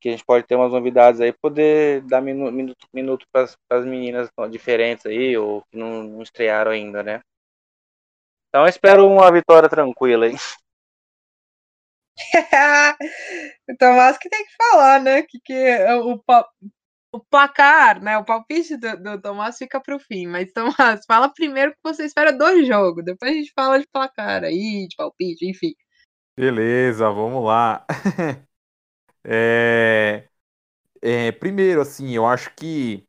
Que 0.00 0.08
a 0.08 0.12
gente 0.12 0.24
pode 0.24 0.46
ter 0.46 0.56
umas 0.56 0.72
novidades 0.72 1.20
aí, 1.20 1.32
poder 1.32 2.02
dar 2.02 2.20
minu, 2.20 2.50
minuto, 2.50 2.88
minuto 2.92 3.26
para 3.32 3.44
as 3.70 3.84
meninas 3.84 4.28
diferentes 4.50 5.06
aí, 5.06 5.36
ou 5.36 5.62
que 5.70 5.78
não, 5.78 6.02
não 6.04 6.22
estrearam 6.22 6.72
ainda, 6.72 7.02
né? 7.04 7.20
Então 8.48 8.62
eu 8.62 8.68
espero 8.68 9.06
uma 9.06 9.30
vitória 9.32 9.68
tranquila 9.68 10.26
aí. 10.26 10.34
o 13.68 13.76
Tomás 13.78 14.18
que 14.18 14.28
tem 14.28 14.44
que 14.44 14.52
falar, 14.56 15.00
né? 15.00 15.22
Que, 15.22 15.40
que 15.40 15.76
o, 16.02 16.20
o 17.12 17.20
placar, 17.20 18.02
né? 18.02 18.16
O 18.18 18.24
palpite 18.24 18.76
do, 18.76 18.96
do 19.02 19.20
Tomás 19.20 19.58
fica 19.58 19.80
para 19.80 19.94
o 19.96 20.00
fim. 20.00 20.26
Mas, 20.26 20.52
Tomás, 20.52 21.04
fala 21.06 21.32
primeiro 21.32 21.72
que 21.72 21.78
você 21.82 22.04
espera 22.04 22.32
do 22.32 22.64
jogo. 22.64 23.02
Depois 23.02 23.30
a 23.30 23.34
gente 23.34 23.52
fala 23.54 23.78
de 23.78 23.86
placar 23.86 24.44
aí, 24.44 24.86
de 24.88 24.96
palpite, 24.96 25.46
enfim. 25.46 25.74
Beleza, 26.36 27.10
vamos 27.10 27.44
lá. 27.44 27.86
é, 29.24 30.28
é, 31.02 31.32
primeiro, 31.32 31.82
assim, 31.82 32.10
eu 32.12 32.26
acho 32.26 32.54
que 32.54 33.06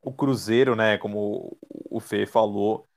o 0.00 0.12
Cruzeiro, 0.12 0.74
né? 0.74 0.96
Como 0.98 1.56
o 1.62 2.00
Fê 2.00 2.26
falou, 2.26 2.87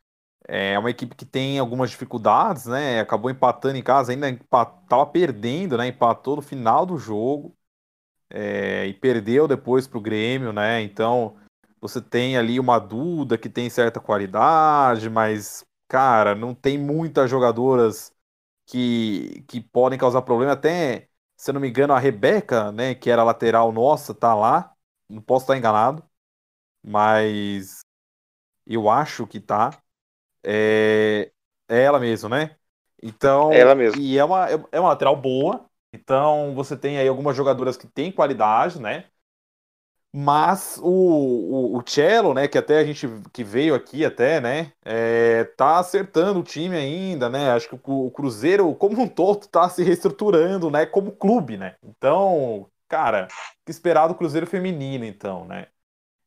é 0.54 0.78
uma 0.78 0.89
equipe 0.89 1.16
que 1.16 1.26
tem 1.26 1.58
algumas 1.60 1.89
dificuldades, 1.91 2.66
né? 2.66 2.99
Acabou 2.99 3.32
empatando 3.32 3.78
em 3.78 3.84
casa, 3.84 4.12
ainda 4.12 4.30
estava 4.30 5.06
perdendo, 5.06 5.78
né? 5.78 5.88
Empatou 5.88 6.36
no 6.36 6.41
final 6.41 6.86
do 6.86 6.97
jogo 6.97 7.56
é, 8.30 8.86
e 8.88 8.93
perdeu 8.93 9.47
depois 9.47 9.88
para 9.88 9.97
o 9.97 10.02
Grêmio, 10.02 10.54
né? 10.54 10.82
Então 10.82 11.38
você 11.82 12.02
tem 12.02 12.38
ali 12.38 12.60
uma 12.60 12.80
Duda 12.80 13.38
que 13.38 13.49
tem 13.49 13.70
certa 13.70 13.99
qualidade, 13.99 15.10
mas, 15.10 15.66
cara, 15.88 16.36
não 16.36 16.54
tem 16.56 16.78
muitas 16.78 17.30
jogadoras 17.30 18.14
que, 18.68 19.43
que 19.47 19.62
podem 19.62 19.99
causar 19.99 20.22
problema. 20.24 20.54
Até, 20.54 21.10
se 21.38 21.52
eu 21.52 21.54
não 21.54 21.62
me 21.62 21.70
engano, 21.70 21.93
a 21.93 21.99
Rebeca, 21.99 22.72
né, 22.74 22.95
que 22.95 23.10
era 23.10 23.24
lateral 23.24 23.72
nossa, 23.72 24.14
tá 24.14 24.36
lá. 24.36 24.74
Não 25.10 25.22
posso 25.22 25.45
estar 25.45 25.58
enganado, 25.58 26.04
mas 26.84 27.82
eu 28.66 28.89
acho 28.89 29.28
que 29.28 29.39
tá. 29.39 29.72
É, 30.43 31.31
é 31.67 31.83
ela 31.83 31.99
mesmo, 31.99 32.29
né? 32.29 32.55
Então, 33.01 33.51
é 33.51 33.59
ela 33.59 33.75
mesmo. 33.75 34.01
E 34.01 34.17
é 34.17 34.23
uma, 34.23 34.47
é 34.49 34.79
uma 34.79 34.89
lateral 34.89 35.15
boa. 35.15 35.65
Então, 35.93 36.53
você 36.55 36.77
tem 36.77 36.97
aí 36.97 37.07
algumas 37.07 37.35
jogadoras 37.35 37.77
que 37.77 37.87
têm 37.87 38.11
qualidade, 38.11 38.79
né? 38.79 39.05
Mas 40.13 40.77
o, 40.83 40.89
o, 40.89 41.77
o 41.77 41.83
Cello, 41.87 42.33
né, 42.33 42.45
que 42.47 42.57
até 42.57 42.79
a 42.79 42.83
gente 42.83 43.07
que 43.31 43.43
veio 43.45 43.73
aqui 43.73 44.03
até, 44.03 44.41
né, 44.41 44.73
é, 44.83 45.45
tá 45.55 45.79
acertando 45.79 46.39
o 46.41 46.43
time 46.43 46.75
ainda, 46.75 47.29
né? 47.29 47.51
Acho 47.51 47.69
que 47.69 47.75
o, 47.75 48.07
o 48.07 48.11
Cruzeiro, 48.11 48.75
como 48.75 49.01
um 49.01 49.07
todo, 49.07 49.47
tá 49.47 49.69
se 49.69 49.83
reestruturando, 49.83 50.69
né, 50.69 50.85
como 50.85 51.13
clube, 51.13 51.55
né? 51.57 51.77
Então, 51.81 52.69
cara, 52.89 53.27
que 53.65 53.71
esperar 53.71 54.07
do 54.07 54.15
Cruzeiro 54.15 54.45
feminino, 54.45 55.05
então, 55.05 55.45
né? 55.45 55.67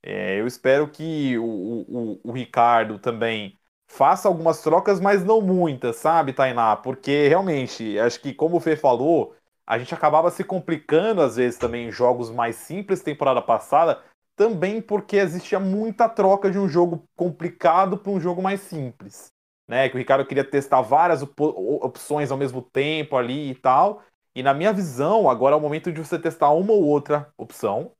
É, 0.02 0.40
eu 0.40 0.46
espero 0.46 0.90
que 0.90 1.38
o, 1.38 1.44
o, 1.44 2.20
o 2.24 2.32
Ricardo 2.32 2.98
também 2.98 3.58
faça 3.97 4.26
algumas 4.26 4.61
trocas, 4.61 4.99
mas 4.99 5.24
não 5.24 5.40
muitas, 5.40 5.97
sabe, 5.97 6.32
Tainá? 6.32 6.74
Porque 6.74 7.28
realmente, 7.28 7.97
acho 7.99 8.20
que 8.20 8.34
como 8.34 8.57
o 8.57 8.61
Fê 8.61 8.76
falou, 8.76 9.36
a 9.64 9.78
gente 9.78 9.95
acabava 9.95 10.30
se 10.32 10.42
complicando 10.42 11.22
às 11.22 11.36
vezes 11.36 11.59
também 11.59 11.88
em 11.88 11.92
jogos 11.92 12.28
mais 12.28 12.57
simples 12.57 13.03
temporada 13.03 13.40
passada, 13.40 14.03
também 14.34 14.82
porque 14.82 15.16
existia 15.16 15.61
muita 15.61 16.09
troca 16.09 16.51
de 16.51 16.59
um 16.59 16.68
jogo 16.68 17.05
complicado 17.14 17.97
para 17.97 18.11
um 18.11 18.20
jogo 18.20 18.42
mais 18.42 18.61
simples, 18.62 19.28
né? 19.68 19.88
Que 19.88 19.95
o 19.95 19.99
Ricardo 19.99 20.26
queria 20.26 20.45
testar 20.45 20.80
várias 20.80 21.22
op 21.22 21.40
opções 21.40 22.32
ao 22.32 22.36
mesmo 22.36 22.61
tempo 22.61 23.16
ali 23.16 23.51
e 23.51 23.55
tal. 23.55 24.03
E 24.34 24.42
na 24.42 24.53
minha 24.53 24.72
visão, 24.72 25.30
agora 25.30 25.55
é 25.55 25.59
o 25.59 25.61
momento 25.61 25.92
de 25.92 26.01
você 26.01 26.18
testar 26.18 26.51
uma 26.51 26.72
ou 26.72 26.82
outra 26.82 27.32
opção, 27.38 27.92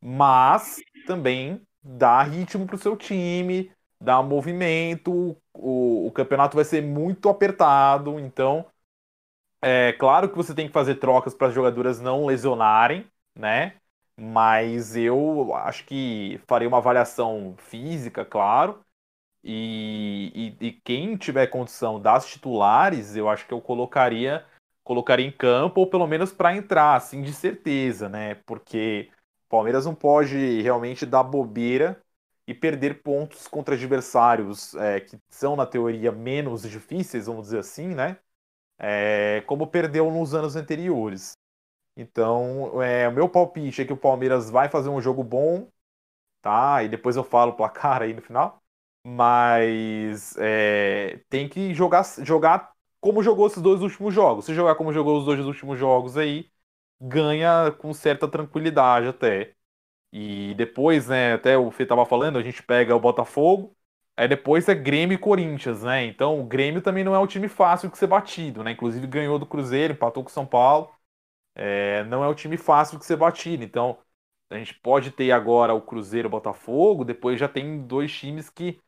mas 0.00 0.76
também 1.06 1.60
dar 1.82 2.22
ritmo 2.22 2.66
para 2.66 2.76
o 2.76 2.78
seu 2.78 2.96
time, 2.96 3.70
dar 4.00 4.22
movimento. 4.22 5.36
O, 5.54 6.06
o 6.06 6.12
campeonato 6.12 6.56
vai 6.56 6.64
ser 6.64 6.82
muito 6.82 7.28
apertado, 7.28 8.18
então 8.18 8.66
é 9.62 9.92
claro 9.94 10.28
que 10.28 10.36
você 10.36 10.54
tem 10.54 10.66
que 10.66 10.72
fazer 10.72 10.96
trocas 10.96 11.34
para 11.34 11.48
as 11.48 11.54
jogadoras 11.54 12.00
não 12.00 12.26
lesionarem, 12.26 13.06
né? 13.34 13.74
Mas 14.18 14.96
eu 14.96 15.54
acho 15.54 15.84
que 15.84 16.40
farei 16.46 16.66
uma 16.68 16.78
avaliação 16.78 17.54
física, 17.58 18.24
claro. 18.24 18.80
E, 19.44 20.56
e, 20.60 20.68
e, 20.68 20.72
quem 20.84 21.16
tiver 21.16 21.46
condição 21.48 22.00
das 22.00 22.26
titulares, 22.26 23.16
eu 23.16 23.28
acho 23.28 23.46
que 23.46 23.54
eu 23.54 23.60
colocaria 23.60 24.44
colocaria 24.84 25.26
em 25.26 25.32
campo, 25.32 25.80
ou 25.80 25.86
pelo 25.88 26.06
menos 26.06 26.32
para 26.32 26.56
entrar, 26.56 26.94
assim, 26.96 27.20
de 27.22 27.32
certeza, 27.32 28.08
né? 28.08 28.36
Porque 28.46 29.10
o 29.46 29.48
Palmeiras 29.48 29.84
não 29.84 29.94
pode 29.94 30.62
realmente 30.62 31.04
dar 31.04 31.24
bobeira 31.24 32.00
e 32.46 32.54
perder 32.54 33.02
pontos 33.02 33.48
contra 33.48 33.74
adversários 33.74 34.74
é, 34.76 35.00
que 35.00 35.18
são, 35.28 35.56
na 35.56 35.66
teoria, 35.66 36.12
menos 36.12 36.62
difíceis, 36.68 37.26
vamos 37.26 37.44
dizer 37.46 37.58
assim, 37.60 37.88
né? 37.94 38.18
é, 38.78 39.42
como 39.46 39.66
perdeu 39.66 40.10
nos 40.10 40.34
anos 40.34 40.56
anteriores. 40.56 41.36
Então, 41.96 42.82
é, 42.82 43.08
o 43.08 43.12
meu 43.12 43.28
palpite 43.28 43.82
é 43.82 43.86
que 43.86 43.92
o 43.94 43.98
Palmeiras 43.98 44.50
vai 44.50 44.68
fazer 44.68 44.90
um 44.90 45.00
jogo 45.02 45.24
bom, 45.24 45.68
tá? 46.42 46.82
E 46.84 46.88
depois 46.90 47.16
eu 47.16 47.24
falo 47.24 47.52
o 47.52 47.56
placar 47.56 48.02
aí 48.02 48.14
no 48.14 48.22
final. 48.22 48.62
Mas 49.04 50.36
é, 50.38 51.20
tem 51.30 51.48
que 51.48 51.74
jogar, 51.74 52.04
jogar 52.24 52.72
como 53.00 53.22
jogou 53.24 53.48
esses 53.48 53.62
dois 53.62 53.82
últimos 53.82 54.14
jogos. 54.14 54.46
Se 54.46 54.54
jogar 54.54 54.76
como 54.76 54.92
jogou 54.92 55.18
os 55.18 55.26
dois 55.26 55.40
últimos 55.46 55.78
jogos 55.78 56.16
aí, 56.18 56.50
ganha 57.00 57.72
com 57.72 57.94
certa 57.94 58.28
tranquilidade 58.28 59.08
até. 59.08 59.55
E 60.12 60.54
depois, 60.54 61.08
né, 61.08 61.34
até 61.34 61.58
o 61.58 61.70
Fê 61.70 61.84
tava 61.86 62.06
falando, 62.06 62.38
a 62.38 62.42
gente 62.42 62.62
pega 62.62 62.94
o 62.96 63.00
Botafogo, 63.00 63.76
Aí 64.18 64.26
depois 64.28 64.66
é 64.68 64.74
Grêmio 64.74 65.14
e 65.14 65.18
Corinthians, 65.18 65.82
né? 65.82 66.04
Então 66.06 66.40
o 66.40 66.44
Grêmio 66.44 66.80
também 66.80 67.04
não 67.04 67.14
é 67.14 67.18
um 67.18 67.26
time 67.26 67.48
fácil 67.48 67.90
de 67.90 67.98
ser 67.98 68.06
batido, 68.06 68.64
né? 68.64 68.70
Inclusive 68.72 69.06
ganhou 69.06 69.38
do 69.38 69.44
Cruzeiro, 69.46 69.92
empatou 69.92 70.24
com 70.24 70.30
o 70.30 70.32
São 70.32 70.46
Paulo. 70.46 70.90
É, 71.68 72.04
não 72.04 72.22
é 72.24 72.28
um 72.28 72.34
time 72.34 72.56
fácil 72.56 72.98
de 72.98 73.04
ser 73.04 73.16
batido. 73.16 73.64
Então 73.64 73.98
a 74.50 74.56
gente 74.58 74.74
pode 74.74 75.10
ter 75.10 75.32
agora 75.32 75.74
o 75.74 75.82
Cruzeiro 75.82 76.26
e 76.26 76.28
o 76.28 76.30
Botafogo, 76.30 77.04
depois 77.04 77.38
já 77.40 77.48
tem 77.48 77.86
dois 77.86 78.12
times 78.12 78.48
que. 78.50 78.80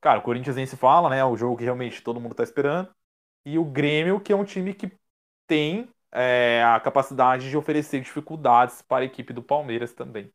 Cara, 0.00 0.20
o 0.20 0.22
Corinthians 0.22 0.56
nem 0.56 0.66
se 0.66 0.76
fala, 0.76 1.10
né? 1.10 1.18
É 1.20 1.24
o 1.24 1.36
jogo 1.36 1.56
que 1.58 1.64
realmente 1.64 2.02
todo 2.02 2.20
mundo 2.20 2.34
tá 2.36 2.42
esperando. 2.44 2.94
E 3.46 3.58
o 3.58 3.64
Grêmio, 3.66 4.20
que 4.20 4.32
é 4.32 4.36
um 4.36 4.44
time 4.44 4.74
que 4.74 4.92
tem 5.46 5.88
é, 6.12 6.62
a 6.64 6.80
capacidade 6.80 7.50
de 7.50 7.56
oferecer 7.56 8.00
dificuldades 8.02 8.82
para 8.82 9.04
a 9.04 9.06
equipe 9.06 9.32
do 9.32 9.42
Palmeiras 9.42 9.92
também. 9.94 10.32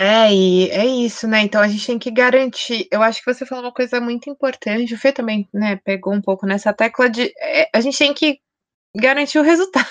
É, 0.00 0.32
e 0.32 0.70
é 0.70 0.86
isso, 0.86 1.26
né? 1.26 1.40
Então 1.40 1.60
a 1.60 1.66
gente 1.66 1.86
tem 1.86 1.98
que 1.98 2.10
garantir. 2.10 2.86
Eu 2.90 3.02
acho 3.02 3.20
que 3.22 3.32
você 3.32 3.44
falou 3.44 3.64
uma 3.64 3.72
coisa 3.72 4.00
muito 4.00 4.30
importante. 4.30 4.94
O 4.94 4.98
Fê 4.98 5.12
também, 5.12 5.48
né, 5.52 5.76
pegou 5.84 6.14
um 6.14 6.22
pouco 6.22 6.46
nessa 6.46 6.72
tecla 6.72 7.10
de. 7.10 7.32
É, 7.40 7.68
a 7.74 7.80
gente 7.80 7.98
tem 7.98 8.14
que 8.14 8.38
garantir 8.96 9.38
o 9.38 9.42
resultado. 9.42 9.86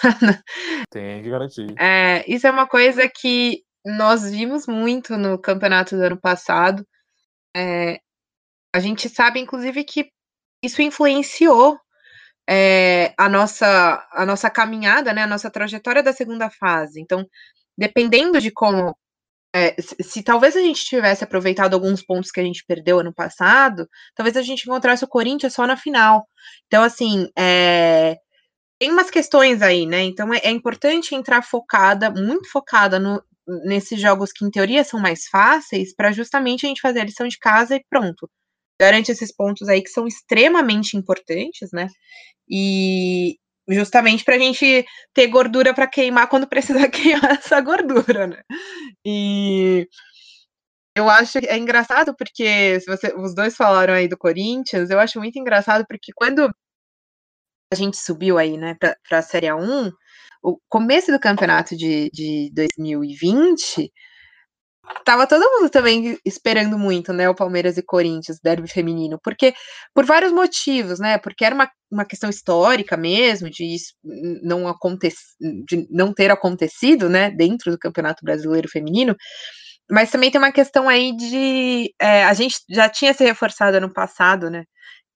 Tem 0.90 1.22
que 1.22 1.30
garantir. 1.30 1.76
É, 1.78 2.24
isso 2.28 2.48
é 2.48 2.52
uma 2.52 2.68
coisa 2.68 3.10
que 3.10 3.64
nós 3.86 4.30
vimos 4.32 4.66
muito 4.66 5.18
no 5.18 5.38
campeonato 5.38 5.96
do 5.98 6.04
ano 6.04 6.20
passado. 6.20 6.88
É, 7.56 8.00
a 8.74 8.80
gente 8.80 9.10
sabe, 9.10 9.40
inclusive, 9.40 9.84
que 9.84 10.10
isso 10.64 10.82
influenciou 10.82 11.78
é, 12.50 13.14
a, 13.18 13.28
nossa, 13.28 14.08
a 14.12 14.26
nossa 14.26 14.50
caminhada, 14.50 15.14
né, 15.14 15.24
a 15.24 15.28
nossa 15.28 15.50
trajetória 15.50 16.02
da 16.02 16.14
segunda 16.14 16.50
fase. 16.50 17.02
Então, 17.02 17.26
dependendo 17.78 18.40
de 18.40 18.52
como 18.52 18.96
é, 19.56 19.76
se, 19.82 20.24
talvez 20.24 20.56
a 20.56 20.62
gente 20.62 20.86
tivesse 20.86 21.24
aproveitado 21.24 21.74
alguns 21.74 22.04
pontos 22.04 22.32
que 22.32 22.40
a 22.40 22.44
gente 22.44 22.64
perdeu 22.68 23.00
ano 23.00 23.14
passado, 23.14 23.88
talvez 24.16 24.38
a 24.38 24.42
gente 24.42 24.64
encontrasse 24.64 25.04
o 25.04 25.08
Corinthians 25.08 25.54
só 25.54 25.66
na 25.66 25.78
final. 25.78 26.28
Então, 26.68 26.84
assim, 26.84 27.30
é, 27.38 28.18
tem 28.80 28.92
umas 28.92 29.10
questões 29.10 29.62
aí, 29.62 29.86
né? 29.86 30.04
Então 30.04 30.34
é, 30.34 30.40
é 30.44 30.52
importante 30.52 31.16
entrar 31.16 31.42
focada, 31.44 32.10
muito 32.12 32.50
focada 32.52 33.00
no, 33.00 33.24
nesses 33.66 34.00
jogos 34.00 34.32
que 34.32 34.46
em 34.46 34.52
teoria 34.52 34.84
são 34.84 35.00
mais 35.00 35.28
fáceis, 35.28 35.96
para 35.96 36.12
justamente 36.12 36.66
a 36.66 36.70
gente 36.70 36.82
fazer 36.82 37.02
a 37.02 37.06
lição 37.06 37.28
de 37.28 37.38
casa 37.40 37.76
e 37.76 37.84
pronto. 37.90 38.30
garante 38.80 39.12
esses 39.12 39.34
pontos 39.36 39.70
aí 39.70 39.82
que 39.84 39.90
são 39.90 40.08
extremamente 40.08 40.98
importantes, 40.98 41.72
né? 41.74 41.88
E 42.50 43.38
justamente 43.70 44.24
para 44.24 44.36
a 44.36 44.40
gente 44.40 44.86
ter 45.14 45.28
gordura 45.28 45.74
para 45.74 45.88
queimar 45.88 46.28
quando 46.30 46.48
precisar 46.48 46.88
queimar 46.92 47.32
essa 47.32 47.60
gordura, 47.62 48.28
né? 48.28 48.42
E 49.06 49.88
eu 50.96 51.10
acho 51.10 51.38
é 51.40 51.58
engraçado 51.58 52.16
porque 52.16 52.80
se 52.80 52.86
você, 52.88 53.14
os 53.16 53.36
dois 53.36 53.56
falaram 53.56 53.94
aí 53.94 54.08
do 54.08 54.18
Corinthians, 54.18 54.90
eu 54.90 55.00
acho 55.00 55.20
muito 55.20 55.38
engraçado 55.38 55.86
porque 55.88 56.12
quando 56.16 56.50
a 57.72 57.76
gente 57.76 57.98
subiu 57.98 58.38
aí, 58.38 58.58
né, 58.58 58.76
para 58.80 59.20
a 59.20 59.22
Série 59.22 59.48
A1, 59.48 59.92
o 60.42 60.58
começo 60.70 61.12
do 61.12 61.20
campeonato 61.20 61.76
de, 61.76 62.10
de 62.12 62.50
2020 62.54 63.92
tava 65.06 65.28
todo 65.28 65.50
mundo 65.50 65.70
também 65.70 66.18
esperando 66.26 66.78
muito, 66.78 67.14
né, 67.14 67.30
o 67.30 67.36
Palmeiras 67.36 67.78
e 67.78 67.84
Corinthians, 67.84 68.40
derby 68.44 68.68
feminino, 68.68 69.20
porque 69.24 69.54
por 69.94 70.06
vários 70.06 70.32
motivos, 70.32 71.00
né, 71.00 71.18
porque 71.18 71.46
era 71.46 71.56
uma, 71.56 71.70
uma 71.92 72.06
questão 72.06 72.30
histórica 72.30 72.98
mesmo, 72.98 73.50
de 73.50 73.78
não 74.44 74.68
acontecer, 74.68 75.36
de 75.66 75.88
não 75.90 76.14
ter 76.14 76.32
acontecido, 76.32 77.10
né, 77.10 77.32
dentro 77.32 77.72
do 77.72 77.80
Campeonato 77.80 78.24
Brasileiro 78.24 78.70
Feminino, 78.70 79.16
mas 79.90 80.12
também 80.12 80.30
tem 80.32 80.40
uma 80.40 80.52
questão 80.52 80.90
aí 80.90 81.16
de, 81.16 81.94
é, 82.00 82.26
a 82.26 82.34
gente 82.34 82.58
já 82.70 82.90
tinha 82.90 83.14
se 83.14 83.24
reforçado 83.24 83.78
ano 83.78 83.94
passado, 83.94 84.50
né, 84.50 84.64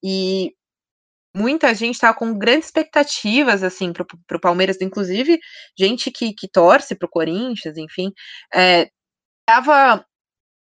e 0.04 0.52
muita 1.36 1.74
gente 1.74 1.96
estava 1.96 2.18
com 2.18 2.38
grandes 2.38 2.66
expectativas, 2.66 3.64
assim, 3.64 3.94
para 3.94 4.38
o 4.38 4.42
Palmeiras, 4.42 4.78
inclusive 4.82 5.40
gente 5.78 6.12
que, 6.12 6.34
que 6.34 6.48
torce 6.50 6.96
para 6.96 7.06
o 7.08 7.10
Corinthians, 7.10 7.78
enfim, 7.78 8.12
é, 8.54 8.90
estava 9.52 10.06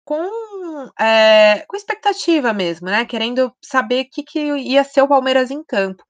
com, 0.06 0.90
é, 1.00 1.66
com 1.68 1.78
expectativa 1.78 2.54
mesmo, 2.54 2.88
né? 2.88 3.06
Querendo 3.06 3.52
saber 3.64 4.06
o 4.06 4.10
que, 4.12 4.24
que 4.24 4.40
ia 4.40 4.84
ser 4.84 5.02
o 5.02 5.08
Palmeiras 5.08 5.50
em 5.52 5.64
campo. 5.64 6.04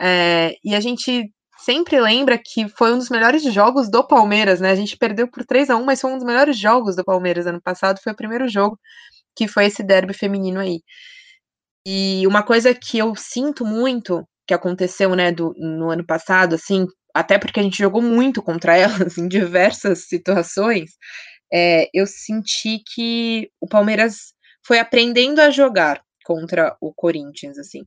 É, 0.00 0.54
e 0.64 0.74
a 0.74 0.80
gente 0.80 1.30
sempre 1.58 2.00
lembra 2.00 2.38
que 2.38 2.68
foi 2.70 2.92
um 2.92 2.98
dos 2.98 3.10
melhores 3.10 3.42
jogos 3.42 3.90
do 3.90 4.06
Palmeiras, 4.06 4.60
né? 4.60 4.70
A 4.70 4.76
gente 4.76 4.96
perdeu 4.96 5.30
por 5.30 5.44
3 5.44 5.70
a 5.70 5.76
1 5.76 5.84
mas 5.84 6.00
foi 6.00 6.10
um 6.12 6.16
dos 6.16 6.26
melhores 6.26 6.58
jogos 6.58 6.96
do 6.96 7.04
Palmeiras 7.04 7.46
ano 7.46 7.60
passado. 7.62 8.00
Foi 8.02 8.12
o 8.12 8.16
primeiro 8.16 8.48
jogo 8.48 8.78
que 9.36 9.48
foi 9.48 9.66
esse 9.66 9.82
derby 9.84 10.14
feminino 10.14 10.60
aí. 10.60 10.80
E 11.86 12.26
uma 12.26 12.42
coisa 12.42 12.74
que 12.74 12.98
eu 12.98 13.14
sinto 13.16 13.64
muito 13.64 14.26
que 14.46 14.54
aconteceu, 14.54 15.14
né, 15.14 15.30
do, 15.30 15.54
no 15.58 15.90
ano 15.90 16.04
passado, 16.06 16.54
assim, 16.54 16.86
até 17.14 17.38
porque 17.38 17.60
a 17.60 17.62
gente 17.62 17.78
jogou 17.78 18.02
muito 18.02 18.42
contra 18.42 18.76
elas 18.78 19.18
em 19.18 19.28
diversas 19.28 20.06
situações, 20.08 20.92
é, 21.52 21.88
eu 21.94 22.06
senti 22.06 22.82
que 22.94 23.50
o 23.60 23.68
Palmeiras 23.68 24.34
foi 24.66 24.78
aprendendo 24.78 25.40
a 25.40 25.50
jogar 25.50 26.02
contra 26.24 26.76
o 26.80 26.92
Corinthians, 26.92 27.58
assim. 27.58 27.82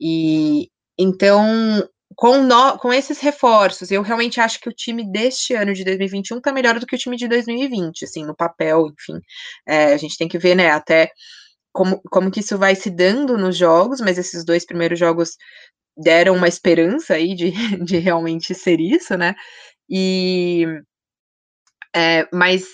E 0.00 0.68
então, 0.98 1.86
com, 2.16 2.42
no, 2.42 2.78
com 2.78 2.92
esses 2.92 3.18
reforços, 3.20 3.90
eu 3.90 4.02
realmente 4.02 4.40
acho 4.40 4.60
que 4.60 4.68
o 4.68 4.72
time 4.72 5.10
deste 5.10 5.54
ano 5.54 5.74
de 5.74 5.84
2021 5.84 6.40
tá 6.40 6.52
melhor 6.52 6.78
do 6.78 6.86
que 6.86 6.96
o 6.96 6.98
time 6.98 7.16
de 7.16 7.28
2020, 7.28 8.04
assim, 8.04 8.24
no 8.24 8.36
papel, 8.36 8.88
enfim. 8.88 9.20
É, 9.66 9.92
a 9.92 9.96
gente 9.96 10.16
tem 10.16 10.28
que 10.28 10.38
ver, 10.38 10.54
né, 10.54 10.70
até 10.70 11.10
como, 11.72 12.00
como 12.10 12.30
que 12.30 12.40
isso 12.40 12.58
vai 12.58 12.74
se 12.74 12.90
dando 12.90 13.36
nos 13.38 13.56
jogos, 13.56 14.00
mas 14.00 14.18
esses 14.18 14.44
dois 14.44 14.64
primeiros 14.64 14.98
jogos 14.98 15.36
deram 15.96 16.34
uma 16.36 16.48
esperança 16.48 17.14
aí 17.14 17.34
de, 17.34 17.50
de 17.84 17.98
realmente 17.98 18.54
ser 18.54 18.80
isso, 18.80 19.16
né? 19.16 19.34
E 19.88 20.66
é, 21.94 22.26
mas 22.32 22.64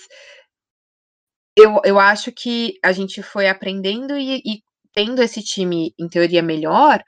eu, 1.55 1.81
eu 1.83 1.99
acho 1.99 2.31
que 2.31 2.79
a 2.83 2.91
gente 2.91 3.21
foi 3.21 3.47
aprendendo 3.47 4.17
e, 4.17 4.37
e 4.37 4.61
tendo 4.93 5.21
esse 5.21 5.43
time, 5.43 5.93
em 5.99 6.07
teoria, 6.07 6.41
melhor, 6.41 7.03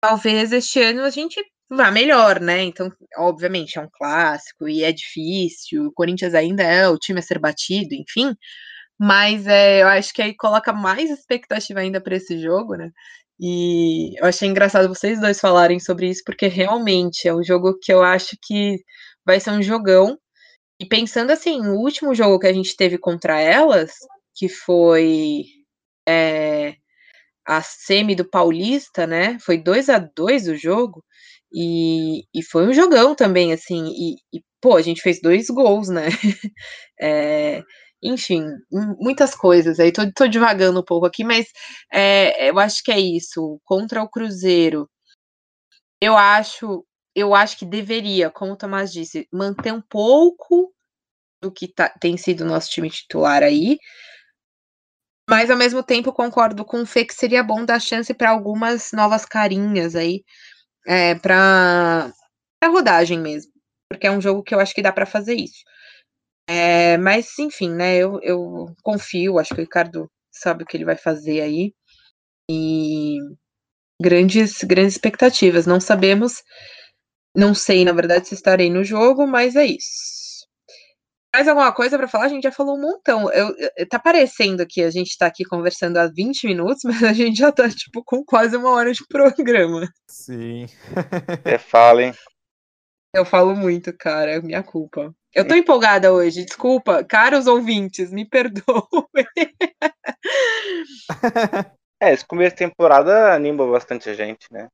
talvez 0.00 0.52
este 0.52 0.82
ano 0.82 1.02
a 1.02 1.10
gente 1.10 1.42
vá 1.70 1.90
melhor, 1.90 2.40
né? 2.40 2.62
Então, 2.62 2.90
obviamente, 3.18 3.78
é 3.78 3.82
um 3.82 3.88
clássico 3.92 4.68
e 4.68 4.84
é 4.84 4.92
difícil. 4.92 5.86
O 5.86 5.92
Corinthians 5.92 6.34
ainda 6.34 6.62
é 6.62 6.88
o 6.88 6.98
time 6.98 7.20
a 7.20 7.22
ser 7.22 7.38
batido, 7.38 7.94
enfim. 7.94 8.34
Mas 8.98 9.46
é, 9.46 9.82
eu 9.82 9.88
acho 9.88 10.14
que 10.14 10.22
aí 10.22 10.36
coloca 10.36 10.72
mais 10.72 11.10
expectativa 11.10 11.80
ainda 11.80 12.00
para 12.00 12.16
esse 12.16 12.38
jogo, 12.40 12.76
né? 12.76 12.90
E 13.40 14.18
eu 14.20 14.26
achei 14.26 14.48
engraçado 14.48 14.88
vocês 14.88 15.20
dois 15.20 15.40
falarem 15.40 15.80
sobre 15.80 16.08
isso, 16.08 16.22
porque 16.24 16.46
realmente 16.48 17.28
é 17.28 17.34
um 17.34 17.42
jogo 17.42 17.78
que 17.82 17.92
eu 17.92 18.02
acho 18.02 18.36
que 18.42 18.78
vai 19.26 19.40
ser 19.40 19.50
um 19.50 19.62
jogão. 19.62 20.18
E 20.80 20.86
pensando 20.86 21.30
assim, 21.30 21.60
o 21.60 21.76
último 21.80 22.14
jogo 22.14 22.38
que 22.38 22.46
a 22.46 22.52
gente 22.52 22.76
teve 22.76 22.98
contra 22.98 23.40
elas, 23.40 23.92
que 24.34 24.48
foi 24.48 25.44
é, 26.08 26.76
a 27.46 27.62
semi 27.62 28.14
do 28.16 28.28
Paulista, 28.28 29.06
né? 29.06 29.38
Foi 29.40 29.58
2 29.58 29.88
a 29.90 29.98
2 29.98 30.48
o 30.48 30.56
jogo. 30.56 31.04
E, 31.52 32.24
e 32.34 32.42
foi 32.42 32.66
um 32.68 32.72
jogão 32.74 33.14
também, 33.14 33.52
assim. 33.52 33.86
E, 33.88 34.16
e 34.38 34.42
pô, 34.60 34.76
a 34.76 34.82
gente 34.82 35.02
fez 35.02 35.20
dois 35.22 35.46
gols, 35.48 35.88
né? 35.88 36.08
é, 37.00 37.62
enfim, 38.02 38.46
muitas 39.00 39.34
coisas. 39.34 39.80
Aí 39.80 39.92
tô, 39.92 40.02
tô 40.12 40.26
divagando 40.28 40.80
um 40.80 40.84
pouco 40.84 41.06
aqui, 41.06 41.24
mas 41.24 41.46
é, 41.92 42.50
eu 42.50 42.58
acho 42.58 42.82
que 42.84 42.92
é 42.92 43.00
isso. 43.00 43.60
Contra 43.64 44.02
o 44.02 44.08
Cruzeiro, 44.10 44.88
eu 46.00 46.16
acho 46.16 46.84
eu 47.14 47.34
acho 47.34 47.58
que 47.58 47.64
deveria, 47.64 48.30
como 48.30 48.52
o 48.52 48.56
Tomás 48.56 48.92
disse, 48.92 49.28
manter 49.32 49.72
um 49.72 49.80
pouco 49.80 50.72
do 51.42 51.52
que 51.52 51.68
tá, 51.68 51.88
tem 52.00 52.16
sido 52.16 52.42
o 52.42 52.46
nosso 52.46 52.70
time 52.70 52.90
titular 52.90 53.42
aí. 53.42 53.78
Mas 55.28 55.50
ao 55.50 55.56
mesmo 55.56 55.82
tempo 55.82 56.12
concordo 56.12 56.64
com 56.64 56.82
o 56.82 56.86
Fê 56.86 57.04
que 57.04 57.14
seria 57.14 57.42
bom 57.42 57.64
dar 57.64 57.80
chance 57.80 58.12
para 58.12 58.30
algumas 58.30 58.92
novas 58.92 59.24
carinhas 59.24 59.96
aí, 59.96 60.22
é, 60.86 61.14
para 61.14 62.12
rodagem 62.64 63.20
mesmo. 63.20 63.52
Porque 63.90 64.06
é 64.06 64.10
um 64.10 64.20
jogo 64.20 64.42
que 64.42 64.54
eu 64.54 64.60
acho 64.60 64.74
que 64.74 64.82
dá 64.82 64.92
para 64.92 65.06
fazer 65.06 65.34
isso. 65.34 65.62
É, 66.48 66.98
mas, 66.98 67.38
enfim, 67.38 67.70
né? 67.70 67.96
Eu, 67.96 68.20
eu 68.22 68.66
confio, 68.82 69.38
acho 69.38 69.54
que 69.54 69.60
o 69.60 69.64
Ricardo 69.64 70.10
sabe 70.32 70.64
o 70.64 70.66
que 70.66 70.76
ele 70.76 70.84
vai 70.84 70.96
fazer 70.96 71.40
aí. 71.40 71.74
E 72.50 73.18
grandes, 74.00 74.62
grandes 74.64 74.94
expectativas. 74.94 75.66
Não 75.66 75.80
sabemos 75.80 76.42
não 77.34 77.54
sei, 77.54 77.84
na 77.84 77.92
verdade, 77.92 78.28
se 78.28 78.34
estarei 78.34 78.70
no 78.70 78.84
jogo, 78.84 79.26
mas 79.26 79.56
é 79.56 79.66
isso. 79.66 80.14
Mais 81.34 81.48
alguma 81.48 81.72
coisa 81.72 81.98
para 81.98 82.06
falar? 82.06 82.26
A 82.26 82.28
gente 82.28 82.44
já 82.44 82.52
falou 82.52 82.76
um 82.76 82.80
montão. 82.80 83.28
Eu, 83.32 83.52
eu, 83.76 83.88
tá 83.88 83.98
parecendo 83.98 84.64
que 84.64 84.80
a 84.80 84.90
gente 84.90 85.18
tá 85.18 85.26
aqui 85.26 85.44
conversando 85.44 85.96
há 85.96 86.06
20 86.06 86.46
minutos, 86.46 86.82
mas 86.84 87.02
a 87.02 87.12
gente 87.12 87.36
já 87.36 87.50
tá, 87.50 87.68
tipo, 87.68 88.04
com 88.04 88.24
quase 88.24 88.56
uma 88.56 88.70
hora 88.70 88.92
de 88.92 89.04
programa. 89.10 89.88
Sim. 90.08 90.66
Você 91.42 91.58
fala, 91.58 92.04
hein? 92.04 92.14
Eu 93.12 93.24
falo 93.24 93.56
muito, 93.56 93.92
cara, 93.96 94.32
é 94.32 94.40
minha 94.40 94.62
culpa. 94.62 95.12
Eu 95.34 95.46
tô 95.46 95.56
empolgada 95.56 96.12
hoje, 96.12 96.44
desculpa. 96.44 97.02
Caros 97.02 97.48
ouvintes, 97.48 98.12
me 98.12 98.24
perdoem. 98.24 98.64
é, 102.00 102.12
esse 102.12 102.24
começo 102.24 102.54
de 102.54 102.58
temporada 102.58 103.34
anima 103.34 103.68
bastante 103.68 104.08
a 104.08 104.14
gente, 104.14 104.46
né? 104.52 104.68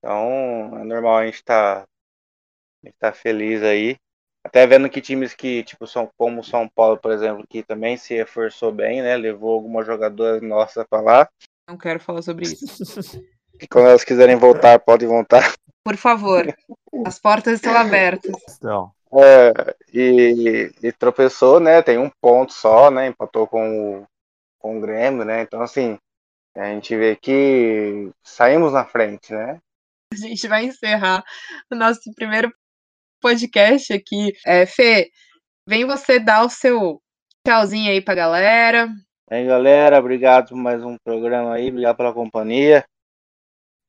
Então, 0.00 0.78
é 0.80 0.84
normal 0.84 1.18
a 1.18 1.26
gente 1.26 1.44
tá, 1.44 1.82
a 1.82 2.86
gente 2.86 2.96
tá 2.98 3.12
feliz 3.12 3.62
aí. 3.62 3.96
Até 4.42 4.66
vendo 4.66 4.88
que 4.88 5.02
times 5.02 5.34
que, 5.34 5.62
tipo, 5.62 5.86
são 5.86 6.10
como 6.16 6.42
São 6.42 6.66
Paulo, 6.66 6.96
por 6.96 7.12
exemplo, 7.12 7.46
que 7.46 7.62
também 7.62 7.98
se 7.98 8.14
reforçou 8.14 8.72
bem, 8.72 9.02
né? 9.02 9.14
Levou 9.14 9.52
algumas 9.52 9.86
jogadoras 9.86 10.40
nossas 10.40 10.86
pra 10.88 11.02
lá. 11.02 11.28
Não 11.68 11.76
quero 11.76 12.00
falar 12.00 12.22
sobre 12.22 12.46
isso. 12.46 13.22
E 13.60 13.68
quando 13.68 13.88
elas 13.88 14.02
quiserem 14.02 14.36
voltar, 14.36 14.78
podem 14.78 15.06
voltar. 15.06 15.54
Por 15.84 15.96
favor, 15.96 16.46
as 17.04 17.18
portas 17.18 17.54
estão 17.54 17.76
abertas. 17.76 18.32
Então. 18.56 18.90
É, 19.12 19.76
e, 19.92 20.72
e, 20.82 20.92
tropeçou, 20.92 21.60
né? 21.60 21.82
Tem 21.82 21.98
um 21.98 22.10
ponto 22.20 22.52
só, 22.52 22.90
né? 22.90 23.08
Empatou 23.08 23.46
com 23.46 23.98
o, 24.00 24.06
com 24.58 24.78
o 24.78 24.80
Grêmio, 24.80 25.24
né? 25.24 25.42
Então, 25.42 25.60
assim, 25.60 25.98
a 26.56 26.66
gente 26.66 26.96
vê 26.96 27.16
que 27.16 28.10
saímos 28.22 28.72
na 28.72 28.84
frente, 28.84 29.32
né? 29.32 29.58
A 30.12 30.16
gente 30.16 30.48
vai 30.48 30.64
encerrar 30.64 31.24
o 31.70 31.76
nosso 31.76 32.12
primeiro 32.16 32.52
podcast 33.20 33.92
aqui. 33.92 34.32
É, 34.44 34.66
Fê, 34.66 35.08
vem 35.64 35.86
você 35.86 36.18
dar 36.18 36.44
o 36.44 36.50
seu 36.50 37.00
tchauzinho 37.46 37.92
aí 37.92 38.00
pra 38.00 38.16
galera. 38.16 38.88
Aí, 39.30 39.46
galera, 39.46 40.00
obrigado 40.00 40.48
por 40.48 40.56
mais 40.56 40.82
um 40.82 40.96
programa 41.04 41.54
aí, 41.54 41.68
obrigado 41.68 41.96
pela 41.96 42.12
companhia. 42.12 42.84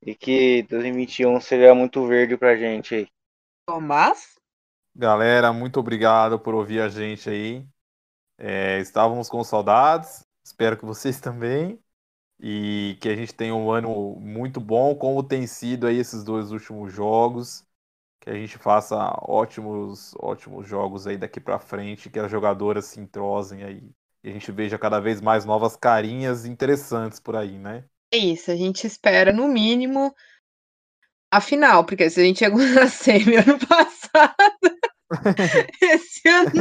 E 0.05 0.13
que 0.13 0.61
2021 0.69 1.41
seja 1.41 1.73
muito 1.73 2.05
verde 2.05 2.37
pra 2.37 2.55
gente 2.55 2.93
aí. 2.93 3.07
Tomás? 3.67 4.35
Galera, 4.95 5.51
muito 5.51 5.79
obrigado 5.79 6.39
por 6.39 6.53
ouvir 6.53 6.81
a 6.81 6.89
gente 6.89 7.27
aí. 7.31 7.65
É, 8.37 8.77
estávamos 8.79 9.27
com 9.27 9.43
saudades, 9.43 10.23
espero 10.45 10.77
que 10.77 10.85
vocês 10.85 11.19
também 11.19 11.79
e 12.41 12.97
que 13.01 13.09
a 13.09 13.15
gente 13.15 13.33
tenha 13.35 13.55
um 13.55 13.71
ano 13.71 14.15
muito 14.19 14.59
bom, 14.61 14.95
como 14.95 15.23
tem 15.23 15.47
sido 15.47 15.87
aí 15.87 15.97
esses 15.97 16.23
dois 16.23 16.51
últimos 16.51 16.93
jogos, 16.93 17.65
que 18.21 18.29
a 18.29 18.35
gente 18.35 18.57
faça 18.57 18.95
ótimos, 19.23 20.13
ótimos 20.19 20.67
jogos 20.67 21.07
aí 21.07 21.17
daqui 21.17 21.39
para 21.39 21.59
frente, 21.59 22.09
que 22.09 22.19
as 22.19 22.31
jogadoras 22.31 22.85
se 22.85 22.99
entrosem 22.99 23.63
aí 23.63 23.91
e 24.23 24.29
a 24.29 24.33
gente 24.33 24.51
veja 24.51 24.77
cada 24.79 24.99
vez 24.99 25.21
mais 25.21 25.45
novas 25.45 25.75
carinhas 25.77 26.45
interessantes 26.45 27.19
por 27.19 27.35
aí, 27.35 27.57
né? 27.59 27.85
É 28.13 28.17
isso, 28.17 28.51
a 28.51 28.55
gente 28.55 28.87
espera 28.87 29.33
no 29.33 29.47
mínimo 29.49 30.13
a 31.31 31.39
final, 31.41 31.85
porque 31.85 32.09
se 32.09 32.21
a 32.21 32.23
gente 32.23 32.39
chegou 32.39 32.59
na 32.59 32.87
semi 32.87 33.35
ano 33.37 33.57
passado, 33.67 34.35
esse 35.81 36.27
ano, 36.27 36.51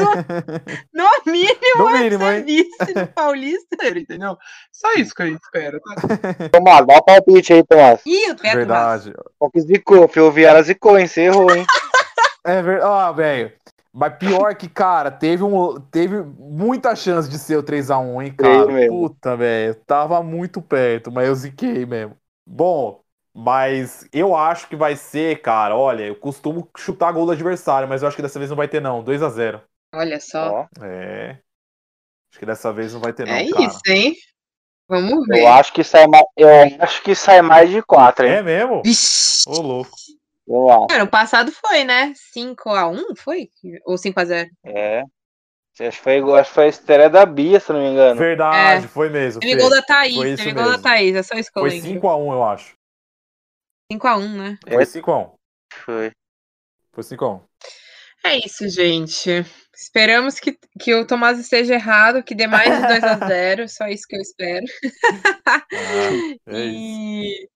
no 0.93 1.33
mínimo, 1.33 1.79
No 1.79 1.89
é 1.91 2.03
mínimo, 2.03 2.25
vice 2.45 2.95
no 2.95 3.07
Paulista. 3.09 3.89
entendeu? 3.97 4.37
Só 4.73 4.93
isso 4.95 5.15
que 5.15 5.23
a 5.23 5.27
gente 5.27 5.41
espera. 5.43 5.81
Tá? 5.81 6.49
Tomás, 6.51 6.87
dá 6.87 6.97
o 6.97 7.03
palpite 7.03 7.53
aí, 7.53 7.65
Tomás. 7.65 8.01
Ih, 8.05 8.31
o 8.31 8.35
teto 8.35 8.57
Verdade. 8.57 9.15
Qual 9.39 9.51
que 9.51 9.61
zicou? 9.61 10.09
Ferroviária 10.09 10.63
zicou, 10.63 10.99
encerrou, 10.99 11.51
hein? 11.55 11.65
É 12.45 12.63
verdade. 12.63 12.91
Ah, 12.91 13.13
velho. 13.13 13.53
Mas 13.93 14.15
pior 14.19 14.55
que, 14.55 14.69
cara, 14.69 15.11
teve, 15.11 15.43
um, 15.43 15.81
teve 15.91 16.23
muita 16.23 16.95
chance 16.95 17.29
de 17.29 17.39
ser 17.39 17.57
o 17.57 17.63
3x1, 17.63 18.25
hein, 18.25 18.33
cara. 18.33 18.89
Puta, 18.89 19.37
velho. 19.37 19.75
Tava 19.87 20.23
muito 20.23 20.63
perto, 20.63 21.11
mas 21.11 21.27
eu 21.27 21.35
ziquei 21.35 21.85
mesmo. 21.85 22.17
Bom, 22.47 23.01
mas 23.41 24.07
eu 24.13 24.37
acho 24.37 24.69
que 24.69 24.77
vai 24.77 24.95
ser, 24.97 25.41
cara. 25.41 25.75
Olha, 25.75 26.05
eu 26.05 26.15
costumo 26.15 26.69
chutar 26.77 27.11
gol 27.11 27.25
do 27.25 27.33
adversário, 27.33 27.89
mas 27.89 28.03
eu 28.03 28.09
acho 28.09 28.17
que 28.17 28.23
dessa 28.23 28.39
vez 28.39 28.51
não 28.51 28.57
vai 28.57 28.69
ter, 28.69 28.81
não. 28.81 29.03
2x0. 29.03 29.63
Olha 29.95 30.21
só. 30.21 30.69
Ó, 30.79 30.85
É. 30.85 31.39
Acho 32.31 32.39
que 32.39 32.47
dessa 32.47 32.73
vez 32.73 32.93
não 32.93 33.01
vai 33.01 33.13
ter, 33.13 33.27
não, 33.27 33.35
é 33.35 33.49
cara. 33.49 33.65
isso, 33.65 33.81
hein? 33.89 34.15
Vamos 34.89 35.27
ver. 35.27 35.41
eu 35.41 35.49
acho 35.49 35.73
que 35.73 35.83
sai 35.83 36.07
mais, 36.07 36.25
eu 36.37 36.49
acho 36.81 37.03
que 37.03 37.15
sai 37.15 37.43
mais 37.43 37.71
de 37.71 37.83
quatro, 37.83 38.25
hein? 38.27 38.35
É 38.35 38.43
mesmo? 38.43 38.83
Vixe. 38.85 39.43
Ô, 39.49 39.61
louco. 39.61 39.97
Eu 40.47 40.71
acho. 40.71 40.87
Cara, 40.89 41.05
o 41.05 41.09
passado 41.09 41.51
foi, 41.51 41.83
né? 41.83 42.13
5x1, 42.37 43.17
foi? 43.17 43.49
Ou 43.85 43.97
5x0? 43.97 44.49
É. 44.65 45.03
Acho 45.81 45.97
que 45.99 46.03
foi, 46.03 46.39
acho 46.39 46.51
que 46.51 46.55
foi 46.55 46.65
a 46.65 46.69
estreia 46.69 47.09
da 47.11 47.25
Bia, 47.25 47.59
se 47.59 47.73
não 47.73 47.81
me 47.81 47.89
engano. 47.89 48.19
Verdade, 48.19 48.87
foi 48.87 49.09
mesmo. 49.09 49.41
Teve 49.41 49.61
gol 49.61 49.71
da 49.71 49.83
Thaís, 49.83 50.15
Foi 50.15 50.29
isso 50.29 50.45
teve 50.45 50.55
gol 50.55 50.71
da. 50.71 50.79
Thaís, 50.79 51.17
é 51.17 51.23
só 51.23 51.35
eu 51.35 51.45
Foi 51.55 51.71
lembro. 51.71 52.01
5x1, 52.01 52.33
eu 52.33 52.45
acho. 52.45 52.80
5x1, 53.93 54.37
né? 54.37 54.59
Foi 54.69 54.85
5x1. 54.85 55.35
Foi. 55.85 56.13
Foi 56.93 57.05
5x1. 57.05 57.43
É 58.25 58.37
isso, 58.37 58.69
gente. 58.69 59.45
Esperamos 59.75 60.39
que, 60.39 60.59
que 60.79 60.95
o 60.95 61.07
Tomás 61.07 61.39
esteja 61.39 61.75
errado, 61.75 62.23
que 62.23 62.35
dê 62.35 62.47
mais 62.47 62.69
de 62.69 62.87
2x0, 62.87 63.67
só 63.69 63.87
isso 63.89 64.05
que 64.07 64.17
eu 64.17 64.21
espero. 64.21 64.67
Ah, 65.47 65.65
é 66.47 66.65
isso. 66.65 66.77
E 66.77 67.49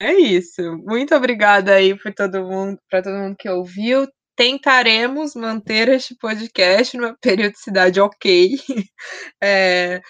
é 0.00 0.12
isso. 0.14 0.62
Muito 0.78 1.14
obrigada 1.14 1.74
aí 1.74 1.96
por 1.96 2.12
todo 2.12 2.44
mundo, 2.44 2.78
para 2.90 3.02
todo 3.02 3.16
mundo 3.16 3.36
que 3.38 3.48
ouviu. 3.48 4.06
Tentaremos 4.36 5.36
manter 5.36 5.88
este 5.88 6.16
podcast 6.16 6.96
numa 6.96 7.16
periodicidade 7.20 8.00
ok. 8.00 8.56
É, 9.42 10.00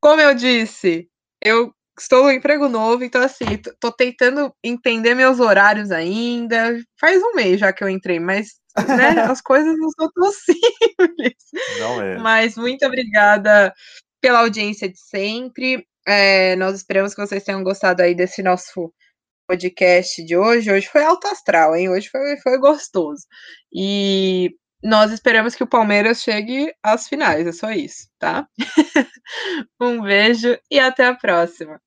como 0.00 0.20
eu 0.20 0.34
disse, 0.34 1.08
eu 1.42 1.72
estou 1.98 2.24
no 2.24 2.32
emprego 2.32 2.68
novo, 2.68 3.04
então 3.04 3.22
assim, 3.22 3.44
tô, 3.80 3.92
tentando 3.92 4.54
entender 4.62 5.14
meus 5.14 5.40
horários 5.40 5.90
ainda. 5.90 6.78
Faz 7.00 7.22
um 7.22 7.34
mês 7.34 7.60
já 7.60 7.72
que 7.72 7.82
eu 7.84 7.88
entrei, 7.88 8.18
mas 8.18 8.48
né, 8.86 9.20
as 9.30 9.40
coisas 9.40 9.76
não 9.78 9.90
são 9.90 10.10
tão 10.12 10.30
simples. 10.32 11.34
Não 11.78 12.02
é. 12.02 12.18
Mas 12.18 12.56
muito 12.56 12.84
obrigada 12.86 13.72
pela 14.20 14.40
audiência 14.40 14.88
de 14.88 14.98
sempre. 14.98 15.86
É, 16.06 16.56
nós 16.56 16.76
esperamos 16.76 17.14
que 17.14 17.20
vocês 17.20 17.44
tenham 17.44 17.62
gostado 17.62 18.02
aí 18.02 18.14
desse 18.14 18.42
nosso 18.42 18.92
podcast 19.46 20.24
de 20.24 20.36
hoje. 20.36 20.70
Hoje 20.70 20.88
foi 20.88 21.04
alto 21.04 21.26
astral, 21.28 21.76
hein? 21.76 21.88
Hoje 21.88 22.08
foi, 22.08 22.36
foi 22.38 22.58
gostoso. 22.58 23.22
E 23.72 24.50
nós 24.82 25.12
esperamos 25.12 25.54
que 25.54 25.62
o 25.62 25.66
Palmeiras 25.66 26.22
chegue 26.22 26.72
às 26.82 27.08
finais, 27.08 27.46
é 27.46 27.52
só 27.52 27.70
isso, 27.70 28.06
tá? 28.18 28.46
um 29.80 30.02
beijo 30.02 30.58
e 30.70 30.78
até 30.78 31.06
a 31.06 31.14
próxima. 31.14 31.80